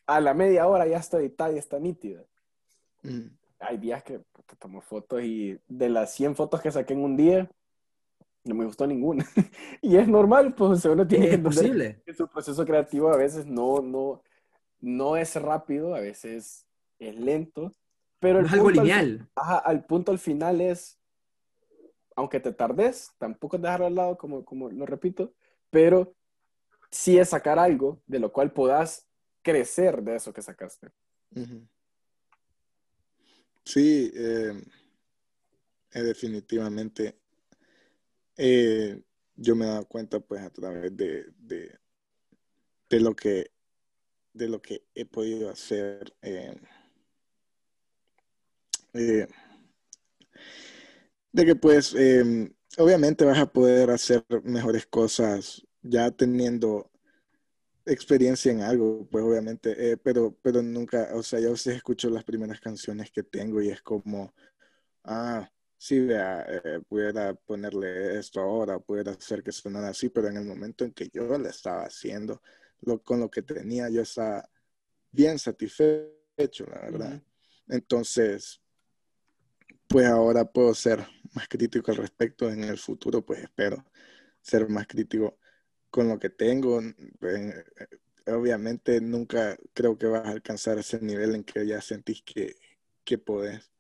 a 0.08 0.20
la 0.20 0.34
media 0.34 0.68
hora 0.68 0.88
ya 0.88 0.98
está 0.98 1.20
editada 1.20 1.52
y 1.52 1.60
está 1.60 1.80
nítida. 1.80 2.24
Mm. 3.04 3.28
Hay 3.60 3.78
días 3.78 4.04
que 4.04 4.18
te 4.18 4.56
tomo 4.58 4.82
fotos 4.82 5.22
y 5.22 5.60
de 5.68 5.90
las 5.90 6.12
100 6.14 6.36
fotos 6.36 6.62
que 6.62 6.72
saqué 6.72 6.94
en 6.94 7.04
un 7.04 7.16
día, 7.16 7.50
no 8.44 8.56
me 8.56 8.66
gustó 8.66 8.88
ninguna. 8.88 9.24
y 9.84 9.98
es 9.98 10.08
normal, 10.08 10.56
pues 10.56 10.84
uno 10.86 11.08
tiene 11.08 11.26
es 11.26 11.32
que 11.32 11.38
posible. 11.38 12.02
que 12.04 12.14
su 12.14 12.28
proceso 12.28 12.66
creativo 12.66 13.14
a 13.14 13.18
veces 13.18 13.46
no, 13.46 13.82
no, 13.82 14.24
no 14.82 15.16
es 15.16 15.36
rápido, 15.36 15.96
a 15.96 16.00
veces 16.00 16.66
es 17.00 17.16
lento, 17.16 17.72
pero 18.20 18.42
no 18.42 18.48
es 18.48 18.54
algo 18.54 18.72
lineal. 18.72 19.30
Al, 19.36 19.44
ajá, 19.44 19.58
al 19.60 19.86
punto 19.86 20.12
al 20.12 20.20
final 20.20 20.60
es, 20.62 21.00
aunque 22.16 22.40
te 22.40 22.52
tardes, 22.52 23.12
tampoco 23.18 23.56
es 23.56 23.62
dejarlo 23.62 23.86
al 23.86 23.96
lado, 23.96 24.18
como, 24.18 24.44
como 24.44 24.70
lo 24.70 24.86
repito, 24.86 25.34
pero 25.70 26.14
sí 26.90 27.18
es 27.18 27.30
sacar 27.30 27.58
algo 27.58 28.02
de 28.06 28.20
lo 28.20 28.32
cual 28.32 28.52
puedas 28.52 29.08
crecer 29.42 30.04
de 30.04 30.18
eso 30.18 30.34
que 30.34 30.42
sacaste. 30.42 30.90
Sí, 33.64 34.12
eh, 34.14 34.62
eh, 35.94 36.02
definitivamente. 36.02 37.18
Eh, 38.38 39.02
yo 39.36 39.56
me 39.56 39.66
he 39.66 39.70
dado 39.70 39.86
cuenta, 39.86 40.20
pues, 40.20 40.42
a 40.42 40.50
través 40.50 40.96
de, 40.96 41.32
de, 41.38 41.80
de 42.90 43.00
lo 43.00 43.16
que, 43.16 43.52
de 44.34 44.48
lo 44.50 44.62
que 44.62 44.84
he 44.96 45.06
podido 45.06 45.50
hacer. 45.50 46.14
Eh, 46.22 46.56
eh, 48.94 49.28
de 51.32 51.46
que 51.46 51.56
pues 51.56 51.94
em, 51.96 52.54
obviamente 52.78 53.26
vas 53.26 53.40
a 53.40 53.52
poder 53.52 53.90
hacer 53.90 54.26
mejores 54.44 54.86
cosas 54.86 55.66
ya 55.82 56.12
teniendo 56.12 56.92
experiencia 57.86 58.52
en 58.52 58.62
algo, 58.62 59.08
pues 59.10 59.24
obviamente, 59.24 59.92
eh, 59.92 59.98
pero, 59.98 60.38
pero 60.42 60.62
nunca, 60.62 61.10
o 61.14 61.24
sea, 61.24 61.40
yo 61.40 61.52
veces 61.52 61.76
escucho 61.76 62.10
las 62.10 62.24
primeras 62.24 62.60
canciones 62.60 63.12
que 63.12 63.24
tengo 63.24 63.62
y 63.62 63.70
es 63.70 63.82
como, 63.82 64.34
ah, 65.04 65.50
sí, 65.78 66.00
vea, 66.00 66.46
eh, 66.48 66.82
pudiera 66.88 67.34
ponerle 67.34 68.20
esto 68.20 68.40
ahora, 68.42 68.80
pudiera 68.80 69.12
hacer 69.14 69.44
que 69.44 69.52
sonara 69.52 69.90
así, 69.90 70.10
pero 70.10 70.28
en 70.30 70.38
el 70.38 70.46
momento 70.46 70.86
en 70.86 70.94
que 70.94 71.10
yo 71.12 71.26
lo 71.26 71.50
estaba 71.50 71.84
haciendo, 71.84 72.42
lo, 72.82 73.02
con 73.02 73.20
lo 73.20 73.30
que 73.30 73.42
tenía, 73.42 73.90
yo 73.90 74.02
estaba 74.02 74.50
bien 75.12 75.40
satisfecho, 75.40 76.66
la 76.68 76.82
verdad. 76.82 77.22
Entonces, 77.68 78.62
pues 79.88 80.08
ahora 80.08 80.46
puedo 80.46 80.74
ser 80.74 81.06
más 81.34 81.48
crítico 81.48 81.92
al 81.92 81.98
respecto 81.98 82.50
en 82.50 82.64
el 82.64 82.78
futuro, 82.78 83.26
pues 83.26 83.42
espero 83.44 83.86
ser 84.42 84.68
más 84.70 84.88
crítico 84.88 85.38
con 85.90 86.08
lo 86.08 86.18
que 86.18 86.30
tengo. 86.30 86.82
Eh, 86.82 87.66
obviamente 88.28 89.02
nunca 89.02 89.58
creo 89.74 89.98
que 89.98 90.08
vas 90.08 90.26
a 90.26 90.32
alcanzar 90.32 90.78
ese 90.78 91.00
nivel 91.02 91.36
en 91.36 91.44
que 91.44 91.66
ya 91.66 91.82
sentís 91.82 92.22
que, 92.24 92.56
que 93.04 93.18
podés, 93.18 93.72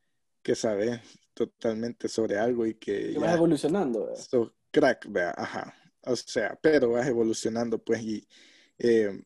que 0.43 0.55
sabes 0.55 0.99
totalmente 1.33 2.07
sobre 2.07 2.37
algo 2.37 2.65
y 2.65 2.75
que... 2.75 3.13
ya 3.13 3.19
vas 3.19 3.35
evolucionando. 3.35 4.13
So, 4.15 4.53
crack, 4.71 5.07
vea, 5.09 5.33
ajá. 5.37 5.73
O 6.03 6.15
sea, 6.15 6.57
pero 6.61 6.91
vas 6.91 7.07
evolucionando 7.07 7.77
pues 7.77 8.01
y 8.01 8.27
eh, 8.83 9.23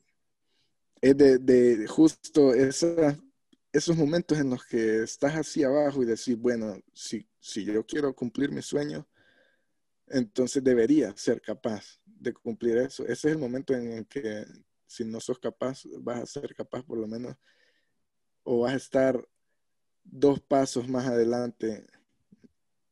es 1.01 1.17
de, 1.17 1.37
de 1.37 1.87
justo 1.87 2.53
esos 2.53 3.97
momentos 3.97 4.39
en 4.39 4.49
los 4.49 4.65
que 4.65 5.03
estás 5.03 5.35
así 5.35 5.63
abajo 5.63 6.01
y 6.01 6.05
decís, 6.05 6.37
bueno, 6.37 6.79
si, 6.93 7.27
si 7.39 7.65
yo 7.65 7.85
quiero 7.85 8.15
cumplir 8.15 8.51
mi 8.51 8.61
sueño, 8.61 9.07
entonces 10.07 10.63
debería 10.63 11.15
ser 11.15 11.41
capaz 11.41 11.99
de 12.05 12.33
cumplir 12.33 12.77
eso. 12.77 13.03
Ese 13.03 13.29
es 13.29 13.33
el 13.33 13.37
momento 13.37 13.73
en 13.73 13.91
el 13.91 14.07
que 14.07 14.45
si 14.87 15.03
no 15.03 15.19
sos 15.19 15.39
capaz, 15.39 15.83
vas 15.99 16.21
a 16.21 16.25
ser 16.25 16.55
capaz 16.55 16.83
por 16.83 16.97
lo 16.97 17.07
menos, 17.07 17.35
o 18.43 18.59
vas 18.61 18.73
a 18.73 18.77
estar 18.77 19.27
dos 20.03 20.39
pasos 20.39 20.87
más 20.87 21.07
adelante, 21.07 21.85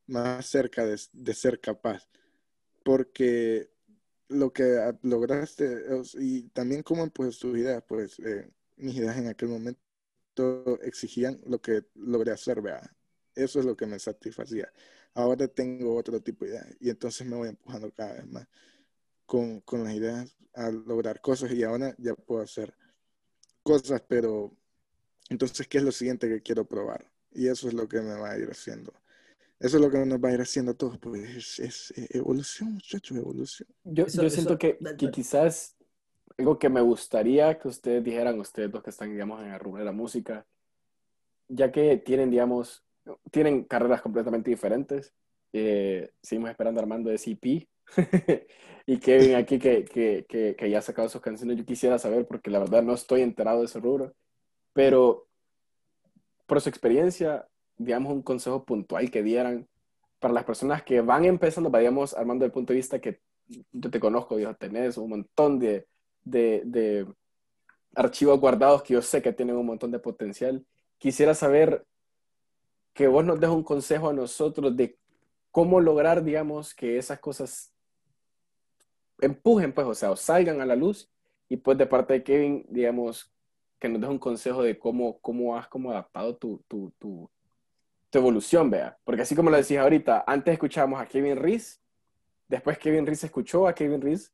más 0.08 0.46
cerca 0.46 0.86
de, 0.86 1.34
ser 1.34 1.60
capaz. 1.60 2.08
Porque 2.84 3.72
lo 4.34 4.52
que 4.52 4.94
lograste, 5.04 5.86
y 6.20 6.44
también 6.50 6.84
como 6.84 7.10
pues 7.10 7.40
tus 7.40 7.58
ideas, 7.58 7.84
pues 7.88 8.20
eh, 8.20 8.50
mis 8.78 8.96
ideas 8.96 9.18
en 9.18 9.28
aquel 9.28 9.50
momento 9.50 9.80
exigían 10.82 11.40
lo 11.46 11.62
que 11.62 11.86
logré 11.96 12.32
hacer. 12.32 12.62
Eso 13.36 13.60
es 13.60 13.66
lo 13.66 13.76
que 13.76 13.86
me 13.86 14.00
satisfacía. 14.00 14.72
Ahora 15.14 15.48
tengo 15.48 15.96
otro 15.96 16.22
tipo 16.22 16.46
de 16.46 16.52
ideas 16.52 16.68
y 16.80 16.90
entonces 16.90 17.26
me 17.28 17.36
voy 17.36 17.50
empujando 17.50 17.92
cada 17.92 18.14
vez 18.14 18.28
más 18.28 18.48
con, 19.26 19.62
con 19.62 19.84
las 19.84 19.94
ideas 19.94 20.36
a 20.54 20.70
lograr 20.72 21.22
cosas 21.22 21.52
y 21.52 21.64
ahora 21.64 21.96
ya 21.98 22.16
puedo 22.16 22.42
hacer 22.42 22.76
cosas, 23.64 24.02
pero 24.08 24.56
entonces, 25.30 25.68
¿qué 25.68 25.80
es 25.80 25.84
lo 25.84 25.92
siguiente 25.92 26.28
que 26.28 26.42
quiero 26.42 26.66
probar? 26.66 27.10
Y 27.32 27.48
eso 27.48 27.68
es 27.68 27.74
lo 27.74 27.88
que 27.88 28.02
me 28.02 28.14
va 28.16 28.32
a 28.32 28.38
ir 28.38 28.50
haciendo. 28.50 28.94
Eso 29.60 29.78
es 29.78 29.84
lo 29.84 29.90
que 29.90 30.06
nos 30.06 30.20
va 30.20 30.30
a 30.30 30.34
ir 30.34 30.42
haciendo 30.42 30.72
a 30.72 30.76
todos, 30.76 30.98
pues 30.98 31.60
es, 31.60 31.94
evolución, 32.10 32.74
muchachos, 32.74 33.18
evolución. 33.18 33.70
Yo, 33.84 34.08
yo 34.08 34.30
siento 34.30 34.58
que, 34.58 34.78
que, 34.98 35.10
quizás 35.10 35.78
algo 36.38 36.60
que 36.60 36.70
me 36.70 36.82
gustaría 36.82 37.58
que 37.58 37.68
ustedes 37.68 38.04
dijeran, 38.04 38.40
ustedes 38.40 38.72
los 38.72 38.84
que 38.84 38.90
están, 38.90 39.12
digamos, 39.12 39.42
en 39.42 39.54
el 39.54 39.60
rubro 39.60 39.80
de 39.80 39.86
la 39.86 39.92
música, 39.92 40.46
ya 41.48 41.72
que 41.72 41.98
tienen, 41.98 42.30
digamos, 42.30 42.84
tienen 43.32 43.64
carreras 43.64 44.02
completamente 44.02 44.50
diferentes. 44.50 45.14
Eh, 45.52 46.12
seguimos 46.22 46.50
esperando 46.50 46.80
a 46.80 46.84
Armando 46.84 47.10
de 47.10 47.18
CP 47.18 47.70
y 48.88 48.98
Kevin 48.98 49.36
aquí 49.36 49.60
que, 49.60 49.86
que, 49.86 50.26
que, 50.28 50.56
que, 50.58 50.70
ya 50.70 50.80
ha 50.80 50.82
sacado 50.82 51.10
sus 51.10 51.22
canciones. 51.22 51.58
Yo 51.58 51.66
quisiera 51.66 52.00
saber, 52.00 52.28
porque 52.28 52.50
la 52.50 52.60
verdad 52.60 52.84
no 52.84 52.94
estoy 52.94 53.22
enterado 53.22 53.60
de 53.60 53.66
ese 53.66 53.80
rubro, 53.80 54.14
pero 54.74 55.28
por 56.46 56.60
su 56.62 56.70
experiencia, 56.70 57.48
digamos, 57.78 58.14
un 58.14 58.22
consejo 58.22 58.64
puntual 58.64 59.10
que 59.12 59.24
dieran 59.24 59.68
para 60.20 60.34
las 60.34 60.46
personas 60.46 60.84
que 60.84 61.02
van 61.02 61.26
empezando, 61.26 61.70
vayamos 61.70 62.14
armando 62.14 62.46
el 62.46 62.52
punto 62.52 62.74
de 62.74 62.78
vista 62.78 63.00
que 63.00 63.20
yo 63.72 63.90
te 63.92 64.00
conozco, 64.00 64.38
Dios, 64.38 64.58
tenés 64.58 64.98
un 64.98 65.10
montón 65.10 65.60
de, 65.60 65.86
de, 66.24 67.06
archivos 67.96 68.40
guardados 68.40 68.84
que 68.84 68.94
yo 68.94 69.02
sé 69.02 69.22
que 69.22 69.34
tienen 69.34 69.56
un 69.56 69.66
montón 69.66 69.92
de 69.92 70.00
potencial. 70.00 70.66
Quisiera 70.98 71.34
saber 71.34 71.86
que 72.94 73.08
vos 73.08 73.26
nos 73.26 73.40
des 73.40 73.50
un 73.50 73.64
consejo 73.64 74.10
a 74.10 74.14
nosotros 74.14 74.76
de 74.76 74.98
cómo 75.52 75.80
lograr, 75.80 76.24
digamos, 76.24 76.74
que 76.74 76.98
esas 76.98 77.20
cosas 77.20 77.74
empujen, 79.20 79.74
pues, 79.74 79.86
o 79.88 79.94
sea, 79.94 80.12
o 80.12 80.16
salgan 80.16 80.62
a 80.62 80.66
la 80.66 80.76
luz. 80.76 81.10
Y 81.50 81.58
pues 81.58 81.78
de 81.78 81.86
parte 81.86 82.14
de 82.14 82.24
Kevin, 82.24 82.66
digamos, 82.70 83.32
que 83.78 83.90
nos 83.90 84.02
des 84.02 84.10
un 84.10 84.20
consejo 84.20 84.64
de 84.64 84.80
cómo, 84.80 85.20
cómo 85.20 85.56
has 85.58 85.68
como 85.68 85.92
adaptado 85.92 86.36
tu, 86.36 86.64
tu, 86.68 86.92
tu, 86.98 87.30
tu 88.14 88.20
evolución, 88.20 88.70
vea. 88.70 88.96
Porque 89.04 89.24
así 89.24 89.36
como 89.36 89.50
lo 89.50 89.58
decís 89.58 89.78
ahorita, 89.78 90.24
antes 90.28 90.54
escuchábamos 90.54 91.02
a 91.02 91.08
Kevin 91.08 91.36
Reese, 91.36 91.80
después 92.48 92.78
Kevin 92.78 93.08
Reese 93.08 93.26
escuchó 93.26 93.68
a 93.68 93.74
Kevin 93.74 94.02
Reese, 94.02 94.30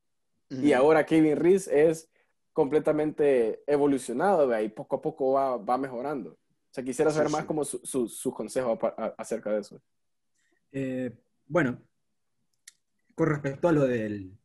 y 0.50 0.74
ahora 0.74 1.06
Kevin 1.06 1.38
Reese 1.38 1.90
es 1.90 2.10
completamente 2.52 3.64
evolucionado, 3.66 4.62
y 4.62 4.68
poco 4.68 4.98
a 4.98 5.02
poco 5.02 5.32
va, 5.32 5.56
va 5.56 5.78
mejorando. 5.78 6.32
O 6.32 6.74
sea, 6.74 6.84
quisiera 6.84 7.10
saber 7.10 7.30
más 7.30 7.46
como 7.46 7.64
sus 7.64 7.82
su, 7.90 8.10
su 8.10 8.34
consejos 8.34 8.78
acerca 9.18 9.52
de 9.52 9.60
eso. 9.62 9.82
Eh, 10.74 11.18
bueno, 11.48 11.82
con 13.16 13.30
respecto 13.30 13.70
a 13.70 13.72
lo 13.72 13.86
del, 13.86 14.38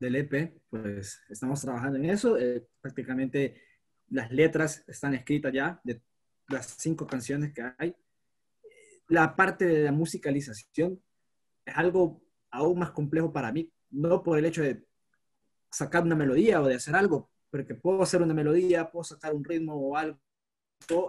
del 0.00 0.16
EP, 0.16 0.60
pues 0.68 1.22
estamos 1.28 1.60
trabajando 1.60 1.98
en 1.98 2.06
eso. 2.06 2.36
Eh, 2.36 2.66
prácticamente 2.80 3.62
las 4.08 4.32
letras 4.32 4.82
están 4.88 5.14
escritas 5.14 5.52
ya 5.52 5.80
de 5.84 6.02
las 6.48 6.66
cinco 6.78 7.06
canciones 7.06 7.52
que 7.52 7.62
hay. 7.78 7.94
La 9.10 9.34
parte 9.34 9.66
de 9.66 9.84
la 9.84 9.92
musicalización 9.92 11.02
es 11.64 11.76
algo 11.76 12.22
aún 12.50 12.78
más 12.78 12.92
complejo 12.92 13.32
para 13.32 13.52
mí, 13.52 13.70
no 13.90 14.22
por 14.22 14.38
el 14.38 14.44
hecho 14.44 14.62
de 14.62 14.84
sacar 15.70 16.04
una 16.04 16.14
melodía 16.14 16.62
o 16.62 16.66
de 16.68 16.76
hacer 16.76 16.94
algo, 16.94 17.28
porque 17.50 17.74
puedo 17.74 18.02
hacer 18.02 18.22
una 18.22 18.34
melodía, 18.34 18.88
puedo 18.88 19.02
sacar 19.02 19.34
un 19.34 19.44
ritmo 19.44 19.74
o 19.74 19.96
algo 19.96 20.18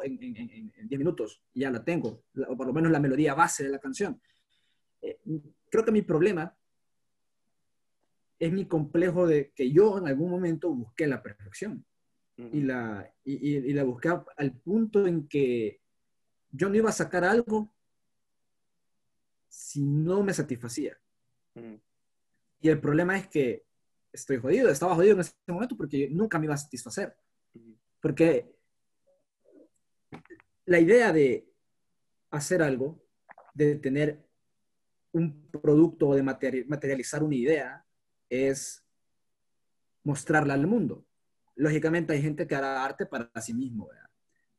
en 0.03 0.17
10 0.17 0.99
minutos 0.99 1.43
y 1.53 1.61
ya 1.61 1.69
la 1.69 1.83
tengo, 1.83 2.23
o 2.47 2.57
por 2.57 2.65
lo 2.65 2.73
menos 2.73 2.91
la 2.91 2.99
melodía 2.99 3.35
base 3.35 3.63
de 3.63 3.69
la 3.69 3.79
canción. 3.79 4.19
Eh, 5.01 5.19
creo 5.69 5.85
que 5.85 5.91
mi 5.91 6.01
problema 6.01 6.57
es 8.39 8.51
mi 8.51 8.65
complejo 8.65 9.27
de 9.27 9.51
que 9.51 9.71
yo 9.71 9.99
en 9.99 10.07
algún 10.07 10.31
momento 10.31 10.73
busqué 10.73 11.05
la 11.05 11.21
perfección 11.21 11.85
y, 12.35 12.61
la, 12.61 13.13
y, 13.23 13.71
la 13.73 13.83
busqué 13.83 14.09
al 14.35 14.51
punto 14.53 15.05
en 15.05 15.27
que 15.27 15.81
yo 16.49 16.67
no 16.67 16.75
iba 16.75 16.89
a 16.89 16.93
sacar 16.93 17.23
algo 17.23 17.71
si 19.51 19.81
no 19.81 20.23
me 20.23 20.33
satisfacía. 20.33 20.97
Y 22.61 22.69
el 22.69 22.79
problema 22.79 23.17
es 23.17 23.27
que 23.27 23.65
estoy 24.13 24.37
jodido, 24.37 24.69
estaba 24.69 24.95
jodido 24.95 25.15
en 25.15 25.19
ese 25.19 25.33
momento 25.47 25.75
porque 25.75 26.09
nunca 26.09 26.39
me 26.39 26.45
iba 26.45 26.53
a 26.53 26.57
satisfacer. 26.57 27.15
Porque 27.99 28.55
la 30.65 30.79
idea 30.79 31.11
de 31.11 31.51
hacer 32.29 32.61
algo, 32.61 33.03
de 33.53 33.75
tener 33.75 34.25
un 35.11 35.49
producto 35.49 36.07
o 36.07 36.15
de 36.15 36.23
materializar 36.23 37.21
una 37.21 37.35
idea, 37.35 37.85
es 38.29 38.85
mostrarla 40.03 40.53
al 40.53 40.65
mundo. 40.65 41.05
Lógicamente 41.55 42.13
hay 42.13 42.21
gente 42.21 42.47
que 42.47 42.55
hará 42.55 42.85
arte 42.85 43.05
para 43.05 43.29
sí 43.41 43.53
mismo, 43.53 43.89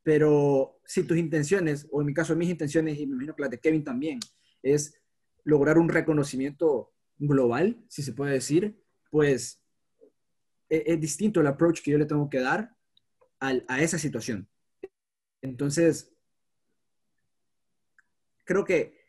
pero 0.03 0.81
si 0.85 1.05
tus 1.05 1.17
intenciones, 1.17 1.89
o 1.91 2.03
en 2.03 2.09
mi 2.09 2.13
caso 2.13 2.37
mis 2.37 2.51
intenciones, 2.51 2.99
y 2.99 3.07
me 3.07 3.15
imagino 3.15 3.35
que 3.35 3.43
las 3.43 3.51
de 3.51 3.61
Kevin 3.61 3.85
también, 3.85 4.21
es 4.63 5.01
lograr 5.45 5.79
un 5.79 5.89
reconocimiento 5.89 6.93
global, 7.19 7.85
si 7.89 8.03
se 8.03 8.13
puede 8.13 8.33
decir, 8.33 8.81
pues 9.11 9.63
e, 10.69 10.85
es, 10.87 11.01
distinto 11.01 11.41
el 11.41 11.47
approach 11.47 11.83
que 11.83 11.91
yo 11.91 11.99
le 11.99 12.07
tengo 12.07 12.29
que 12.31 12.41
dar 12.41 12.77
a 13.41 13.83
esa 13.83 13.99
situación. 13.99 14.49
Entonces, 15.41 16.15
creo 18.45 18.65
que 18.65 19.03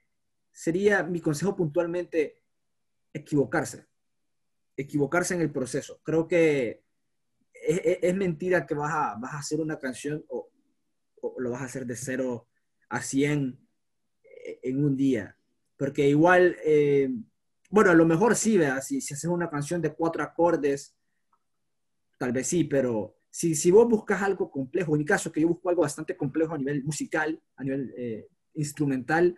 sería 0.52 1.04
mi 1.04 1.20
consejo 1.20 1.56
puntualmente 1.56 2.42
equivocarse, 3.14 3.88
equivocarse 4.76 5.36
en 5.36 5.42
el 5.42 5.52
proceso. 5.52 6.00
Creo 6.04 6.28
que 6.28 6.84
es, 7.54 8.16
mentira 8.16 8.66
que 8.66 8.74
vas 8.74 8.94
a, 8.94 9.16
vas 9.20 9.34
a, 9.34 9.40
hacer 9.40 9.60
una 9.60 9.78
canción 9.78 10.26
o, 10.30 10.50
lo 11.38 11.52
vas 11.52 11.62
a 11.62 11.66
hacer 11.66 11.86
de 11.86 11.96
cero 11.96 12.48
a 12.90 13.02
100 13.02 13.60
en 14.62 14.84
un 14.84 14.98
día, 14.98 15.38
porque 15.84 16.08
igual... 16.08 16.56
Eh, 16.64 17.10
bueno, 17.70 17.92
a 17.92 17.94
lo 17.94 18.06
mejor 18.06 18.38
sí, 18.38 18.58
¿verdad? 18.58 18.82
Si, 18.82 19.02
si 19.02 19.16
haces 19.16 19.30
una 19.30 19.50
canción 19.50 19.82
de 19.82 19.94
cuatro 19.94 20.24
acordes, 20.24 20.96
tal 22.18 22.32
vez 22.32 22.48
sí, 22.48 22.64
pero 22.64 23.18
si, 23.30 23.54
si 23.54 23.70
vos 23.70 23.90
buscas 23.90 24.22
algo 24.22 24.50
complejo, 24.50 24.94
en 24.94 25.00
mi 25.00 25.04
caso, 25.06 25.30
que 25.30 25.42
yo 25.42 25.50
busco 25.50 25.68
algo 25.68 25.82
bastante 25.82 26.16
complejo 26.16 26.54
a 26.54 26.58
nivel 26.58 26.86
musical, 26.86 27.38
a 27.58 27.64
nivel 27.66 27.94
eh, 27.98 28.30
instrumental, 28.54 29.38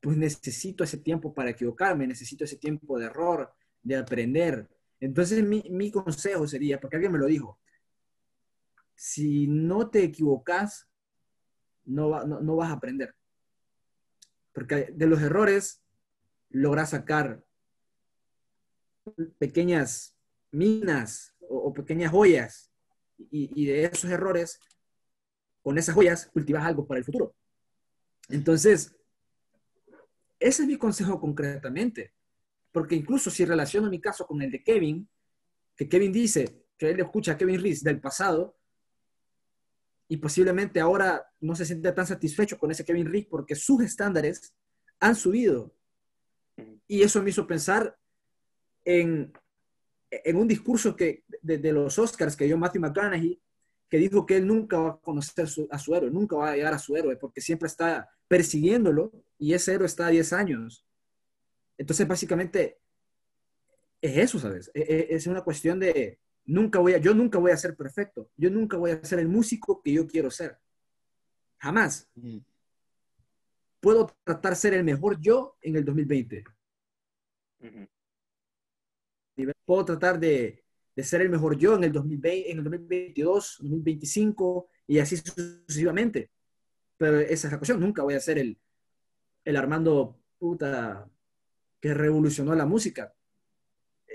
pues 0.00 0.16
necesito 0.16 0.82
ese 0.82 0.98
tiempo 0.98 1.32
para 1.32 1.50
equivocarme, 1.50 2.08
necesito 2.08 2.42
ese 2.42 2.56
tiempo 2.56 2.98
de 2.98 3.06
error, 3.06 3.54
de 3.80 3.94
aprender. 3.94 4.68
Entonces 4.98 5.44
mi, 5.44 5.62
mi 5.70 5.92
consejo 5.92 6.48
sería, 6.48 6.80
porque 6.80 6.96
alguien 6.96 7.12
me 7.12 7.20
lo 7.20 7.26
dijo, 7.26 7.60
si 8.96 9.46
no 9.46 9.88
te 9.88 10.02
equivocas, 10.02 10.88
no, 11.84 12.24
no, 12.24 12.40
no 12.40 12.56
vas 12.56 12.70
a 12.70 12.74
aprender. 12.74 13.14
Porque 14.54 14.88
de 14.94 15.06
los 15.06 15.20
errores 15.20 15.82
logras 16.48 16.90
sacar 16.90 17.44
pequeñas 19.38 20.16
minas 20.50 21.34
o, 21.40 21.74
pequeñas 21.74 22.10
joyas 22.10 22.72
y, 23.30 23.66
de 23.66 23.84
esos 23.84 24.10
errores, 24.10 24.58
con 25.62 25.76
esas 25.76 25.94
joyas, 25.94 26.26
cultivas 26.26 26.64
algo 26.64 26.86
para 26.86 26.98
el 26.98 27.04
futuro. 27.04 27.34
Entonces, 28.28 28.96
ese 30.38 30.62
es 30.62 30.68
mi 30.68 30.78
consejo 30.78 31.20
concretamente, 31.20 32.14
porque 32.72 32.94
incluso 32.94 33.30
si 33.30 33.44
relaciono 33.44 33.90
mi 33.90 34.00
caso 34.00 34.26
con 34.26 34.40
el 34.40 34.50
de 34.50 34.62
Kevin, 34.62 35.08
que 35.76 35.88
Kevin 35.88 36.12
dice 36.12 36.64
que 36.78 36.90
él 36.90 37.00
escucha 37.00 37.32
a 37.32 37.36
Kevin 37.36 37.60
Reese 37.60 37.84
del 37.84 38.00
pasado 38.00 38.56
y 40.08 40.18
posiblemente 40.18 40.80
ahora 40.80 41.26
no 41.40 41.54
se 41.54 41.64
siente 41.64 41.90
tan 41.92 42.06
satisfecho 42.06 42.58
con 42.58 42.70
ese 42.70 42.84
Kevin 42.84 43.10
Reese 43.10 43.28
porque 43.30 43.54
sus 43.54 43.82
estándares 43.82 44.54
han 45.00 45.14
subido. 45.14 45.74
Y 46.86 47.02
eso 47.02 47.22
me 47.22 47.30
hizo 47.30 47.46
pensar 47.46 47.98
en, 48.84 49.32
en 50.10 50.36
un 50.36 50.46
discurso 50.46 50.94
que, 50.94 51.24
de, 51.42 51.72
los 51.72 51.98
Oscars 51.98 52.36
que 52.36 52.44
dio 52.44 52.58
Matthew 52.58 52.82
McConaughey, 52.82 53.40
que 53.88 53.98
dijo 53.98 54.26
que 54.26 54.36
él 54.36 54.46
nunca 54.46 54.78
va 54.78 54.90
a 54.90 54.96
conocer 54.98 55.46
a 55.70 55.78
su 55.78 55.94
héroe, 55.94 56.10
nunca 56.10 56.36
va 56.36 56.50
a 56.50 56.56
llegar 56.56 56.74
a 56.74 56.78
su 56.78 56.96
héroe, 56.96 57.16
porque 57.16 57.40
siempre 57.40 57.66
está 57.66 58.10
persiguiéndolo 58.28 59.12
y 59.38 59.54
ese 59.54 59.74
héroe 59.74 59.86
está 59.86 60.06
a 60.06 60.10
10 60.10 60.32
años. 60.32 60.86
Entonces, 61.78 62.06
básicamente, 62.06 62.78
es 64.00 64.16
eso, 64.18 64.38
¿sabes? 64.38 64.70
E, 64.74 64.80
e, 64.80 65.14
es 65.14 65.26
una 65.26 65.42
cuestión 65.42 65.80
de, 65.80 66.18
nunca 66.46 66.78
voy 66.78 66.94
a, 66.94 66.98
yo 66.98 67.14
nunca 67.14 67.38
voy 67.38 67.52
a 67.52 67.56
ser 67.56 67.76
perfecto, 67.76 68.30
yo 68.36 68.50
nunca 68.50 68.76
voy 68.76 68.92
a 68.92 69.04
ser 69.04 69.18
el 69.18 69.28
músico 69.28 69.82
que 69.82 69.92
yo 69.92 70.06
quiero 70.06 70.30
ser. 70.30 70.58
Jamás. 71.58 72.10
Puedo 73.80 74.14
tratar 74.24 74.52
de 74.52 74.56
ser 74.56 74.74
el 74.74 74.84
mejor 74.84 75.20
yo 75.20 75.56
en 75.60 75.76
el 75.76 75.84
2020. 75.84 76.44
Puedo 79.64 79.84
tratar 79.84 80.18
de, 80.20 80.64
de, 80.94 81.02
ser 81.02 81.22
el 81.22 81.30
mejor 81.30 81.56
yo 81.56 81.76
en 81.76 81.84
el, 81.84 81.92
2020, 81.92 82.50
en 82.50 82.58
el 82.58 82.64
2022, 82.64 83.58
2025 83.60 84.68
y 84.86 84.98
así 84.98 85.16
sucesivamente. 85.16 86.30
Pero 86.96 87.20
esa 87.20 87.48
es 87.48 87.52
la 87.52 87.58
cuestión, 87.58 87.80
nunca 87.80 88.02
voy 88.02 88.14
a 88.14 88.20
ser 88.20 88.38
el, 88.38 88.58
el 89.44 89.56
Armando 89.56 90.18
puta 90.38 91.08
que 91.80 91.94
revolucionó 91.94 92.54
la 92.54 92.66
música. 92.66 93.14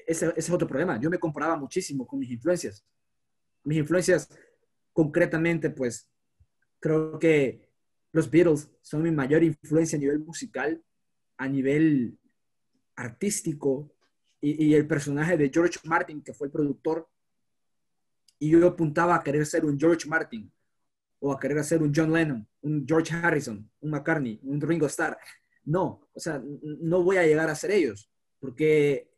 Ese, 0.10 0.34
es 0.36 0.50
otro 0.50 0.68
problema. 0.68 1.00
Yo 1.00 1.08
me 1.08 1.20
comparaba 1.20 1.56
muchísimo 1.56 2.08
con 2.08 2.18
mis 2.18 2.32
influencias. 2.32 2.84
Mis 3.64 3.78
influencias, 3.78 4.28
concretamente, 4.92 5.70
pues, 5.70 6.10
creo 6.80 7.20
que 7.20 7.70
los 8.12 8.28
Beatles 8.32 8.72
son 8.82 9.04
mi 9.04 9.12
mayor 9.12 9.44
influencia 9.44 9.98
a 9.98 10.00
nivel 10.00 10.18
musical, 10.18 10.84
a 11.38 11.48
nivel 11.48 12.18
artístico, 12.96 13.94
y, 14.42 14.74
el 14.74 14.88
personaje 14.88 15.38
de 15.38 15.52
George 15.54 15.78
Martin, 15.84 16.24
que 16.24 16.34
fue 16.34 16.48
el 16.48 16.54
productor, 16.54 17.08
y 18.40 18.50
yo 18.50 18.68
apuntaba 18.68 19.16
a 19.16 19.24
querer 19.24 19.46
ser 19.46 19.64
un 19.64 19.80
George 19.80 20.10
Martin, 20.10 20.52
o 21.20 21.32
a 21.32 21.40
querer 21.40 21.60
hacer 21.60 21.84
un 21.84 21.92
John 21.96 22.12
Lennon, 22.12 22.48
un 22.62 22.84
George 22.88 23.14
Harrison, 23.14 23.70
un 23.82 23.92
McCartney, 23.92 24.40
un 24.42 24.60
Ringo 24.60 24.88
Starr. 24.88 25.20
No, 25.66 26.10
o 26.12 26.20
sea, 26.20 26.42
no 26.64 27.04
voy 27.04 27.18
a 27.18 27.28
llegar 27.28 27.48
a 27.48 27.54
ser 27.54 27.70
ellos, 27.70 28.10
porque 28.40 29.09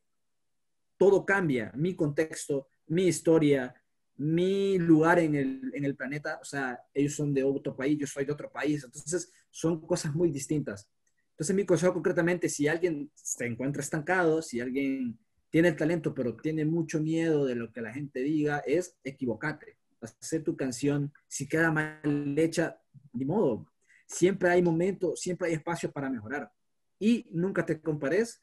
todo 1.01 1.25
cambia, 1.25 1.71
mi 1.73 1.95
contexto, 1.95 2.67
mi 2.89 3.07
historia, 3.07 3.73
mi 4.17 4.77
lugar 4.77 5.17
en 5.17 5.33
el, 5.33 5.71
en 5.73 5.83
el 5.83 5.95
planeta, 5.95 6.37
o 6.39 6.45
sea, 6.45 6.79
ellos 6.93 7.15
son 7.15 7.33
de 7.33 7.43
otro 7.43 7.75
país, 7.75 7.97
yo 7.97 8.05
soy 8.05 8.23
de 8.23 8.31
otro 8.31 8.51
país, 8.51 8.83
entonces 8.83 9.33
son 9.49 9.81
cosas 9.81 10.13
muy 10.13 10.29
distintas. 10.29 10.87
Entonces 11.31 11.55
mi 11.55 11.65
consejo 11.65 11.91
concretamente, 11.91 12.47
si 12.49 12.67
alguien 12.67 13.09
se 13.15 13.47
encuentra 13.47 13.81
estancado, 13.81 14.43
si 14.43 14.59
alguien 14.59 15.17
tiene 15.49 15.69
el 15.69 15.75
talento, 15.75 16.13
pero 16.13 16.37
tiene 16.37 16.65
mucho 16.65 17.01
miedo 17.01 17.47
de 17.47 17.55
lo 17.55 17.71
que 17.71 17.81
la 17.81 17.91
gente 17.91 18.19
diga, 18.19 18.59
es 18.59 18.95
equivocate 19.03 19.77
hacer 20.01 20.43
tu 20.43 20.55
canción, 20.55 21.11
si 21.27 21.47
queda 21.47 21.71
mal 21.71 22.35
hecha, 22.37 22.79
ni 23.11 23.25
modo. 23.25 23.65
Siempre 24.05 24.51
hay 24.51 24.61
momentos, 24.61 25.19
siempre 25.19 25.47
hay 25.47 25.55
espacio 25.55 25.91
para 25.91 26.11
mejorar. 26.11 26.53
Y 26.99 27.27
nunca 27.31 27.65
te 27.65 27.81
compares 27.81 28.39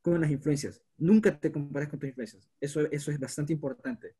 con 0.00 0.20
las 0.20 0.32
influencias. 0.32 0.82
Nunca 1.02 1.36
te 1.36 1.50
compares 1.50 1.88
con 1.88 1.98
tus 1.98 2.08
influencias. 2.08 2.48
Eso, 2.60 2.80
eso 2.92 3.10
es 3.10 3.18
bastante 3.18 3.52
importante. 3.52 4.14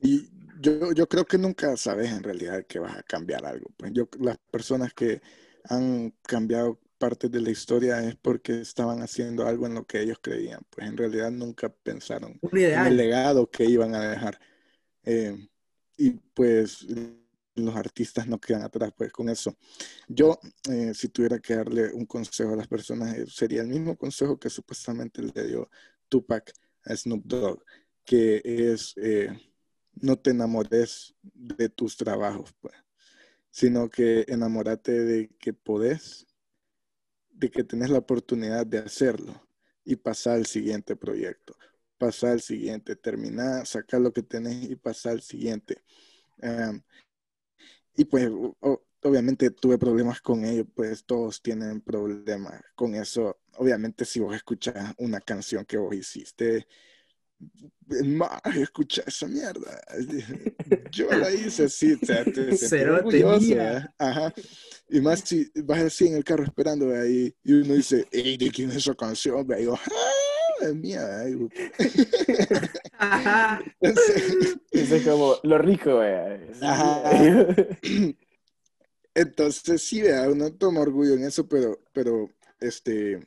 Y 0.00 0.30
yo, 0.60 0.92
yo 0.92 1.08
creo 1.08 1.24
que 1.24 1.36
nunca 1.36 1.76
sabes 1.76 2.12
en 2.12 2.22
realidad 2.22 2.64
que 2.66 2.78
vas 2.78 2.96
a 2.96 3.02
cambiar 3.02 3.44
algo. 3.44 3.68
Pues 3.76 3.92
yo, 3.92 4.08
las 4.20 4.38
personas 4.38 4.94
que 4.94 5.20
han 5.64 6.14
cambiado 6.22 6.78
parte 6.98 7.28
de 7.28 7.40
la 7.40 7.50
historia 7.50 8.00
es 8.04 8.14
porque 8.14 8.60
estaban 8.60 9.02
haciendo 9.02 9.44
algo 9.44 9.66
en 9.66 9.74
lo 9.74 9.84
que 9.84 10.00
ellos 10.02 10.18
creían. 10.22 10.60
Pues 10.70 10.86
en 10.86 10.96
realidad 10.96 11.32
nunca 11.32 11.68
pensaron 11.68 12.38
en 12.52 12.86
el 12.86 12.96
legado 12.96 13.50
que 13.50 13.64
iban 13.64 13.96
a 13.96 14.08
dejar. 14.08 14.38
Eh, 15.02 15.48
y 15.96 16.10
pues 16.10 16.86
los 17.58 17.76
artistas 17.76 18.26
no 18.26 18.38
quedan 18.40 18.62
atrás 18.62 18.92
pues 18.96 19.12
con 19.12 19.28
eso. 19.28 19.56
Yo, 20.08 20.38
eh, 20.70 20.92
si 20.94 21.08
tuviera 21.08 21.38
que 21.38 21.56
darle 21.56 21.92
un 21.92 22.06
consejo 22.06 22.52
a 22.52 22.56
las 22.56 22.68
personas, 22.68 23.16
eh, 23.16 23.26
sería 23.26 23.62
el 23.62 23.68
mismo 23.68 23.96
consejo 23.96 24.38
que 24.38 24.50
supuestamente 24.50 25.22
le 25.22 25.46
dio 25.46 25.70
Tupac 26.08 26.52
a 26.84 26.96
Snoop 26.96 27.24
Dogg, 27.24 27.64
que 28.04 28.40
es 28.44 28.94
no 30.00 30.16
te 30.16 30.30
enamores 30.30 31.14
de 31.22 31.68
tus 31.68 31.96
trabajos, 31.96 32.54
pues, 32.60 32.74
sino 33.50 33.90
que 33.90 34.24
enamórate 34.28 34.92
de 34.92 35.30
que 35.38 35.52
podés, 35.52 36.26
de 37.30 37.50
que 37.50 37.64
tenés 37.64 37.90
la 37.90 37.98
oportunidad 37.98 38.66
de 38.66 38.78
hacerlo 38.78 39.48
y 39.84 39.96
pasar 39.96 40.36
al 40.36 40.46
siguiente 40.46 40.96
proyecto 40.96 41.56
pasar 41.98 42.30
al 42.30 42.40
siguiente, 42.40 42.96
terminar, 42.96 43.66
sacar 43.66 44.00
lo 44.00 44.12
que 44.12 44.22
tenés 44.22 44.70
y 44.70 44.76
pasar 44.76 45.12
al 45.12 45.22
siguiente. 45.22 45.82
Y 47.98 48.04
pues 48.04 48.30
obviamente 49.02 49.50
tuve 49.50 49.76
problemas 49.76 50.20
con 50.20 50.44
ello, 50.44 50.64
pues 50.72 51.04
todos 51.04 51.42
tienen 51.42 51.80
problemas 51.80 52.62
con 52.76 52.94
eso. 52.94 53.40
Obviamente 53.56 54.04
si 54.04 54.20
vos 54.20 54.36
escuchas 54.36 54.94
una 54.98 55.20
canción 55.20 55.64
que 55.64 55.78
vos 55.78 55.92
hiciste, 55.96 56.64
más 58.04 58.40
escucha 58.54 59.02
esa 59.04 59.26
mierda. 59.26 59.82
Yo 60.92 61.10
la 61.10 61.32
hice 61.32 61.68
sí, 61.68 61.98
o 62.00 62.06
sea, 62.06 62.24
te, 62.24 62.56
Ajá. 63.98 64.32
Y 64.88 65.00
más 65.00 65.20
si 65.20 65.50
vas 65.64 65.80
así 65.80 66.06
en 66.06 66.14
el 66.14 66.24
carro 66.24 66.44
esperando 66.44 66.94
ahí 66.94 67.34
y 67.42 67.52
uno 67.54 67.74
dice, 67.74 68.06
hey, 68.12 68.36
¿de 68.36 68.50
quién 68.52 68.70
es 68.70 68.76
esa 68.76 68.94
canción? 68.94 69.44
Y 69.50 69.54
digo, 69.56 69.76
es 70.60 70.74
mía. 70.74 71.24
es 74.70 75.04
como 75.04 75.36
lo 75.42 75.58
rico, 75.58 76.00
Entonces, 79.14 79.82
sí, 79.82 80.02
vea, 80.02 80.28
uno 80.28 80.52
toma 80.52 80.80
orgullo 80.80 81.14
en 81.14 81.24
eso, 81.24 81.48
pero, 81.48 81.80
pero, 81.92 82.30
este, 82.60 83.26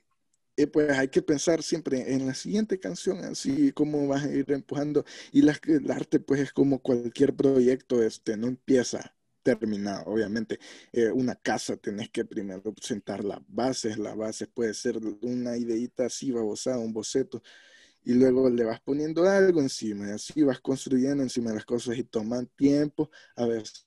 eh, 0.55 0.67
pues 0.67 0.89
hay 0.91 1.09
que 1.09 1.21
pensar 1.21 1.63
siempre 1.63 2.13
en 2.13 2.27
la 2.27 2.33
siguiente 2.33 2.79
canción, 2.79 3.19
así 3.25 3.71
como 3.73 4.07
vas 4.07 4.23
a 4.23 4.31
ir 4.31 4.49
empujando. 4.51 5.03
Y 5.31 5.41
la, 5.41 5.59
el 5.67 5.91
arte, 5.91 6.19
pues, 6.19 6.41
es 6.41 6.53
como 6.53 6.81
cualquier 6.81 7.35
proyecto, 7.35 8.03
este, 8.03 8.37
no 8.37 8.47
empieza 8.47 9.15
terminado. 9.43 10.05
Obviamente, 10.05 10.59
eh, 10.91 11.11
una 11.11 11.35
casa 11.35 11.77
tenés 11.77 12.09
que 12.09 12.25
primero 12.25 12.73
sentar 12.81 13.23
las 13.23 13.39
bases. 13.47 13.97
Las 13.97 14.15
bases 14.15 14.47
puede 14.47 14.73
ser 14.73 14.97
una 15.21 15.57
ideita 15.57 16.05
así, 16.05 16.31
babosada, 16.31 16.77
un 16.79 16.93
boceto, 16.93 17.41
y 18.03 18.13
luego 18.13 18.49
le 18.49 18.63
vas 18.63 18.81
poniendo 18.81 19.27
algo 19.29 19.61
encima, 19.61 20.07
y 20.09 20.11
así 20.11 20.43
vas 20.43 20.59
construyendo 20.61 21.23
encima 21.23 21.53
las 21.53 21.65
cosas 21.65 21.97
y 21.97 22.03
toman 22.03 22.47
tiempo, 22.55 23.11
a 23.35 23.45
veces 23.45 23.85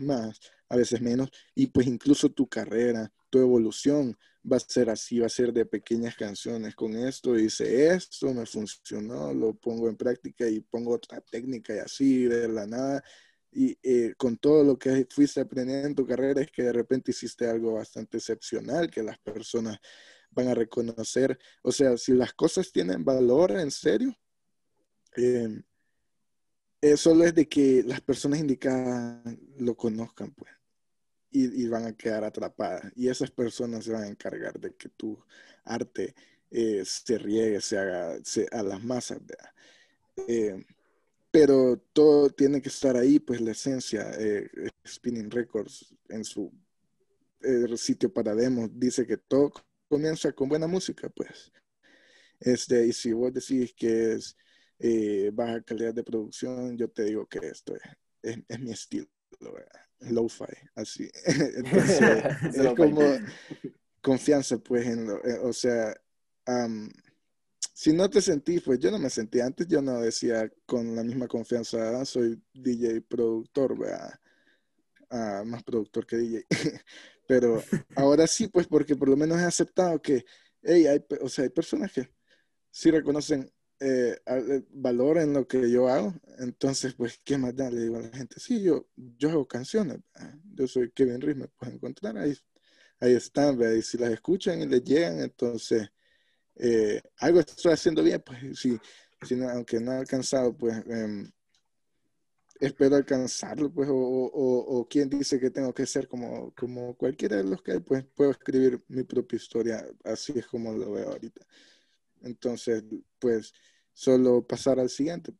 más, 0.00 0.40
a 0.68 0.76
veces 0.76 1.00
menos, 1.00 1.30
y 1.54 1.66
pues 1.68 1.86
incluso 1.86 2.30
tu 2.30 2.48
carrera, 2.48 3.12
tu 3.30 3.38
evolución 3.38 4.16
va 4.50 4.56
a 4.58 4.60
ser 4.60 4.90
así, 4.90 5.18
va 5.18 5.26
a 5.26 5.28
ser 5.28 5.52
de 5.52 5.66
pequeñas 5.66 6.16
canciones. 6.16 6.74
Con 6.74 6.96
esto 6.96 7.36
hice 7.38 7.88
esto, 7.88 8.32
me 8.32 8.46
funcionó, 8.46 9.32
lo 9.34 9.54
pongo 9.54 9.88
en 9.88 9.96
práctica 9.96 10.48
y 10.48 10.60
pongo 10.60 10.94
otra 10.94 11.20
técnica 11.20 11.74
y 11.74 11.78
así 11.78 12.24
de 12.26 12.48
la 12.48 12.66
nada 12.66 13.02
y 13.56 13.78
eh, 13.82 14.14
con 14.18 14.36
todo 14.36 14.62
lo 14.62 14.78
que 14.78 15.06
fuiste 15.08 15.40
aprendiendo 15.40 15.88
en 15.88 15.94
tu 15.94 16.06
carrera 16.06 16.42
es 16.42 16.50
que 16.50 16.62
de 16.62 16.74
repente 16.74 17.12
hiciste 17.12 17.48
algo 17.48 17.72
bastante 17.72 18.18
excepcional 18.18 18.90
que 18.90 19.02
las 19.02 19.18
personas 19.18 19.78
van 20.30 20.48
a 20.48 20.54
reconocer. 20.54 21.38
O 21.62 21.72
sea, 21.72 21.96
si 21.96 22.12
las 22.12 22.34
cosas 22.34 22.70
tienen 22.70 23.02
valor 23.02 23.52
en 23.52 23.70
serio, 23.70 24.14
em, 25.16 25.62
eh, 26.82 26.98
solo 26.98 27.24
es 27.24 27.34
de 27.34 27.48
que 27.48 27.82
las 27.82 28.02
personas 28.02 28.40
indicadas 28.40 29.22
lo 29.58 29.74
conozcan, 29.74 30.34
pues, 30.34 30.52
y, 31.30 31.66
van 31.68 31.86
a 31.86 31.96
quedar 31.96 32.24
atrapadas. 32.24 32.92
Y 32.94 33.08
esas 33.08 33.30
personas 33.30 33.84
se 33.84 33.92
van 33.92 34.04
a 34.04 34.08
encargar 34.08 34.60
de 34.60 34.74
que 34.74 34.90
tu 34.90 35.18
arte 35.64 36.14
eh, 36.50 36.82
se 36.84 37.18
riegue, 37.18 37.60
se 37.62 37.78
haga 37.78 38.18
a 38.52 38.62
las 38.62 38.84
masas, 38.84 39.20
eh, 40.28 40.64
pero 41.38 41.76
todo 41.92 42.30
tiene 42.30 42.62
que 42.62 42.70
estar 42.70 42.96
ahí, 42.96 43.18
pues 43.18 43.42
la 43.42 43.50
esencia, 43.50 44.10
Spinning 44.86 45.30
Records 45.30 45.94
en 46.08 46.24
su 46.24 46.50
sitio 47.76 48.10
para 48.10 48.34
demos 48.34 48.70
dice 48.72 49.06
que 49.06 49.18
todo 49.18 49.52
comienza 49.86 50.32
con 50.32 50.48
buena 50.48 50.66
música, 50.66 51.10
pues. 51.10 51.52
Este, 52.40 52.86
y 52.86 52.92
si 52.94 53.12
vos 53.12 53.34
decís 53.34 53.74
que 53.76 54.14
es 54.14 54.34
eh, 54.78 55.30
baja 55.30 55.60
calidad 55.60 55.92
de 55.92 56.04
producción, 56.04 56.74
yo 56.74 56.88
te 56.88 57.04
digo 57.04 57.26
que 57.26 57.40
esto 57.40 57.76
es, 58.22 58.38
es, 58.48 58.58
mi 58.58 58.70
estilo, 58.70 59.06
lo-fi, 60.00 60.54
así. 60.74 61.06
Entonces, 61.26 62.00
es 62.54 62.74
como 62.74 63.02
confianza, 64.00 64.56
pues, 64.56 64.86
en 64.86 65.06
lo, 65.06 65.22
eh, 65.22 65.38
o 65.42 65.52
sea, 65.52 65.94
si 67.76 67.92
no 67.92 68.08
te 68.08 68.22
sentís, 68.22 68.62
pues 68.62 68.78
yo 68.78 68.90
no 68.90 68.98
me 68.98 69.10
sentí 69.10 69.38
antes, 69.38 69.68
yo 69.68 69.82
no 69.82 70.00
decía 70.00 70.50
con 70.64 70.96
la 70.96 71.04
misma 71.04 71.28
confianza, 71.28 72.00
ah, 72.00 72.06
soy 72.06 72.42
DJ 72.54 73.02
productor, 73.02 73.76
ah, 75.10 75.42
más 75.44 75.62
productor 75.62 76.06
que 76.06 76.16
DJ. 76.16 76.46
Pero 77.28 77.62
ahora 77.96 78.26
sí, 78.26 78.48
pues, 78.48 78.66
porque 78.66 78.96
por 78.96 79.10
lo 79.10 79.16
menos 79.18 79.38
he 79.38 79.44
aceptado 79.44 80.00
que, 80.00 80.24
hey, 80.62 80.86
hay, 80.86 81.04
o 81.20 81.28
sea, 81.28 81.44
hay 81.44 81.50
personas 81.50 81.92
que 81.92 82.08
sí 82.70 82.90
reconocen 82.90 83.52
eh, 83.80 84.16
eh, 84.24 84.62
valor 84.70 85.18
en 85.18 85.34
lo 85.34 85.46
que 85.46 85.70
yo 85.70 85.86
hago. 85.88 86.14
Entonces, 86.38 86.94
pues, 86.94 87.20
¿qué 87.24 87.36
más 87.36 87.54
da? 87.54 87.70
Le 87.70 87.82
digo 87.82 87.98
a 87.98 88.02
la 88.02 88.16
gente, 88.16 88.40
sí, 88.40 88.62
yo, 88.62 88.88
yo 88.96 89.28
hago 89.28 89.46
canciones. 89.46 89.98
Yo 90.54 90.66
soy 90.66 90.92
Kevin 90.92 91.20
Ruiz, 91.20 91.36
me 91.36 91.48
pueden 91.48 91.74
encontrar 91.74 92.16
ahí. 92.16 92.34
Ahí 93.00 93.12
están, 93.12 93.60
y 93.76 93.82
si 93.82 93.98
las 93.98 94.12
escuchan 94.12 94.62
y 94.62 94.66
les 94.66 94.82
llegan, 94.82 95.20
entonces, 95.20 95.90
eh, 96.56 97.02
algo 97.18 97.40
estoy 97.40 97.72
haciendo 97.72 98.02
bien, 98.02 98.22
pues, 98.24 98.58
si, 98.58 98.78
si 99.22 99.42
aunque 99.42 99.78
no 99.80 99.92
he 99.92 99.96
alcanzado, 99.96 100.56
pues, 100.56 100.76
em, 100.86 101.30
espero 102.60 102.96
alcanzarlo, 102.96 103.72
pues, 103.72 103.88
o, 103.88 103.94
o, 103.94 104.78
o, 104.78 104.88
quien 104.88 105.08
dice 105.08 105.38
que 105.38 105.50
tengo 105.50 105.74
que 105.74 105.86
ser 105.86 106.08
como, 106.08 106.52
como 106.54 106.96
cualquiera 106.96 107.36
de 107.36 107.44
los 107.44 107.62
que 107.62 107.72
hay, 107.72 107.80
pues, 107.80 108.04
puedo 108.14 108.30
escribir 108.30 108.82
mi 108.88 109.02
propia 109.04 109.36
historia, 109.36 109.86
así 110.04 110.32
es 110.36 110.46
como 110.46 110.72
lo 110.72 110.92
veo 110.92 111.10
ahorita. 111.10 111.44
Entonces, 112.22 112.82
pues, 113.18 113.52
solo 113.92 114.46
pasar 114.46 114.80
al 114.80 114.88
siguiente. 114.88 115.34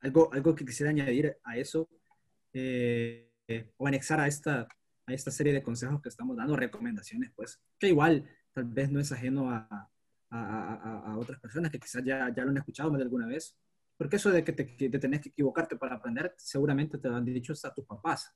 Algo, 0.00 0.32
algo 0.32 0.54
que 0.54 0.64
quisiera 0.64 0.90
añadir 0.90 1.36
a 1.44 1.58
eso, 1.58 1.88
eh, 2.54 3.28
o 3.76 3.86
anexar 3.86 4.20
a 4.20 4.26
esta, 4.26 4.66
a 5.06 5.12
esta 5.12 5.30
serie 5.30 5.52
de 5.52 5.62
consejos 5.62 6.00
que 6.00 6.08
estamos 6.08 6.36
dando, 6.36 6.56
recomendaciones, 6.56 7.30
pues, 7.36 7.60
que 7.78 7.88
igual 7.88 8.26
tal 8.54 8.64
vez 8.64 8.90
no 8.90 9.00
es 9.00 9.12
ajeno 9.12 9.50
a, 9.50 9.90
a, 10.30 11.10
a, 11.12 11.18
otras 11.18 11.40
personas 11.40 11.70
que 11.70 11.78
quizás 11.78 12.04
ya, 12.04 12.32
ya 12.34 12.44
lo 12.44 12.50
han 12.50 12.56
escuchado 12.58 12.90
más 12.90 12.98
de 12.98 13.04
alguna 13.04 13.26
vez, 13.26 13.56
porque 13.96 14.16
eso 14.16 14.30
de 14.30 14.44
que 14.44 14.52
te, 14.52 14.76
que 14.76 14.98
tenés 14.98 15.20
que 15.20 15.30
equivocarte 15.30 15.76
para 15.76 15.96
aprender, 15.96 16.34
seguramente 16.38 16.98
te 16.98 17.08
lo 17.08 17.16
han 17.16 17.24
dicho 17.24 17.52
hasta 17.52 17.74
tus 17.74 17.84
papás 17.84 18.32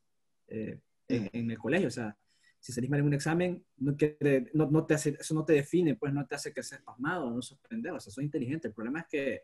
eh, 0.48 0.80
en, 1.08 1.30
en, 1.32 1.50
el 1.50 1.58
colegio, 1.58 1.88
o 1.88 1.90
sea, 1.90 2.16
si 2.64 2.72
salís 2.72 2.88
mal 2.88 3.00
en 3.00 3.06
un 3.06 3.12
examen, 3.12 3.62
no, 3.76 3.94
quiere, 3.94 4.50
no, 4.54 4.70
no, 4.70 4.86
te 4.86 4.94
hace, 4.94 5.18
eso 5.20 5.34
no 5.34 5.44
te 5.44 5.52
define, 5.52 5.96
pues 5.96 6.14
no 6.14 6.26
te 6.26 6.34
hace 6.34 6.50
que 6.50 6.62
seas 6.62 6.80
pasmado, 6.80 7.30
no 7.30 7.42
sos 7.42 7.58
pendejo, 7.58 7.96
o 7.96 8.00
sea, 8.00 8.10
sos 8.10 8.24
inteligente. 8.24 8.68
El 8.68 8.74
problema 8.74 9.00
es 9.00 9.06
que 9.06 9.42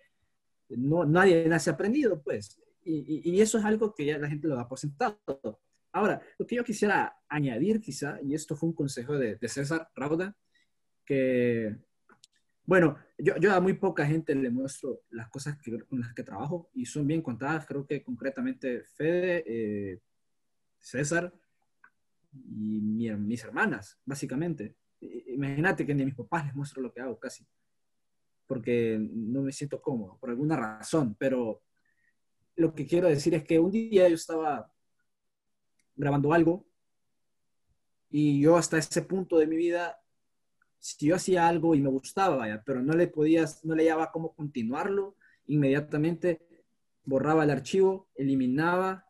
no, 0.71 1.05
nadie 1.05 1.47
nace 1.47 1.69
aprendido, 1.69 2.23
pues. 2.23 2.59
Y, 2.83 3.31
y, 3.31 3.41
eso 3.43 3.59
es 3.59 3.65
algo 3.67 3.95
que 3.95 4.07
ya 4.07 4.17
la 4.17 4.27
gente 4.27 4.49
lo 4.49 4.57
da 4.57 4.67
por 4.67 4.79
sentado. 4.79 5.19
Ahora, 5.93 6.23
lo 6.39 6.47
que 6.47 6.57
yo 6.57 6.65
quisiera 6.65 7.15
añadir 7.29 7.83
quizá, 7.83 8.19
y 8.23 8.35
esto 8.35 8.57
fue 8.57 8.71
un 8.71 8.75
consejo 8.75 9.19
de, 9.19 9.37
de 9.37 9.49
César 9.49 9.91
Rauda, 9.95 10.35
que, 11.05 11.77
bueno, 12.71 12.97
yo, 13.19 13.37
yo, 13.39 13.53
a 13.53 13.59
muy 13.59 13.73
poca 13.73 14.07
gente 14.07 14.33
le 14.33 14.49
muestro 14.49 15.03
las 15.11 15.29
cosas 15.29 15.59
que, 15.61 15.77
con 15.87 15.99
las 15.99 16.15
que 16.15 16.23
trabajo 16.23 16.71
y 16.73 16.87
son 16.87 17.05
bien 17.05 17.21
contadas, 17.21 17.67
creo 17.67 17.85
que 17.85 18.01
concretamente 18.01 18.85
Fede, 18.85 19.43
eh, 19.45 19.99
César, 20.79 21.35
y 22.33 23.11
mis 23.11 23.43
hermanas, 23.43 23.99
básicamente. 24.05 24.77
Imagínate 25.01 25.85
que 25.85 25.93
ni 25.93 26.05
a 26.05 26.07
mis 26.07 26.15
papás 26.15 26.47
les 26.47 26.55
muestro 26.55 26.81
lo 26.81 26.93
que 26.93 27.01
hago 27.01 27.19
casi, 27.19 27.45
porque 28.47 29.01
no 29.01 29.43
me 29.43 29.51
siento 29.51 29.83
cómodo, 29.83 30.17
por 30.21 30.31
alguna 30.31 30.55
razón, 30.55 31.17
pero 31.19 31.65
lo 32.55 32.73
que 32.73 32.87
quiero 32.87 33.09
decir 33.09 33.35
es 33.35 33.43
que 33.43 33.59
un 33.59 33.73
día 33.73 34.09
yo 34.09 34.15
estaba 34.15 34.73
grabando 35.97 36.33
algo 36.33 36.65
y 38.11 38.41
yo 38.41 38.57
hasta 38.57 38.79
ese 38.79 39.03
punto 39.03 39.39
de 39.39 39.49
mi 39.49 39.57
vida, 39.57 40.01
si 40.81 41.07
yo 41.07 41.15
hacía 41.15 41.47
algo 41.47 41.75
y 41.75 41.81
me 41.81 41.91
gustaba, 41.91 42.37
vaya, 42.37 42.63
pero 42.65 42.83
no 42.83 42.95
le 42.95 43.07
podía, 43.07 43.45
no 43.65 43.75
le 43.75 43.85
hallaba 43.85 44.11
cómo 44.11 44.35
continuarlo, 44.35 45.15
inmediatamente 45.47 46.41
borraba 47.05 47.45
el 47.45 47.51
archivo, 47.51 48.09
eliminaba, 48.15 49.07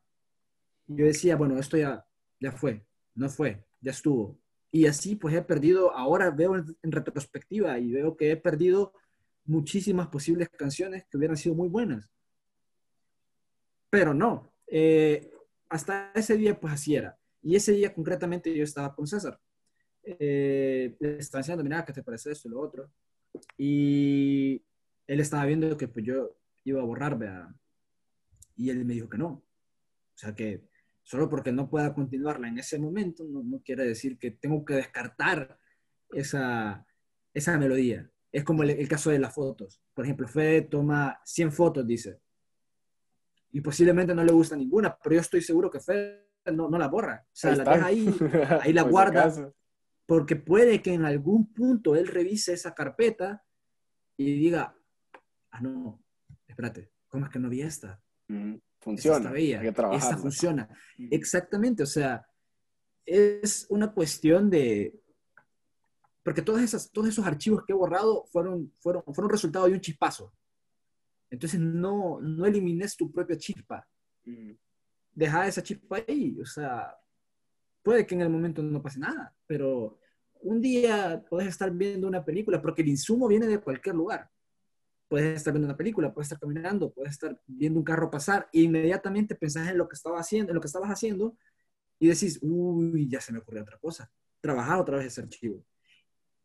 yo 0.89 1.07
decía, 1.07 1.37
bueno, 1.37 1.59
esto 1.59 1.77
ya, 1.77 2.05
ya 2.41 2.51
fue, 2.51 2.85
no 3.15 3.29
fue, 3.29 3.65
ya 3.81 3.93
estuvo. 3.93 4.39
Y 4.73 4.87
así 4.87 5.15
pues 5.15 5.35
he 5.35 5.43
perdido, 5.43 5.93
ahora 5.93 6.31
veo 6.31 6.57
en, 6.57 6.93
retrospectiva 6.93 7.79
y 7.79 7.93
veo 7.93 8.17
que 8.17 8.33
he 8.33 8.37
perdido 8.37 8.93
muchísimas 9.45 10.09
posibles 10.09 10.49
canciones 10.49 11.05
que 11.09 11.17
hubieran 11.17 11.37
sido 11.37 11.55
muy 11.55 11.69
buenas. 11.69 12.11
Pero 13.91 14.13
no, 14.13 14.53
eh, 14.67 15.33
hasta 15.69 16.13
ese 16.15 16.37
día 16.37 16.59
pues 16.59 16.75
así 16.75 16.97
era. 16.97 17.17
Y 17.43 17.55
ese 17.57 17.73
día 17.73 17.95
concretamente 17.95 18.55
yo 18.55 18.65
estaba 18.65 18.95
con 18.95 19.07
César. 19.07 19.41
Eh, 20.03 20.97
estaba 21.01 21.43
diciendo, 21.43 21.63
mira, 21.63 21.85
¿qué 21.85 21.93
te 21.93 22.03
parece 22.03 22.33
esto 22.33 22.49
y 22.49 22.51
lo 22.51 22.61
otro? 22.61 22.91
Y 23.57 24.63
él 25.07 25.21
estaba 25.21 25.45
viendo 25.47 25.77
que 25.77 25.89
pues 25.89 26.05
yo 26.05 26.37
iba 26.65 26.81
a 26.81 26.85
borrar, 26.85 27.19
vea. 27.19 27.55
Y 28.57 28.71
él 28.71 28.85
me 28.85 28.95
dijo 28.95 29.09
que 29.09 29.19
no. 29.19 29.29
O 29.29 30.17
sea 30.17 30.35
que 30.35 30.69
solo 31.03 31.29
porque 31.29 31.53
no 31.53 31.69
pueda 31.69 31.95
continuarla 31.95 32.49
en 32.49 32.59
ese 32.59 32.79
momento, 32.79 33.25
no, 33.25 33.61
quiere 33.65 33.85
decir 33.85 34.19
que 34.19 34.31
tengo 34.31 34.65
que 34.65 34.75
descartar 34.75 35.59
esa, 36.11 36.87
esa 37.35 37.59
melodía. 37.59 38.11
Es 38.31 38.45
como 38.45 38.63
el, 38.63 38.89
caso 38.89 39.11
de 39.11 39.19
las 39.19 39.35
fotos. 39.35 39.83
Por 39.93 40.05
ejemplo, 40.05 40.29
Fede 40.29 40.63
toma 40.63 41.21
100 41.25 41.53
fotos, 41.53 41.87
dice, 41.87 42.21
y 43.53 43.61
posiblemente 43.61 44.15
no 44.15 44.23
le 44.23 44.33
gusta 44.33 44.55
ninguna, 44.55 44.97
pero 45.03 45.17
yo 45.17 45.21
estoy 45.21 45.41
seguro 45.41 45.69
que 45.71 45.81
Fede 45.81 46.29
no, 46.53 46.69
no 46.69 46.79
la 46.79 46.87
borra. 46.87 47.25
O 47.27 47.31
sea, 47.33 47.57
la 47.57 47.65
deja 47.65 47.87
ahí, 47.87 48.07
ahí 48.63 48.73
la 48.73 48.83
guarda, 48.83 49.53
porque 50.11 50.35
puede 50.35 50.83
que 50.83 50.93
en 50.93 51.05
algún 51.05 51.53
punto 51.53 51.95
él 51.95 52.09
revise 52.09 52.53
esa 52.53 52.75
carpeta 52.75 53.45
y 54.17 54.35
diga, 54.41 54.77
ah, 55.53 55.61
no, 55.61 56.03
espérate, 56.49 56.91
¿cómo 57.07 57.27
es 57.27 57.31
que 57.31 57.39
no 57.39 57.49
vi 57.49 57.63
esta? 57.63 58.03
Mm. 58.27 58.57
Funciona. 58.81 59.33
Esta 59.93 60.17
funciona. 60.17 60.69
Exactamente, 60.99 61.85
o 61.85 61.87
sea, 61.87 62.27
es 63.07 63.69
una 63.71 63.93
cuestión 63.93 64.51
de... 64.51 65.01
Porque 66.25 66.43
todas 66.43 66.65
esas, 66.65 66.91
todos 66.91 67.07
esos 67.07 67.25
archivos 67.25 67.63
que 67.65 67.73
he 67.73 67.77
borrado 67.77 68.25
fueron, 68.33 68.73
fueron, 68.81 69.05
fueron 69.15 69.31
resultado 69.31 69.67
de 69.67 69.75
un 69.75 69.81
chispazo. 69.81 70.35
Entonces 71.31 71.61
no, 71.61 72.21
no 72.21 72.47
elimines 72.47 72.97
tu 72.97 73.13
propia 73.13 73.39
chispa. 73.39 73.87
Deja 75.13 75.47
esa 75.47 75.63
chispa 75.63 75.99
ahí. 76.09 76.37
O 76.41 76.47
sea, 76.47 76.99
puede 77.81 78.05
que 78.05 78.17
en 78.17 78.23
el 78.23 78.29
momento 78.29 78.61
no 78.61 78.83
pase 78.83 78.99
nada, 78.99 79.33
pero 79.47 80.00
un 80.43 80.61
día 80.61 81.25
puedes 81.29 81.49
estar 81.49 81.71
viendo 81.71 82.07
una 82.07 82.25
película 82.25 82.61
porque 82.61 82.83
el 82.83 82.89
insumo 82.89 83.29
viene 83.29 83.47
de 83.47 83.59
cualquier 83.59 83.95
lugar 83.95 84.31
puedes 85.11 85.39
estar 85.39 85.53
viendo 85.53 85.67
una 85.67 85.77
película, 85.77 86.15
puedes 86.15 86.27
estar 86.27 86.39
caminando, 86.39 86.93
puedes 86.93 87.15
estar 87.15 87.37
viendo 87.49 87.81
un 87.81 87.85
carro 87.85 88.09
pasar 88.09 88.49
e 88.53 88.61
inmediatamente 88.61 89.35
pensás 89.35 89.69
en 89.69 89.77
lo 89.77 89.89
que 89.89 89.97
estaba 89.97 90.21
haciendo, 90.21 90.53
en 90.53 90.55
lo 90.55 90.61
que 90.61 90.69
estabas 90.69 90.89
haciendo 90.89 91.37
y 91.99 92.07
decís, 92.07 92.39
uy, 92.43 93.09
ya 93.09 93.21
se 93.21 93.33
me 93.33 93.41
ocurrió 93.41 93.63
otra 93.63 93.77
cosa, 93.79 94.09
trabajar 94.41 94.79
otra 94.79 94.99
vez 94.99 95.09
ese 95.09 95.23
archivo. 95.23 95.67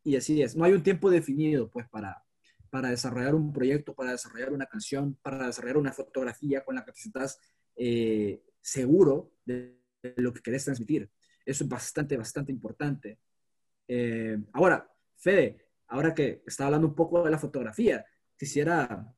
Y 0.03 0.15
así 0.15 0.41
es, 0.41 0.55
no 0.55 0.63
hay 0.63 0.73
un 0.73 0.81
tiempo 0.81 1.11
definido 1.11 1.69
pues 1.69 1.87
para, 1.89 2.23
para 2.71 2.89
desarrollar 2.89 3.35
un 3.35 3.53
proyecto, 3.53 3.93
para 3.93 4.11
desarrollar 4.11 4.51
una 4.51 4.65
canción, 4.65 5.15
para 5.21 5.45
desarrollar 5.45 5.77
una 5.77 5.93
fotografía 5.93 6.65
con 6.65 6.73
la 6.73 6.83
que 6.83 6.91
sientas 6.93 7.39
eh, 7.75 8.41
seguro 8.61 9.31
de, 9.45 9.79
lo 10.17 10.33
que 10.33 10.41
querés 10.41 10.65
transmitir. 10.65 11.11
Eso 11.45 11.65
es 11.65 11.69
bastante, 11.69 12.17
bastante 12.17 12.51
importante. 12.51 13.19
Eh, 13.87 14.37
ahora, 14.53 14.89
Fede, 15.17 15.65
ahora 15.87 16.13
que 16.13 16.43
está 16.45 16.65
hablando 16.65 16.87
un 16.87 16.95
poco 16.95 17.23
de 17.23 17.31
la 17.31 17.37
fotografía, 17.37 18.05
quisiera, 18.37 19.13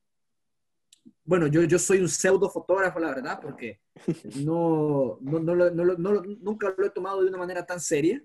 bueno, 1.24 1.48
yo, 1.48 1.64
yo 1.64 1.80
soy 1.80 2.00
un 2.00 2.10
pseudo 2.10 2.50
fotógrafo, 2.50 3.00
la 3.00 3.10
verdad, 3.10 3.40
porque 3.42 3.82
no, 4.46 5.18
no, 5.22 5.40
no, 5.40 5.56
no, 5.72 6.22
nunca 6.42 6.74
lo 6.78 6.86
he 6.86 6.90
tomado 6.90 7.22
de 7.22 7.30
una 7.30 7.38
manera 7.38 7.66
tan 7.66 7.80
seria, 7.80 8.22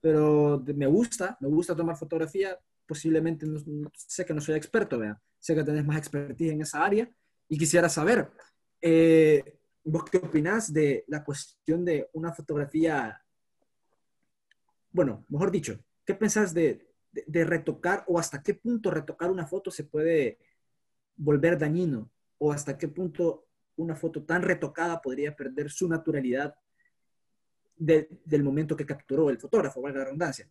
pero 0.00 0.62
me 0.74 0.86
gusta, 0.86 1.36
me 1.40 1.48
gusta 1.48 1.74
tomar 1.74 1.96
fotografía, 1.96 2.58
posiblemente 2.86 3.46
sé 3.94 4.24
que 4.24 4.34
no 4.34 4.40
soy 4.40 4.54
experto, 4.54 4.98
vea, 4.98 5.20
sé 5.38 5.54
que 5.54 5.64
tenés 5.64 5.84
más 5.84 5.98
expertise 5.98 6.52
en 6.52 6.62
esa 6.62 6.84
área 6.84 7.10
y 7.48 7.58
quisiera 7.58 7.88
saber, 7.88 8.30
Eh, 8.80 9.42
¿Vos 9.88 10.02
qué 10.10 10.18
opinás 10.18 10.72
de 10.72 11.04
la 11.06 11.22
cuestión 11.22 11.84
de 11.84 12.10
una 12.12 12.32
fotografía? 12.32 13.22
Bueno, 14.96 15.26
mejor 15.28 15.50
dicho, 15.50 15.78
¿qué 16.06 16.14
pensás 16.14 16.54
de, 16.54 16.88
de, 17.12 17.44
retocar 17.44 18.02
o 18.06 18.18
hasta 18.18 18.42
qué 18.42 18.54
punto 18.54 18.90
retocar 18.90 19.30
una 19.30 19.46
foto 19.46 19.70
se 19.70 19.84
puede 19.84 20.38
volver 21.16 21.58
dañino? 21.58 22.10
¿O 22.38 22.50
hasta 22.50 22.78
qué 22.78 22.88
punto 22.88 23.44
una 23.76 23.94
foto 23.94 24.24
tan 24.24 24.40
retocada 24.40 25.02
podría 25.02 25.36
perder 25.36 25.70
su 25.70 25.86
naturalidad 25.86 26.54
del 27.76 28.42
momento 28.42 28.74
que 28.74 28.86
capturó 28.86 29.28
el 29.28 29.38
fotógrafo, 29.38 29.82
valga 29.82 29.98
la 29.98 30.04
redundancia? 30.06 30.48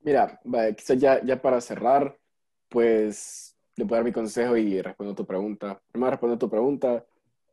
Mira, 0.00 0.40
quizás 0.76 0.98
ya, 0.98 1.24
ya 1.24 1.40
para 1.40 1.60
cerrar, 1.60 2.18
pues 2.68 3.56
le 3.76 3.84
puedo 3.86 3.98
dar 3.98 4.04
mi 4.04 4.12
consejo 4.12 4.56
y 4.56 4.82
respondo 4.82 5.12
a 5.12 5.14
tu 5.14 5.24
pregunta. 5.24 5.80
Primero 5.92 6.10
respondo 6.10 6.34
a 6.34 6.38
tu 6.40 6.50
pregunta. 6.50 7.06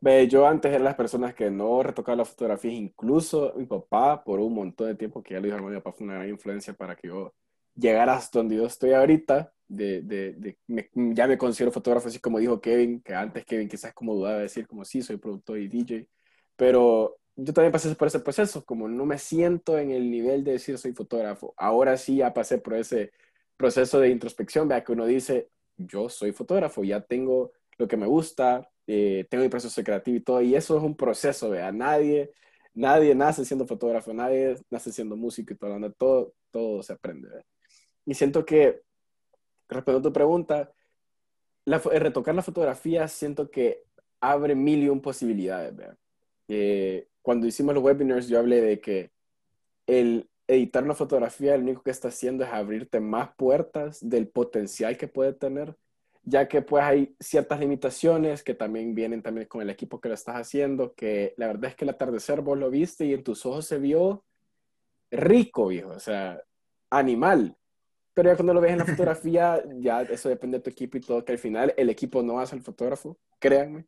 Ve, 0.06 0.28
yo 0.28 0.46
antes 0.46 0.72
era 0.72 0.84
las 0.84 0.94
personas 0.94 1.34
que 1.34 1.50
no 1.50 1.82
retocaba 1.82 2.14
las 2.14 2.28
fotografías, 2.28 2.74
incluso 2.74 3.52
mi 3.56 3.66
papá, 3.66 4.22
por 4.22 4.38
un 4.38 4.54
montón 4.54 4.86
de 4.86 4.94
tiempo, 4.94 5.20
que 5.20 5.34
ya 5.34 5.40
lo 5.40 5.46
dijo, 5.46 5.58
mi 5.58 5.74
papá 5.74 5.90
fue 5.90 6.04
una 6.06 6.14
gran 6.14 6.28
influencia 6.28 6.74
para 6.74 6.94
que 6.94 7.08
yo 7.08 7.34
llegara 7.74 8.14
hasta 8.14 8.38
donde 8.38 8.54
yo 8.54 8.66
estoy 8.66 8.92
ahorita. 8.92 9.52
De, 9.66 10.02
de, 10.02 10.34
de 10.34 10.58
ya 10.94 11.26
me 11.26 11.36
considero 11.36 11.72
fotógrafo, 11.72 12.06
así 12.06 12.20
como 12.20 12.38
dijo 12.38 12.60
Kevin, 12.60 13.00
que 13.00 13.14
antes 13.14 13.44
Kevin 13.44 13.68
quizás 13.68 13.92
como 13.94 14.14
dudaba 14.14 14.36
de 14.36 14.42
decir 14.42 14.68
como 14.68 14.84
sí, 14.84 15.02
soy 15.02 15.16
productor 15.16 15.58
y 15.58 15.66
DJ, 15.66 16.06
pero 16.54 17.18
yo 17.34 17.52
también 17.52 17.72
pasé 17.72 17.92
por 17.96 18.06
ese 18.06 18.20
proceso, 18.20 18.64
como 18.64 18.86
no 18.86 19.06
me 19.06 19.18
siento 19.18 19.76
en 19.76 19.90
el 19.90 20.08
nivel 20.08 20.44
de 20.44 20.52
decir 20.52 20.78
soy 20.78 20.92
fotógrafo. 20.92 21.52
Ahora 21.56 21.96
sí 21.96 22.18
ya 22.18 22.32
pasé 22.32 22.58
por 22.58 22.74
ese 22.74 23.10
proceso 23.56 23.98
de 23.98 24.10
introspección, 24.10 24.68
vea 24.68 24.84
que 24.84 24.92
uno 24.92 25.04
dice, 25.04 25.50
yo 25.76 26.08
soy 26.08 26.30
fotógrafo, 26.30 26.84
ya 26.84 27.00
tengo 27.00 27.50
lo 27.76 27.88
que 27.88 27.96
me 27.96 28.06
gusta, 28.06 28.70
eh, 28.86 29.26
tengo 29.28 29.44
mi 29.44 29.50
proceso 29.50 29.82
creativo 29.82 30.16
y 30.16 30.20
todo, 30.20 30.42
y 30.42 30.54
eso 30.54 30.76
es 30.76 30.82
un 30.82 30.96
proceso, 30.96 31.50
vea, 31.50 31.72
nadie, 31.72 32.32
nadie 32.74 33.14
nace 33.14 33.44
siendo 33.44 33.66
fotógrafo, 33.66 34.12
nadie 34.14 34.56
nace 34.70 34.92
siendo 34.92 35.16
músico 35.16 35.52
y 35.52 35.56
todo, 35.56 35.92
todo, 35.92 36.34
todo 36.50 36.82
se 36.82 36.92
aprende, 36.92 37.28
¿vea? 37.28 37.44
Y 38.06 38.14
siento 38.14 38.44
que, 38.44 38.82
respecto 39.68 39.98
a 39.98 40.02
tu 40.02 40.12
pregunta, 40.12 40.72
la, 41.64 41.78
retocar 41.78 42.34
la 42.34 42.42
fotografía 42.42 43.08
siento 43.08 43.50
que 43.50 43.82
abre 44.20 44.54
mil 44.54 44.82
y 44.84 44.88
un 44.88 45.02
posibilidades, 45.02 45.74
vea. 45.74 45.96
Eh, 46.48 47.08
cuando 47.22 47.48
hicimos 47.48 47.74
los 47.74 47.82
webinars 47.82 48.28
yo 48.28 48.38
hablé 48.38 48.60
de 48.60 48.80
que 48.80 49.10
el 49.86 50.30
editar 50.46 50.84
una 50.84 50.94
fotografía 50.94 51.56
lo 51.56 51.64
único 51.64 51.82
que 51.82 51.90
está 51.90 52.08
haciendo 52.08 52.44
es 52.44 52.52
abrirte 52.52 53.00
más 53.00 53.30
puertas 53.36 53.98
del 54.08 54.28
potencial 54.28 54.96
que 54.96 55.08
puede 55.08 55.32
tener, 55.32 55.76
ya 56.28 56.48
que 56.48 56.60
pues 56.60 56.82
hay 56.82 57.16
ciertas 57.20 57.60
limitaciones 57.60 58.42
que 58.42 58.52
también 58.52 58.96
vienen 58.96 59.22
también 59.22 59.46
con 59.46 59.62
el 59.62 59.70
equipo 59.70 60.00
que 60.00 60.08
lo 60.08 60.14
estás 60.14 60.34
haciendo, 60.34 60.92
que 60.94 61.34
la 61.36 61.46
verdad 61.46 61.70
es 61.70 61.76
que 61.76 61.84
el 61.84 61.90
atardecer 61.90 62.40
vos 62.40 62.58
lo 62.58 62.68
viste 62.68 63.06
y 63.06 63.14
en 63.14 63.22
tus 63.22 63.46
ojos 63.46 63.64
se 63.64 63.78
vio 63.78 64.24
rico, 65.12 65.68
viejo, 65.68 65.90
o 65.90 66.00
sea, 66.00 66.42
animal. 66.90 67.56
Pero 68.12 68.30
ya 68.30 68.36
cuando 68.36 68.54
lo 68.54 68.60
ves 68.60 68.72
en 68.72 68.78
la 68.78 68.86
fotografía, 68.86 69.62
ya 69.78 70.02
eso 70.02 70.28
depende 70.28 70.58
de 70.58 70.64
tu 70.64 70.70
equipo 70.70 70.96
y 70.96 71.00
todo, 71.00 71.24
que 71.24 71.32
al 71.32 71.38
final 71.38 71.72
el 71.76 71.90
equipo 71.90 72.24
no 72.24 72.40
hace 72.40 72.56
el 72.56 72.62
fotógrafo, 72.62 73.16
créanme. 73.38 73.86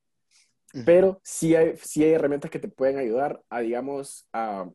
Pero 0.85 1.21
sí 1.25 1.57
hay, 1.57 1.77
sí 1.79 2.05
hay 2.05 2.13
herramientas 2.13 2.53
que 2.53 2.61
te 2.61 2.69
pueden 2.69 2.99
ayudar 2.99 3.43
a, 3.49 3.61
digamos, 3.61 4.29
a 4.33 4.71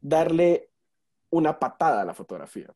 darle 0.00 0.70
una 1.30 1.58
patada 1.58 2.02
a 2.02 2.04
la 2.04 2.14
fotografía. 2.14 2.72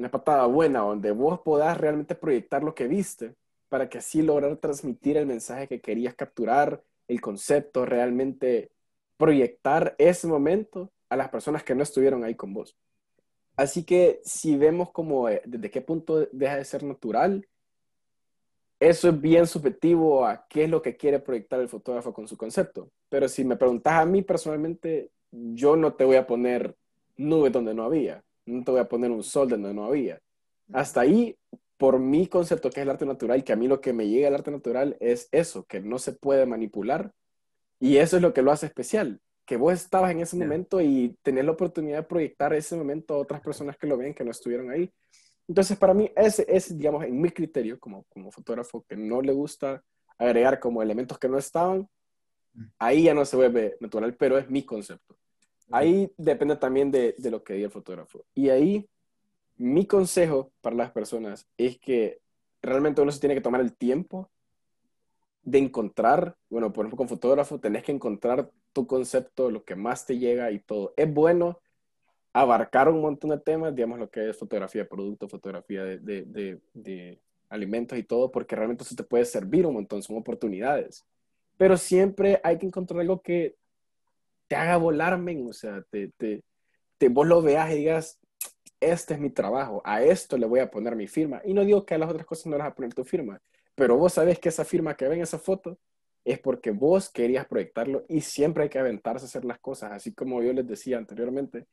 Una 0.00 0.10
patada 0.10 0.46
buena 0.46 0.78
donde 0.78 1.10
vos 1.10 1.40
podás 1.40 1.76
realmente 1.76 2.14
proyectar 2.14 2.64
lo 2.64 2.74
que 2.74 2.88
viste 2.88 3.34
para 3.68 3.90
que 3.90 3.98
así 3.98 4.22
lograr 4.22 4.56
transmitir 4.56 5.18
el 5.18 5.26
mensaje 5.26 5.68
que 5.68 5.82
querías 5.82 6.14
capturar, 6.14 6.82
el 7.06 7.20
concepto, 7.20 7.84
realmente 7.84 8.70
proyectar 9.18 9.94
ese 9.98 10.26
momento 10.26 10.90
a 11.10 11.16
las 11.16 11.28
personas 11.28 11.62
que 11.64 11.74
no 11.74 11.82
estuvieron 11.82 12.24
ahí 12.24 12.34
con 12.34 12.54
vos. 12.54 12.74
Así 13.56 13.84
que 13.84 14.22
si 14.24 14.56
vemos 14.56 14.90
como 14.90 15.28
eh, 15.28 15.42
desde 15.44 15.70
qué 15.70 15.82
punto 15.82 16.26
deja 16.32 16.56
de 16.56 16.64
ser 16.64 16.82
natural, 16.82 17.46
eso 18.78 19.10
es 19.10 19.20
bien 19.20 19.46
subjetivo 19.46 20.24
a 20.24 20.46
qué 20.48 20.64
es 20.64 20.70
lo 20.70 20.80
que 20.80 20.96
quiere 20.96 21.18
proyectar 21.18 21.60
el 21.60 21.68
fotógrafo 21.68 22.14
con 22.14 22.26
su 22.26 22.38
concepto. 22.38 22.90
Pero 23.10 23.28
si 23.28 23.44
me 23.44 23.56
preguntas 23.56 23.92
a 23.92 24.06
mí 24.06 24.22
personalmente, 24.22 25.10
yo 25.30 25.76
no 25.76 25.92
te 25.92 26.04
voy 26.04 26.16
a 26.16 26.26
poner 26.26 26.74
nubes 27.18 27.52
donde 27.52 27.74
no 27.74 27.82
había, 27.82 28.24
no 28.46 28.64
te 28.64 28.70
voy 28.70 28.80
a 28.80 28.88
poner 28.88 29.10
un 29.10 29.22
sol 29.22 29.48
donde 29.48 29.72
no 29.74 29.84
había. 29.84 30.20
Hasta 30.72 31.00
ahí, 31.02 31.36
por 31.76 31.98
mi 31.98 32.26
concepto 32.26 32.70
que 32.70 32.80
es 32.80 32.84
el 32.84 32.90
arte 32.90 33.06
natural, 33.06 33.42
que 33.44 33.52
a 33.52 33.56
mí 33.56 33.66
lo 33.68 33.80
que 33.80 33.92
me 33.92 34.08
llega 34.08 34.28
al 34.28 34.34
arte 34.34 34.50
natural 34.50 34.96
es 35.00 35.28
eso, 35.32 35.64
que 35.64 35.80
no 35.80 35.98
se 35.98 36.12
puede 36.12 36.46
manipular. 36.46 37.12
Y 37.78 37.96
eso 37.96 38.16
es 38.16 38.22
lo 38.22 38.34
que 38.34 38.42
lo 38.42 38.52
hace 38.52 38.66
especial, 38.66 39.20
que 39.46 39.56
vos 39.56 39.72
estabas 39.72 40.10
en 40.10 40.20
ese 40.20 40.36
momento 40.36 40.80
y 40.80 41.16
tenés 41.22 41.44
la 41.44 41.52
oportunidad 41.52 41.98
de 41.98 42.02
proyectar 42.04 42.52
ese 42.52 42.76
momento 42.76 43.14
a 43.14 43.18
otras 43.18 43.40
personas 43.40 43.76
que 43.78 43.86
lo 43.86 43.96
ven, 43.96 44.14
que 44.14 44.24
no 44.24 44.30
estuvieron 44.30 44.70
ahí. 44.70 44.92
Entonces, 45.48 45.76
para 45.78 45.94
mí, 45.94 46.10
ese 46.14 46.44
es, 46.48 46.76
digamos, 46.76 47.04
en 47.04 47.20
mi 47.20 47.30
criterio 47.30 47.80
como, 47.80 48.04
como 48.04 48.30
fotógrafo 48.30 48.84
que 48.88 48.96
no 48.96 49.20
le 49.22 49.32
gusta 49.32 49.82
agregar 50.18 50.60
como 50.60 50.82
elementos 50.82 51.18
que 51.18 51.28
no 51.28 51.38
estaban, 51.38 51.88
mm. 52.52 52.64
ahí 52.78 53.04
ya 53.04 53.14
no 53.14 53.24
se 53.24 53.36
vuelve 53.36 53.76
natural, 53.80 54.14
pero 54.14 54.38
es 54.38 54.48
mi 54.48 54.62
concepto. 54.62 55.16
Ahí 55.70 56.12
depende 56.16 56.56
también 56.56 56.90
de, 56.90 57.14
de 57.16 57.30
lo 57.30 57.42
que 57.42 57.54
diga 57.54 57.66
el 57.66 57.72
fotógrafo. 57.72 58.24
Y 58.34 58.48
ahí, 58.48 58.88
mi 59.56 59.86
consejo 59.86 60.52
para 60.60 60.76
las 60.76 60.90
personas 60.90 61.48
es 61.56 61.78
que 61.78 62.20
realmente 62.62 63.00
uno 63.00 63.12
se 63.12 63.20
tiene 63.20 63.34
que 63.34 63.40
tomar 63.40 63.60
el 63.60 63.76
tiempo 63.76 64.30
de 65.42 65.58
encontrar, 65.58 66.36
bueno, 66.48 66.72
por 66.72 66.84
ejemplo, 66.84 66.98
con 66.98 67.08
fotógrafo, 67.08 67.58
tenés 67.60 67.82
que 67.82 67.92
encontrar 67.92 68.50
tu 68.72 68.86
concepto, 68.86 69.50
lo 69.50 69.64
que 69.64 69.74
más 69.74 70.06
te 70.06 70.18
llega 70.18 70.50
y 70.50 70.60
todo. 70.60 70.92
Es 70.96 71.12
bueno 71.12 71.60
abarcar 72.32 72.88
un 72.88 73.00
montón 73.00 73.30
de 73.30 73.38
temas, 73.38 73.74
digamos 73.74 73.98
lo 73.98 74.10
que 74.10 74.30
es 74.30 74.36
fotografía 74.36 74.82
de 74.82 74.88
producto, 74.88 75.28
fotografía 75.28 75.84
de, 75.84 75.98
de, 75.98 76.60
de, 76.74 77.20
alimentos 77.48 77.98
y 77.98 78.04
todo, 78.04 78.30
porque 78.30 78.54
realmente 78.54 78.84
eso 78.84 78.94
te 78.94 79.02
puede 79.02 79.24
servir 79.24 79.66
un 79.66 79.74
montón, 79.74 80.02
son 80.02 80.16
oportunidades. 80.16 81.04
Pero 81.56 81.76
siempre 81.76 82.40
hay 82.44 82.58
que 82.58 82.66
encontrar 82.66 83.00
algo 83.00 83.20
que 83.22 83.56
te 84.50 84.56
haga 84.56 84.78
volarme, 84.78 85.40
o 85.46 85.52
sea, 85.52 85.80
te, 85.90 86.08
te, 86.16 86.42
te, 86.98 87.08
vos 87.08 87.24
lo 87.24 87.40
veas 87.40 87.70
y 87.70 87.76
digas, 87.76 88.18
este 88.80 89.14
es 89.14 89.20
mi 89.20 89.30
trabajo, 89.30 89.80
a 89.84 90.02
esto 90.02 90.36
le 90.36 90.44
voy 90.44 90.58
a 90.58 90.68
poner 90.72 90.96
mi 90.96 91.06
firma. 91.06 91.40
Y 91.44 91.54
no 91.54 91.64
digo 91.64 91.86
que 91.86 91.94
a 91.94 91.98
las 91.98 92.10
otras 92.10 92.26
cosas 92.26 92.46
no 92.46 92.56
le 92.56 92.64
vas 92.64 92.72
a 92.72 92.74
poner 92.74 92.92
tu 92.92 93.04
firma, 93.04 93.40
pero 93.76 93.96
vos 93.96 94.14
sabés 94.14 94.40
que 94.40 94.48
esa 94.48 94.64
firma 94.64 94.96
que 94.96 95.06
ven 95.06 95.20
esa 95.20 95.38
foto 95.38 95.78
es 96.24 96.40
porque 96.40 96.72
vos 96.72 97.10
querías 97.10 97.46
proyectarlo 97.46 98.04
y 98.08 98.22
siempre 98.22 98.64
hay 98.64 98.68
que 98.68 98.80
aventarse 98.80 99.24
a 99.24 99.28
hacer 99.28 99.44
las 99.44 99.60
cosas, 99.60 99.92
así 99.92 100.12
como 100.12 100.42
yo 100.42 100.52
les 100.52 100.66
decía 100.66 100.98
anteriormente, 100.98 101.68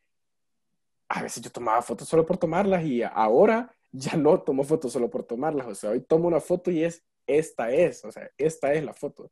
a 1.07 1.23
veces 1.23 1.41
yo 1.41 1.49
tomaba 1.49 1.81
fotos 1.81 2.07
solo 2.07 2.27
por 2.27 2.37
tomarlas 2.37 2.85
y 2.85 3.01
ahora 3.01 3.73
ya 3.91 4.15
no 4.17 4.39
tomo 4.39 4.63
fotos 4.63 4.93
solo 4.93 5.09
por 5.09 5.23
tomarlas. 5.23 5.65
O 5.65 5.73
sea, 5.73 5.89
hoy 5.89 6.01
tomo 6.01 6.27
una 6.27 6.41
foto 6.41 6.69
y 6.69 6.83
es, 6.83 7.03
esta 7.25 7.71
es, 7.71 8.05
o 8.05 8.11
sea, 8.11 8.29
esta 8.37 8.71
es 8.73 8.83
la 8.83 8.93
foto. 8.93 9.31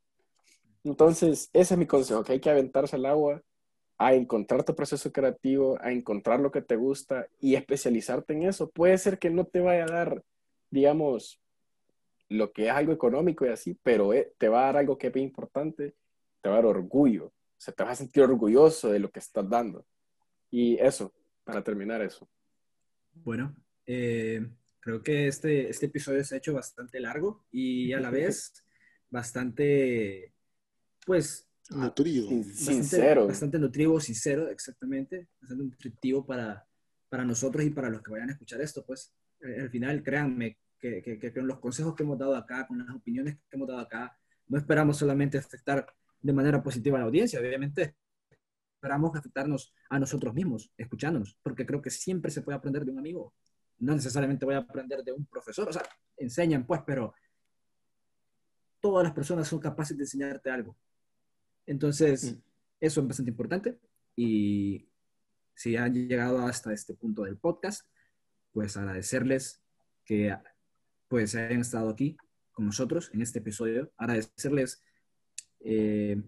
Entonces, 0.86 1.50
ese 1.52 1.74
es 1.74 1.78
mi 1.78 1.86
consejo, 1.86 2.22
que 2.22 2.32
hay 2.32 2.40
que 2.40 2.50
aventarse 2.50 2.94
al 2.94 3.06
agua 3.06 3.42
a 3.98 4.14
encontrar 4.14 4.62
tu 4.62 4.74
proceso 4.74 5.10
creativo, 5.10 5.76
a 5.80 5.90
encontrar 5.90 6.38
lo 6.38 6.52
que 6.52 6.62
te 6.62 6.76
gusta 6.76 7.26
y 7.40 7.56
especializarte 7.56 8.34
en 8.34 8.44
eso. 8.44 8.70
Puede 8.70 8.96
ser 8.98 9.18
que 9.18 9.30
no 9.30 9.44
te 9.46 9.60
vaya 9.60 9.84
a 9.84 9.88
dar, 9.88 10.22
digamos, 10.70 11.40
lo 12.28 12.52
que 12.52 12.66
es 12.66 12.70
algo 12.70 12.92
económico 12.92 13.44
y 13.44 13.48
así, 13.48 13.76
pero 13.82 14.12
eh, 14.12 14.32
te 14.38 14.48
va 14.48 14.60
a 14.60 14.66
dar 14.66 14.76
algo 14.78 14.96
que 14.96 15.08
es 15.08 15.16
importante, 15.16 15.94
te 16.40 16.48
va 16.48 16.56
a 16.56 16.58
dar 16.58 16.66
orgullo, 16.66 17.26
o 17.26 17.32
sea, 17.58 17.74
te 17.74 17.82
vas 17.82 17.92
a 17.92 17.96
sentir 17.96 18.22
orgulloso 18.22 18.90
de 18.90 19.00
lo 19.00 19.10
que 19.10 19.18
estás 19.18 19.48
dando. 19.48 19.84
Y 20.50 20.78
eso, 20.78 21.12
para 21.42 21.64
terminar 21.64 22.00
eso. 22.00 22.28
Bueno, 23.12 23.56
eh, 23.86 24.46
creo 24.78 25.02
que 25.02 25.26
este, 25.26 25.68
este 25.68 25.86
episodio 25.86 26.22
se 26.22 26.36
ha 26.36 26.38
hecho 26.38 26.54
bastante 26.54 27.00
largo 27.00 27.44
y 27.50 27.92
a 27.92 27.98
la 27.98 28.10
vez 28.12 28.52
bastante, 29.10 30.32
pues... 31.06 31.48
Nutrido. 31.70 32.28
sincero. 32.52 33.26
Bastante 33.26 33.58
nutrivo, 33.58 33.98
sincero, 33.98 34.48
exactamente. 34.48 35.28
Bastante 35.40 35.64
nutritivo 35.64 36.24
para, 36.26 36.66
para 37.08 37.24
nosotros 37.24 37.64
y 37.64 37.70
para 37.70 37.88
los 37.88 38.02
que 38.02 38.10
vayan 38.10 38.28
a 38.28 38.32
escuchar 38.32 38.60
esto, 38.60 38.84
pues. 38.84 39.12
Eh, 39.40 39.62
al 39.62 39.70
final, 39.70 40.02
créanme 40.02 40.58
que, 40.78 41.02
que, 41.02 41.18
que 41.18 41.32
con 41.32 41.46
los 41.46 41.58
consejos 41.58 41.94
que 41.94 42.02
hemos 42.02 42.18
dado 42.18 42.36
acá, 42.36 42.66
con 42.66 42.78
las 42.78 42.94
opiniones 42.94 43.36
que 43.48 43.56
hemos 43.56 43.68
dado 43.68 43.80
acá, 43.80 44.16
no 44.48 44.58
esperamos 44.58 44.96
solamente 44.96 45.38
afectar 45.38 45.86
de 46.20 46.32
manera 46.32 46.62
positiva 46.62 46.98
a 46.98 47.00
la 47.00 47.06
audiencia, 47.06 47.40
obviamente 47.40 47.96
esperamos 48.74 49.16
afectarnos 49.16 49.74
a 49.90 49.98
nosotros 49.98 50.34
mismos, 50.34 50.70
escuchándonos, 50.76 51.38
porque 51.42 51.66
creo 51.66 51.82
que 51.82 51.90
siempre 51.90 52.30
se 52.30 52.42
puede 52.42 52.58
aprender 52.58 52.84
de 52.84 52.92
un 52.92 52.98
amigo. 52.98 53.34
No 53.78 53.94
necesariamente 53.94 54.44
voy 54.44 54.54
a 54.54 54.58
aprender 54.58 55.02
de 55.02 55.12
un 55.12 55.26
profesor, 55.26 55.68
o 55.68 55.72
sea, 55.72 55.82
enseñan 56.16 56.66
pues, 56.66 56.82
pero 56.86 57.14
todas 58.80 59.04
las 59.04 59.12
personas 59.12 59.48
son 59.48 59.58
capaces 59.58 59.96
de 59.96 60.04
enseñarte 60.04 60.50
algo. 60.50 60.76
Entonces, 61.66 62.32
mm. 62.32 62.42
eso 62.80 63.00
es 63.00 63.06
bastante 63.06 63.30
importante. 63.30 63.78
Y 64.14 64.88
si 65.54 65.76
han 65.76 65.94
llegado 65.94 66.46
hasta 66.46 66.72
este 66.72 66.94
punto 66.94 67.24
del 67.24 67.36
podcast, 67.36 67.86
pues 68.52 68.76
agradecerles 68.76 69.62
que 70.04 70.36
pues 71.08 71.34
hayan 71.34 71.60
estado 71.60 71.90
aquí 71.90 72.16
con 72.52 72.66
nosotros 72.66 73.10
en 73.12 73.22
este 73.22 73.40
episodio, 73.40 73.92
agradecerles 73.96 74.82
eh, 75.60 76.22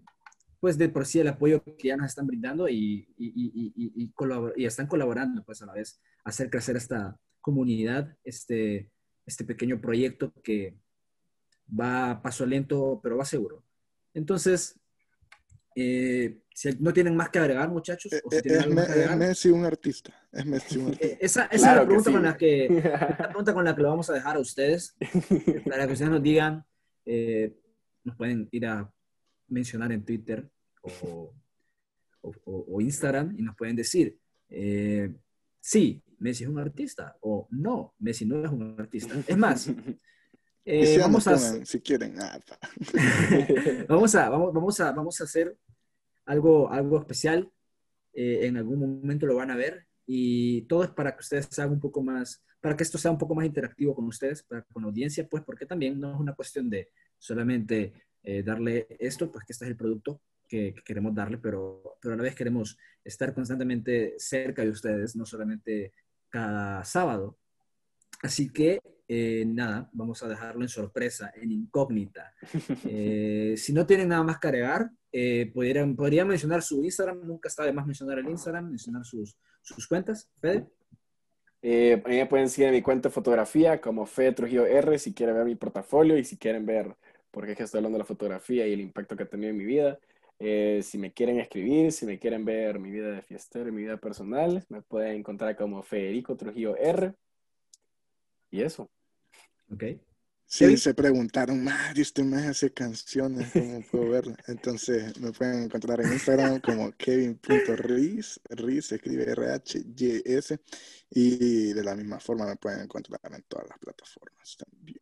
pues 0.59 0.77
de 0.77 0.89
por 0.89 1.05
sí 1.05 1.19
el 1.19 1.27
apoyo 1.27 1.63
que 1.63 1.87
ya 1.87 1.97
nos 1.97 2.07
están 2.07 2.27
brindando 2.27 2.67
y, 2.67 3.07
y, 3.17 3.73
y, 3.75 4.65
están 4.65 4.87
colaborando 4.87 5.43
pues 5.43 5.61
a 5.61 5.65
la 5.65 5.73
vez 5.73 6.01
a 6.23 6.29
hacer 6.29 6.49
crecer 6.49 6.75
esta 6.75 7.17
comunidad, 7.39 8.15
este, 8.23 8.91
este 9.25 9.45
pequeño 9.45 9.79
proyecto 9.79 10.33
que 10.43 10.77
va 11.67 12.21
paso 12.21 12.45
lento, 12.45 12.99
pero 13.01 13.17
va 13.17 13.25
seguro. 13.25 13.63
Entonces, 14.13 14.78
eh, 15.81 16.41
si 16.53 16.69
no 16.79 16.91
tienen 16.91 17.15
más 17.15 17.29
que 17.29 17.39
agregar, 17.39 17.69
muchachos. 17.69 18.11
O 18.23 18.31
si 18.31 18.37
es, 18.43 18.67
Messi 19.17 19.49
un 19.49 19.63
artista. 19.63 20.13
Es 20.31 20.45
Messi 20.45 20.77
un 20.77 20.87
artista. 20.91 21.17
esa, 21.21 21.45
esa 21.45 21.71
es 21.71 21.77
la 21.77 21.85
pregunta, 21.85 22.11
con 22.11 22.23
la 22.23 22.37
que, 22.37 22.67
la 22.83 23.27
pregunta 23.29 23.53
con 23.53 23.63
la 23.63 23.75
que 23.75 23.81
lo 23.81 23.89
vamos 23.89 24.09
a 24.09 24.13
dejar 24.13 24.35
a 24.35 24.39
ustedes, 24.39 24.97
para 25.69 25.87
que 25.87 25.93
ustedes 25.93 26.11
nos 26.11 26.21
digan, 26.21 26.65
eh, 27.05 27.55
nos 28.03 28.15
pueden 28.17 28.49
ir 28.51 28.65
a 28.65 28.91
mencionar 29.47 29.91
en 29.93 30.03
Twitter 30.03 30.49
o, 30.81 31.33
o, 32.21 32.81
Instagram 32.81 33.35
y 33.37 33.41
nos 33.41 33.55
pueden 33.55 33.75
decir, 33.75 34.17
eh, 34.49 35.13
sí, 35.61 36.03
Messi 36.19 36.43
es 36.43 36.49
un 36.49 36.59
artista 36.59 37.17
o 37.21 37.47
no, 37.51 37.95
Messi 37.99 38.25
no 38.25 38.43
es 38.43 38.51
un 38.51 38.75
artista. 38.77 39.15
Es 39.25 39.37
más, 39.37 39.71
eh, 40.69 40.97
vamos 40.99 41.27
a, 41.27 41.37
si 41.37 41.81
quieren, 41.81 42.15
ah, 42.19 42.39
vamos, 43.89 44.13
a, 44.15 44.29
vamos, 44.29 44.53
vamos, 44.53 44.79
a, 44.79 44.91
vamos 44.91 45.21
a 45.21 45.23
hacer 45.23 45.57
algo, 46.25 46.69
algo 46.71 46.99
especial. 46.99 47.51
Eh, 48.13 48.47
en 48.47 48.57
algún 48.57 48.79
momento 48.79 49.25
lo 49.25 49.35
van 49.35 49.51
a 49.51 49.55
ver 49.55 49.87
y 50.05 50.63
todo 50.63 50.83
es 50.83 50.89
para 50.89 51.15
que 51.15 51.21
ustedes 51.21 51.57
hagan 51.59 51.73
un 51.73 51.79
poco 51.79 52.03
más, 52.03 52.43
para 52.59 52.75
que 52.75 52.83
esto 52.83 52.97
sea 52.97 53.11
un 53.11 53.17
poco 53.17 53.35
más 53.35 53.45
interactivo 53.45 53.95
con 53.95 54.05
ustedes, 54.05 54.43
para, 54.43 54.63
con 54.63 54.83
la 54.83 54.89
audiencia, 54.89 55.27
pues 55.27 55.43
porque 55.43 55.65
también 55.65 55.99
no 55.99 56.13
es 56.13 56.19
una 56.19 56.35
cuestión 56.35 56.69
de 56.69 56.89
solamente 57.17 57.93
eh, 58.23 58.43
darle 58.43 58.87
esto, 58.99 59.31
pues 59.31 59.45
que 59.45 59.53
este 59.53 59.65
es 59.65 59.71
el 59.71 59.77
producto 59.77 60.21
que, 60.47 60.75
queremos 60.83 61.15
darle, 61.15 61.37
pero, 61.37 61.97
pero 62.01 62.13
a 62.13 62.17
la 62.17 62.23
vez 62.23 62.35
queremos 62.35 62.77
estar 63.03 63.33
constantemente 63.33 64.15
cerca 64.17 64.63
de 64.63 64.69
ustedes, 64.69 65.15
no 65.15 65.25
solamente 65.25 65.93
cada 66.29 66.83
sábado. 66.83 67.38
Así 68.21 68.51
que, 68.51 68.79
eh, 69.07 69.43
nada, 69.47 69.89
vamos 69.93 70.21
a 70.23 70.27
dejarlo 70.27 70.61
en 70.61 70.69
sorpresa, 70.69 71.31
en 71.35 71.51
incógnita. 71.51 72.33
Eh, 72.85 73.55
si 73.57 73.73
no 73.73 73.85
tienen 73.85 74.09
nada 74.09 74.23
más 74.23 74.39
que 74.39 74.47
agregar, 74.47 74.89
podrían, 75.53 75.95
podría 75.95 76.25
mencionar 76.25 76.61
su 76.61 76.83
Instagram, 76.83 77.25
nunca 77.25 77.49
está 77.49 77.63
de 77.63 77.73
más 77.73 77.85
mencionar 77.85 78.19
el 78.19 78.29
Instagram, 78.29 78.69
mencionar 78.69 79.03
sus, 79.05 79.35
sus 79.61 79.87
cuentas. 79.87 80.29
Fede. 80.39 80.67
Eh, 81.61 82.01
me 82.05 82.25
pueden 82.25 82.49
seguir 82.49 82.69
en 82.69 82.75
mi 82.75 82.81
cuenta 82.81 83.09
de 83.09 83.13
fotografía 83.13 83.81
como 83.81 84.05
Fede 84.05 84.31
Trujillo 84.31 84.65
R 84.65 84.97
si 84.97 85.13
quieren 85.13 85.35
ver 85.35 85.45
mi 85.45 85.55
portafolio 85.55 86.17
y 86.17 86.23
si 86.23 86.37
quieren 86.37 86.65
ver 86.65 86.95
por 87.31 87.45
qué 87.45 87.51
estoy 87.51 87.79
hablando 87.79 87.97
de 87.97 88.03
la 88.03 88.05
fotografía 88.05 88.65
y 88.65 88.73
el 88.73 88.79
impacto 88.79 89.15
que 89.15 89.23
ha 89.23 89.29
tenido 89.29 89.51
en 89.51 89.57
mi 89.57 89.65
vida. 89.65 89.99
Eh, 90.39 90.79
si 90.83 90.97
me 90.97 91.11
quieren 91.11 91.37
escribir, 91.39 91.91
si 91.91 92.05
me 92.05 92.17
quieren 92.17 92.45
ver 92.45 92.79
mi 92.79 92.89
vida 92.89 93.11
de 93.11 93.21
fiestero 93.21 93.71
mi 93.73 93.81
vida 93.81 93.97
personal, 93.97 94.65
me 94.69 94.81
pueden 94.81 95.17
encontrar 95.17 95.57
como 95.57 95.83
Federico 95.83 96.37
Trujillo 96.37 96.77
R. 96.77 97.13
Y 98.51 98.61
eso. 98.61 98.89
Ok. 99.71 99.83
Sí, 100.51 100.77
se 100.77 100.95
preguntaron, 100.95 101.63
Mario, 101.63 102.01
usted 102.01 102.23
me 102.23 102.37
hace 102.37 102.73
canciones, 102.73 103.51
¿cómo 103.53 103.81
puedo 103.91 104.09
verla? 104.09 104.35
Entonces 104.47 105.15
me 105.19 105.31
pueden 105.31 105.65
encontrar 105.65 106.01
en 106.01 106.11
Instagram 106.11 106.59
como 106.59 106.91
kevin.riz, 106.97 108.39
Riz 108.49 108.85
se 108.87 108.95
escribe 108.95 109.29
R-H-Y-S, 109.29 110.59
y 111.11 111.73
de 111.73 111.83
la 111.83 111.95
misma 111.95 112.19
forma 112.19 112.47
me 112.47 112.55
pueden 112.55 112.81
encontrar 112.81 113.21
en 113.31 113.43
todas 113.43 113.69
las 113.69 113.77
plataformas 113.77 114.57
también. 114.57 114.99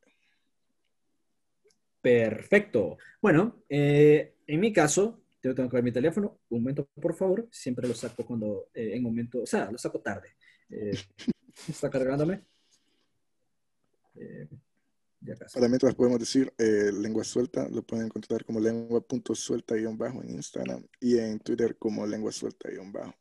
Perfecto. 2.01 2.97
Bueno, 3.21 3.63
eh, 3.69 4.35
en 4.47 4.59
mi 4.59 4.73
caso, 4.73 5.23
yo 5.41 5.55
tengo 5.55 5.69
que 5.69 5.77
ver 5.77 5.83
mi 5.83 5.93
teléfono. 5.93 6.41
Un 6.49 6.59
momento, 6.59 6.89
por 7.01 7.15
favor. 7.15 7.47
Siempre 7.51 7.87
lo 7.87 7.93
saco 7.93 8.25
cuando, 8.25 8.69
eh, 8.73 8.95
en 8.95 9.03
momento, 9.03 9.43
o 9.43 9.45
sea, 9.45 9.71
lo 9.71 9.77
saco 9.77 10.01
tarde. 10.01 10.35
Eh, 10.69 10.91
está 11.69 11.89
cargándome. 11.89 12.43
Para 15.53 15.67
mientras 15.67 15.95
podemos 15.95 16.19
decir 16.19 16.53
lengua 16.57 17.23
suelta, 17.23 17.67
lo 17.69 17.83
pueden 17.83 18.05
encontrar 18.05 18.45
como 18.45 18.59
lengua.suelta-bajo 18.59 20.23
en 20.23 20.31
Instagram 20.31 20.85
y 20.99 21.17
en 21.17 21.39
Twitter 21.39 21.75
como 21.77 22.05
lengua 22.05 22.31
suelta-bajo. 22.31 23.15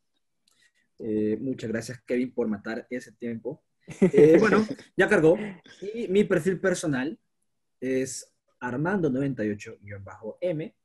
muchas 1.39 1.69
gracias, 1.69 2.01
Kevin, 2.05 2.33
por 2.33 2.47
matar 2.47 2.85
ese 2.89 3.11
tiempo. 3.13 3.63
bueno, 4.39 4.65
ya 4.95 5.09
cargó. 5.09 5.37
Y 5.81 6.07
mi 6.07 6.23
perfil 6.23 6.59
personal 6.59 7.19
es 7.79 8.31
Armando98-M. 8.59 10.75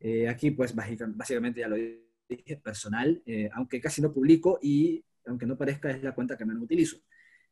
Eh, 0.00 0.28
aquí, 0.28 0.50
pues, 0.50 0.74
básicamente 0.74 1.60
ya 1.60 1.68
lo 1.68 1.76
dije, 1.76 2.56
personal, 2.56 3.22
eh, 3.26 3.48
aunque 3.54 3.80
casi 3.80 4.02
no 4.02 4.12
publico 4.12 4.58
y, 4.60 5.04
aunque 5.26 5.46
no 5.46 5.56
parezca, 5.56 5.88
es 5.90 6.02
la 6.02 6.12
cuenta 6.14 6.36
que 6.36 6.44
menos 6.44 6.64
utilizo. 6.64 6.98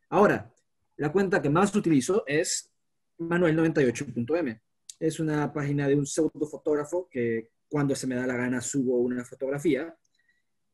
Ahora, 0.08 0.52
la 1.00 1.10
cuenta 1.10 1.40
que 1.40 1.48
más 1.48 1.74
utilizo 1.74 2.24
es 2.26 2.70
Manuel98.m. 3.18 4.60
Es 4.98 5.18
una 5.18 5.50
página 5.50 5.88
de 5.88 5.96
un 5.96 6.04
pseudo 6.04 6.46
fotógrafo 6.46 7.08
que 7.10 7.52
cuando 7.70 7.94
se 7.94 8.06
me 8.06 8.16
da 8.16 8.26
la 8.26 8.36
gana 8.36 8.60
subo 8.60 8.98
una 8.98 9.24
fotografía. 9.24 9.96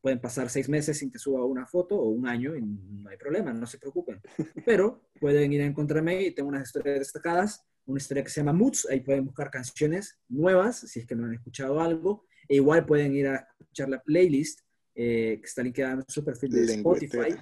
Pueden 0.00 0.20
pasar 0.20 0.50
seis 0.50 0.68
meses 0.68 0.98
sin 0.98 1.12
que 1.12 1.20
suba 1.20 1.44
una 1.44 1.64
foto 1.64 1.94
o 1.94 2.08
un 2.08 2.26
año 2.26 2.56
y 2.56 2.60
no 2.60 3.08
hay 3.08 3.16
problema, 3.16 3.52
no 3.52 3.68
se 3.68 3.78
preocupen. 3.78 4.20
Pero 4.66 5.08
pueden 5.20 5.52
ir 5.52 5.62
a 5.62 5.66
encontrarme 5.66 6.20
y 6.20 6.32
tengo 6.32 6.48
unas 6.48 6.66
historias 6.66 6.98
destacadas 6.98 7.64
una 7.86 7.98
historia 7.98 8.24
que 8.24 8.30
se 8.30 8.40
llama 8.40 8.52
Moods, 8.52 8.88
ahí 8.90 8.98
pueden 8.98 9.24
buscar 9.24 9.48
canciones 9.48 10.18
nuevas, 10.28 10.80
si 10.80 10.98
es 10.98 11.06
que 11.06 11.14
no 11.14 11.26
han 11.26 11.34
escuchado 11.34 11.80
algo, 11.80 12.24
e 12.48 12.56
igual 12.56 12.84
pueden 12.84 13.14
ir 13.14 13.28
a 13.28 13.46
escuchar 13.60 13.88
la 13.88 14.02
playlist 14.02 14.62
eh, 14.94 15.38
que 15.40 15.46
está 15.46 15.62
linkeada 15.62 15.92
en 15.92 16.04
su 16.08 16.24
perfil 16.24 16.50
de 16.50 16.64
Spotify, 16.74 17.36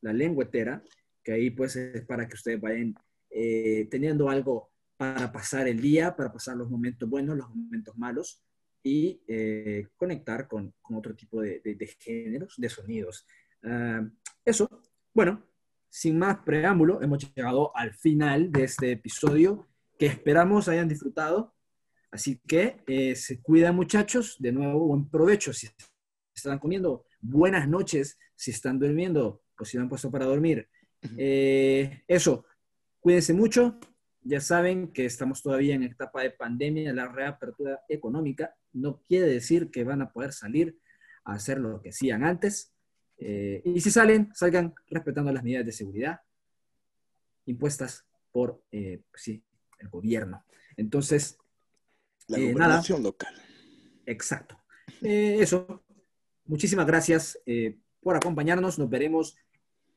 la 0.00 0.14
lengüetera, 0.14 0.82
que 1.30 1.36
ahí 1.36 1.50
pues 1.50 1.76
es 1.76 2.04
para 2.06 2.26
que 2.26 2.34
ustedes 2.34 2.60
vayan 2.60 2.92
eh, 3.30 3.86
teniendo 3.88 4.28
algo 4.28 4.72
para 4.96 5.30
pasar 5.30 5.68
el 5.68 5.80
día, 5.80 6.16
para 6.16 6.32
pasar 6.32 6.56
los 6.56 6.68
momentos 6.68 7.08
buenos, 7.08 7.36
los 7.36 7.48
momentos 7.48 7.96
malos, 7.96 8.42
y 8.82 9.22
eh, 9.28 9.86
conectar 9.96 10.48
con, 10.48 10.74
con, 10.82 10.96
otro 10.96 11.14
tipo 11.14 11.40
de, 11.40 11.96
géneros, 12.00 12.54
de 12.56 12.68
sonidos. 12.68 13.26
Ah, 13.62 14.04
eso, 14.44 14.68
bueno, 15.14 15.46
sin 15.88 16.18
más 16.18 16.38
preámbulo, 16.38 17.00
hemos 17.00 17.32
llegado 17.32 17.76
al 17.76 17.94
final 17.94 18.50
de 18.50 18.64
este 18.64 18.90
episodio 18.90 19.68
que 19.98 20.06
esperamos 20.06 20.68
hayan 20.68 20.88
disfrutado. 20.88 21.54
Así 22.10 22.40
que 22.44 22.82
eh, 22.88 23.14
se 23.14 23.40
cuidan 23.40 23.76
muchachos, 23.76 24.36
de 24.40 24.50
nuevo 24.50 24.80
buen 24.88 25.08
provecho 25.08 25.52
si 25.52 25.68
están 26.34 26.58
comiendo, 26.58 27.04
buenas 27.20 27.68
noches 27.68 28.18
si 28.34 28.50
están 28.50 28.80
durmiendo 28.80 29.42
o 29.56 29.64
si 29.64 29.78
han 29.78 29.88
puesto 29.88 30.10
para 30.10 30.24
dormir. 30.24 30.68
Eh, 31.16 32.02
eso, 32.06 32.44
cuídense 33.00 33.32
mucho, 33.32 33.78
ya 34.22 34.40
saben 34.40 34.92
que 34.92 35.06
estamos 35.06 35.42
todavía 35.42 35.74
en 35.74 35.82
etapa 35.82 36.22
de 36.22 36.30
pandemia, 36.30 36.92
la 36.92 37.08
reapertura 37.08 37.80
económica 37.88 38.54
no 38.72 39.02
quiere 39.08 39.26
decir 39.26 39.70
que 39.70 39.84
van 39.84 40.02
a 40.02 40.12
poder 40.12 40.32
salir 40.32 40.78
a 41.24 41.34
hacer 41.34 41.58
lo 41.58 41.80
que 41.80 41.90
hacían 41.90 42.22
antes. 42.22 42.72
Eh, 43.18 43.62
y 43.64 43.80
si 43.80 43.90
salen, 43.90 44.30
salgan 44.34 44.74
respetando 44.88 45.32
las 45.32 45.42
medidas 45.42 45.66
de 45.66 45.72
seguridad 45.72 46.20
impuestas 47.46 48.06
por, 48.30 48.62
pues 48.70 49.22
sí, 49.22 49.42
el 49.78 49.88
gobierno. 49.88 50.44
Entonces, 50.76 51.38
la 52.28 52.38
eh, 52.38 52.52
gobernación 52.52 53.02
local. 53.02 53.34
Exacto. 54.06 54.58
Eh, 55.02 55.38
eso. 55.40 55.84
Muchísimas 56.44 56.86
gracias 56.86 57.38
eh, 57.46 57.78
por 58.00 58.16
acompañarnos. 58.16 58.78
Nos 58.78 58.88
veremos 58.88 59.36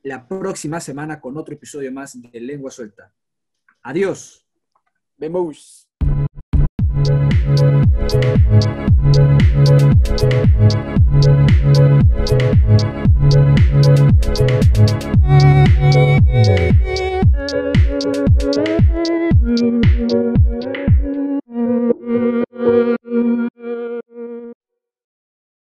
la 0.04 0.28
próxima 0.28 0.80
semana 0.80 1.20
con 1.20 1.38
otro 1.38 1.56
episodio 1.56 1.92
más 1.92 2.22
de 2.22 2.40
Lengua 2.40 2.70
Suelta. 2.70 3.12
Adiós. 3.82 4.46
Vemos. 5.18 5.88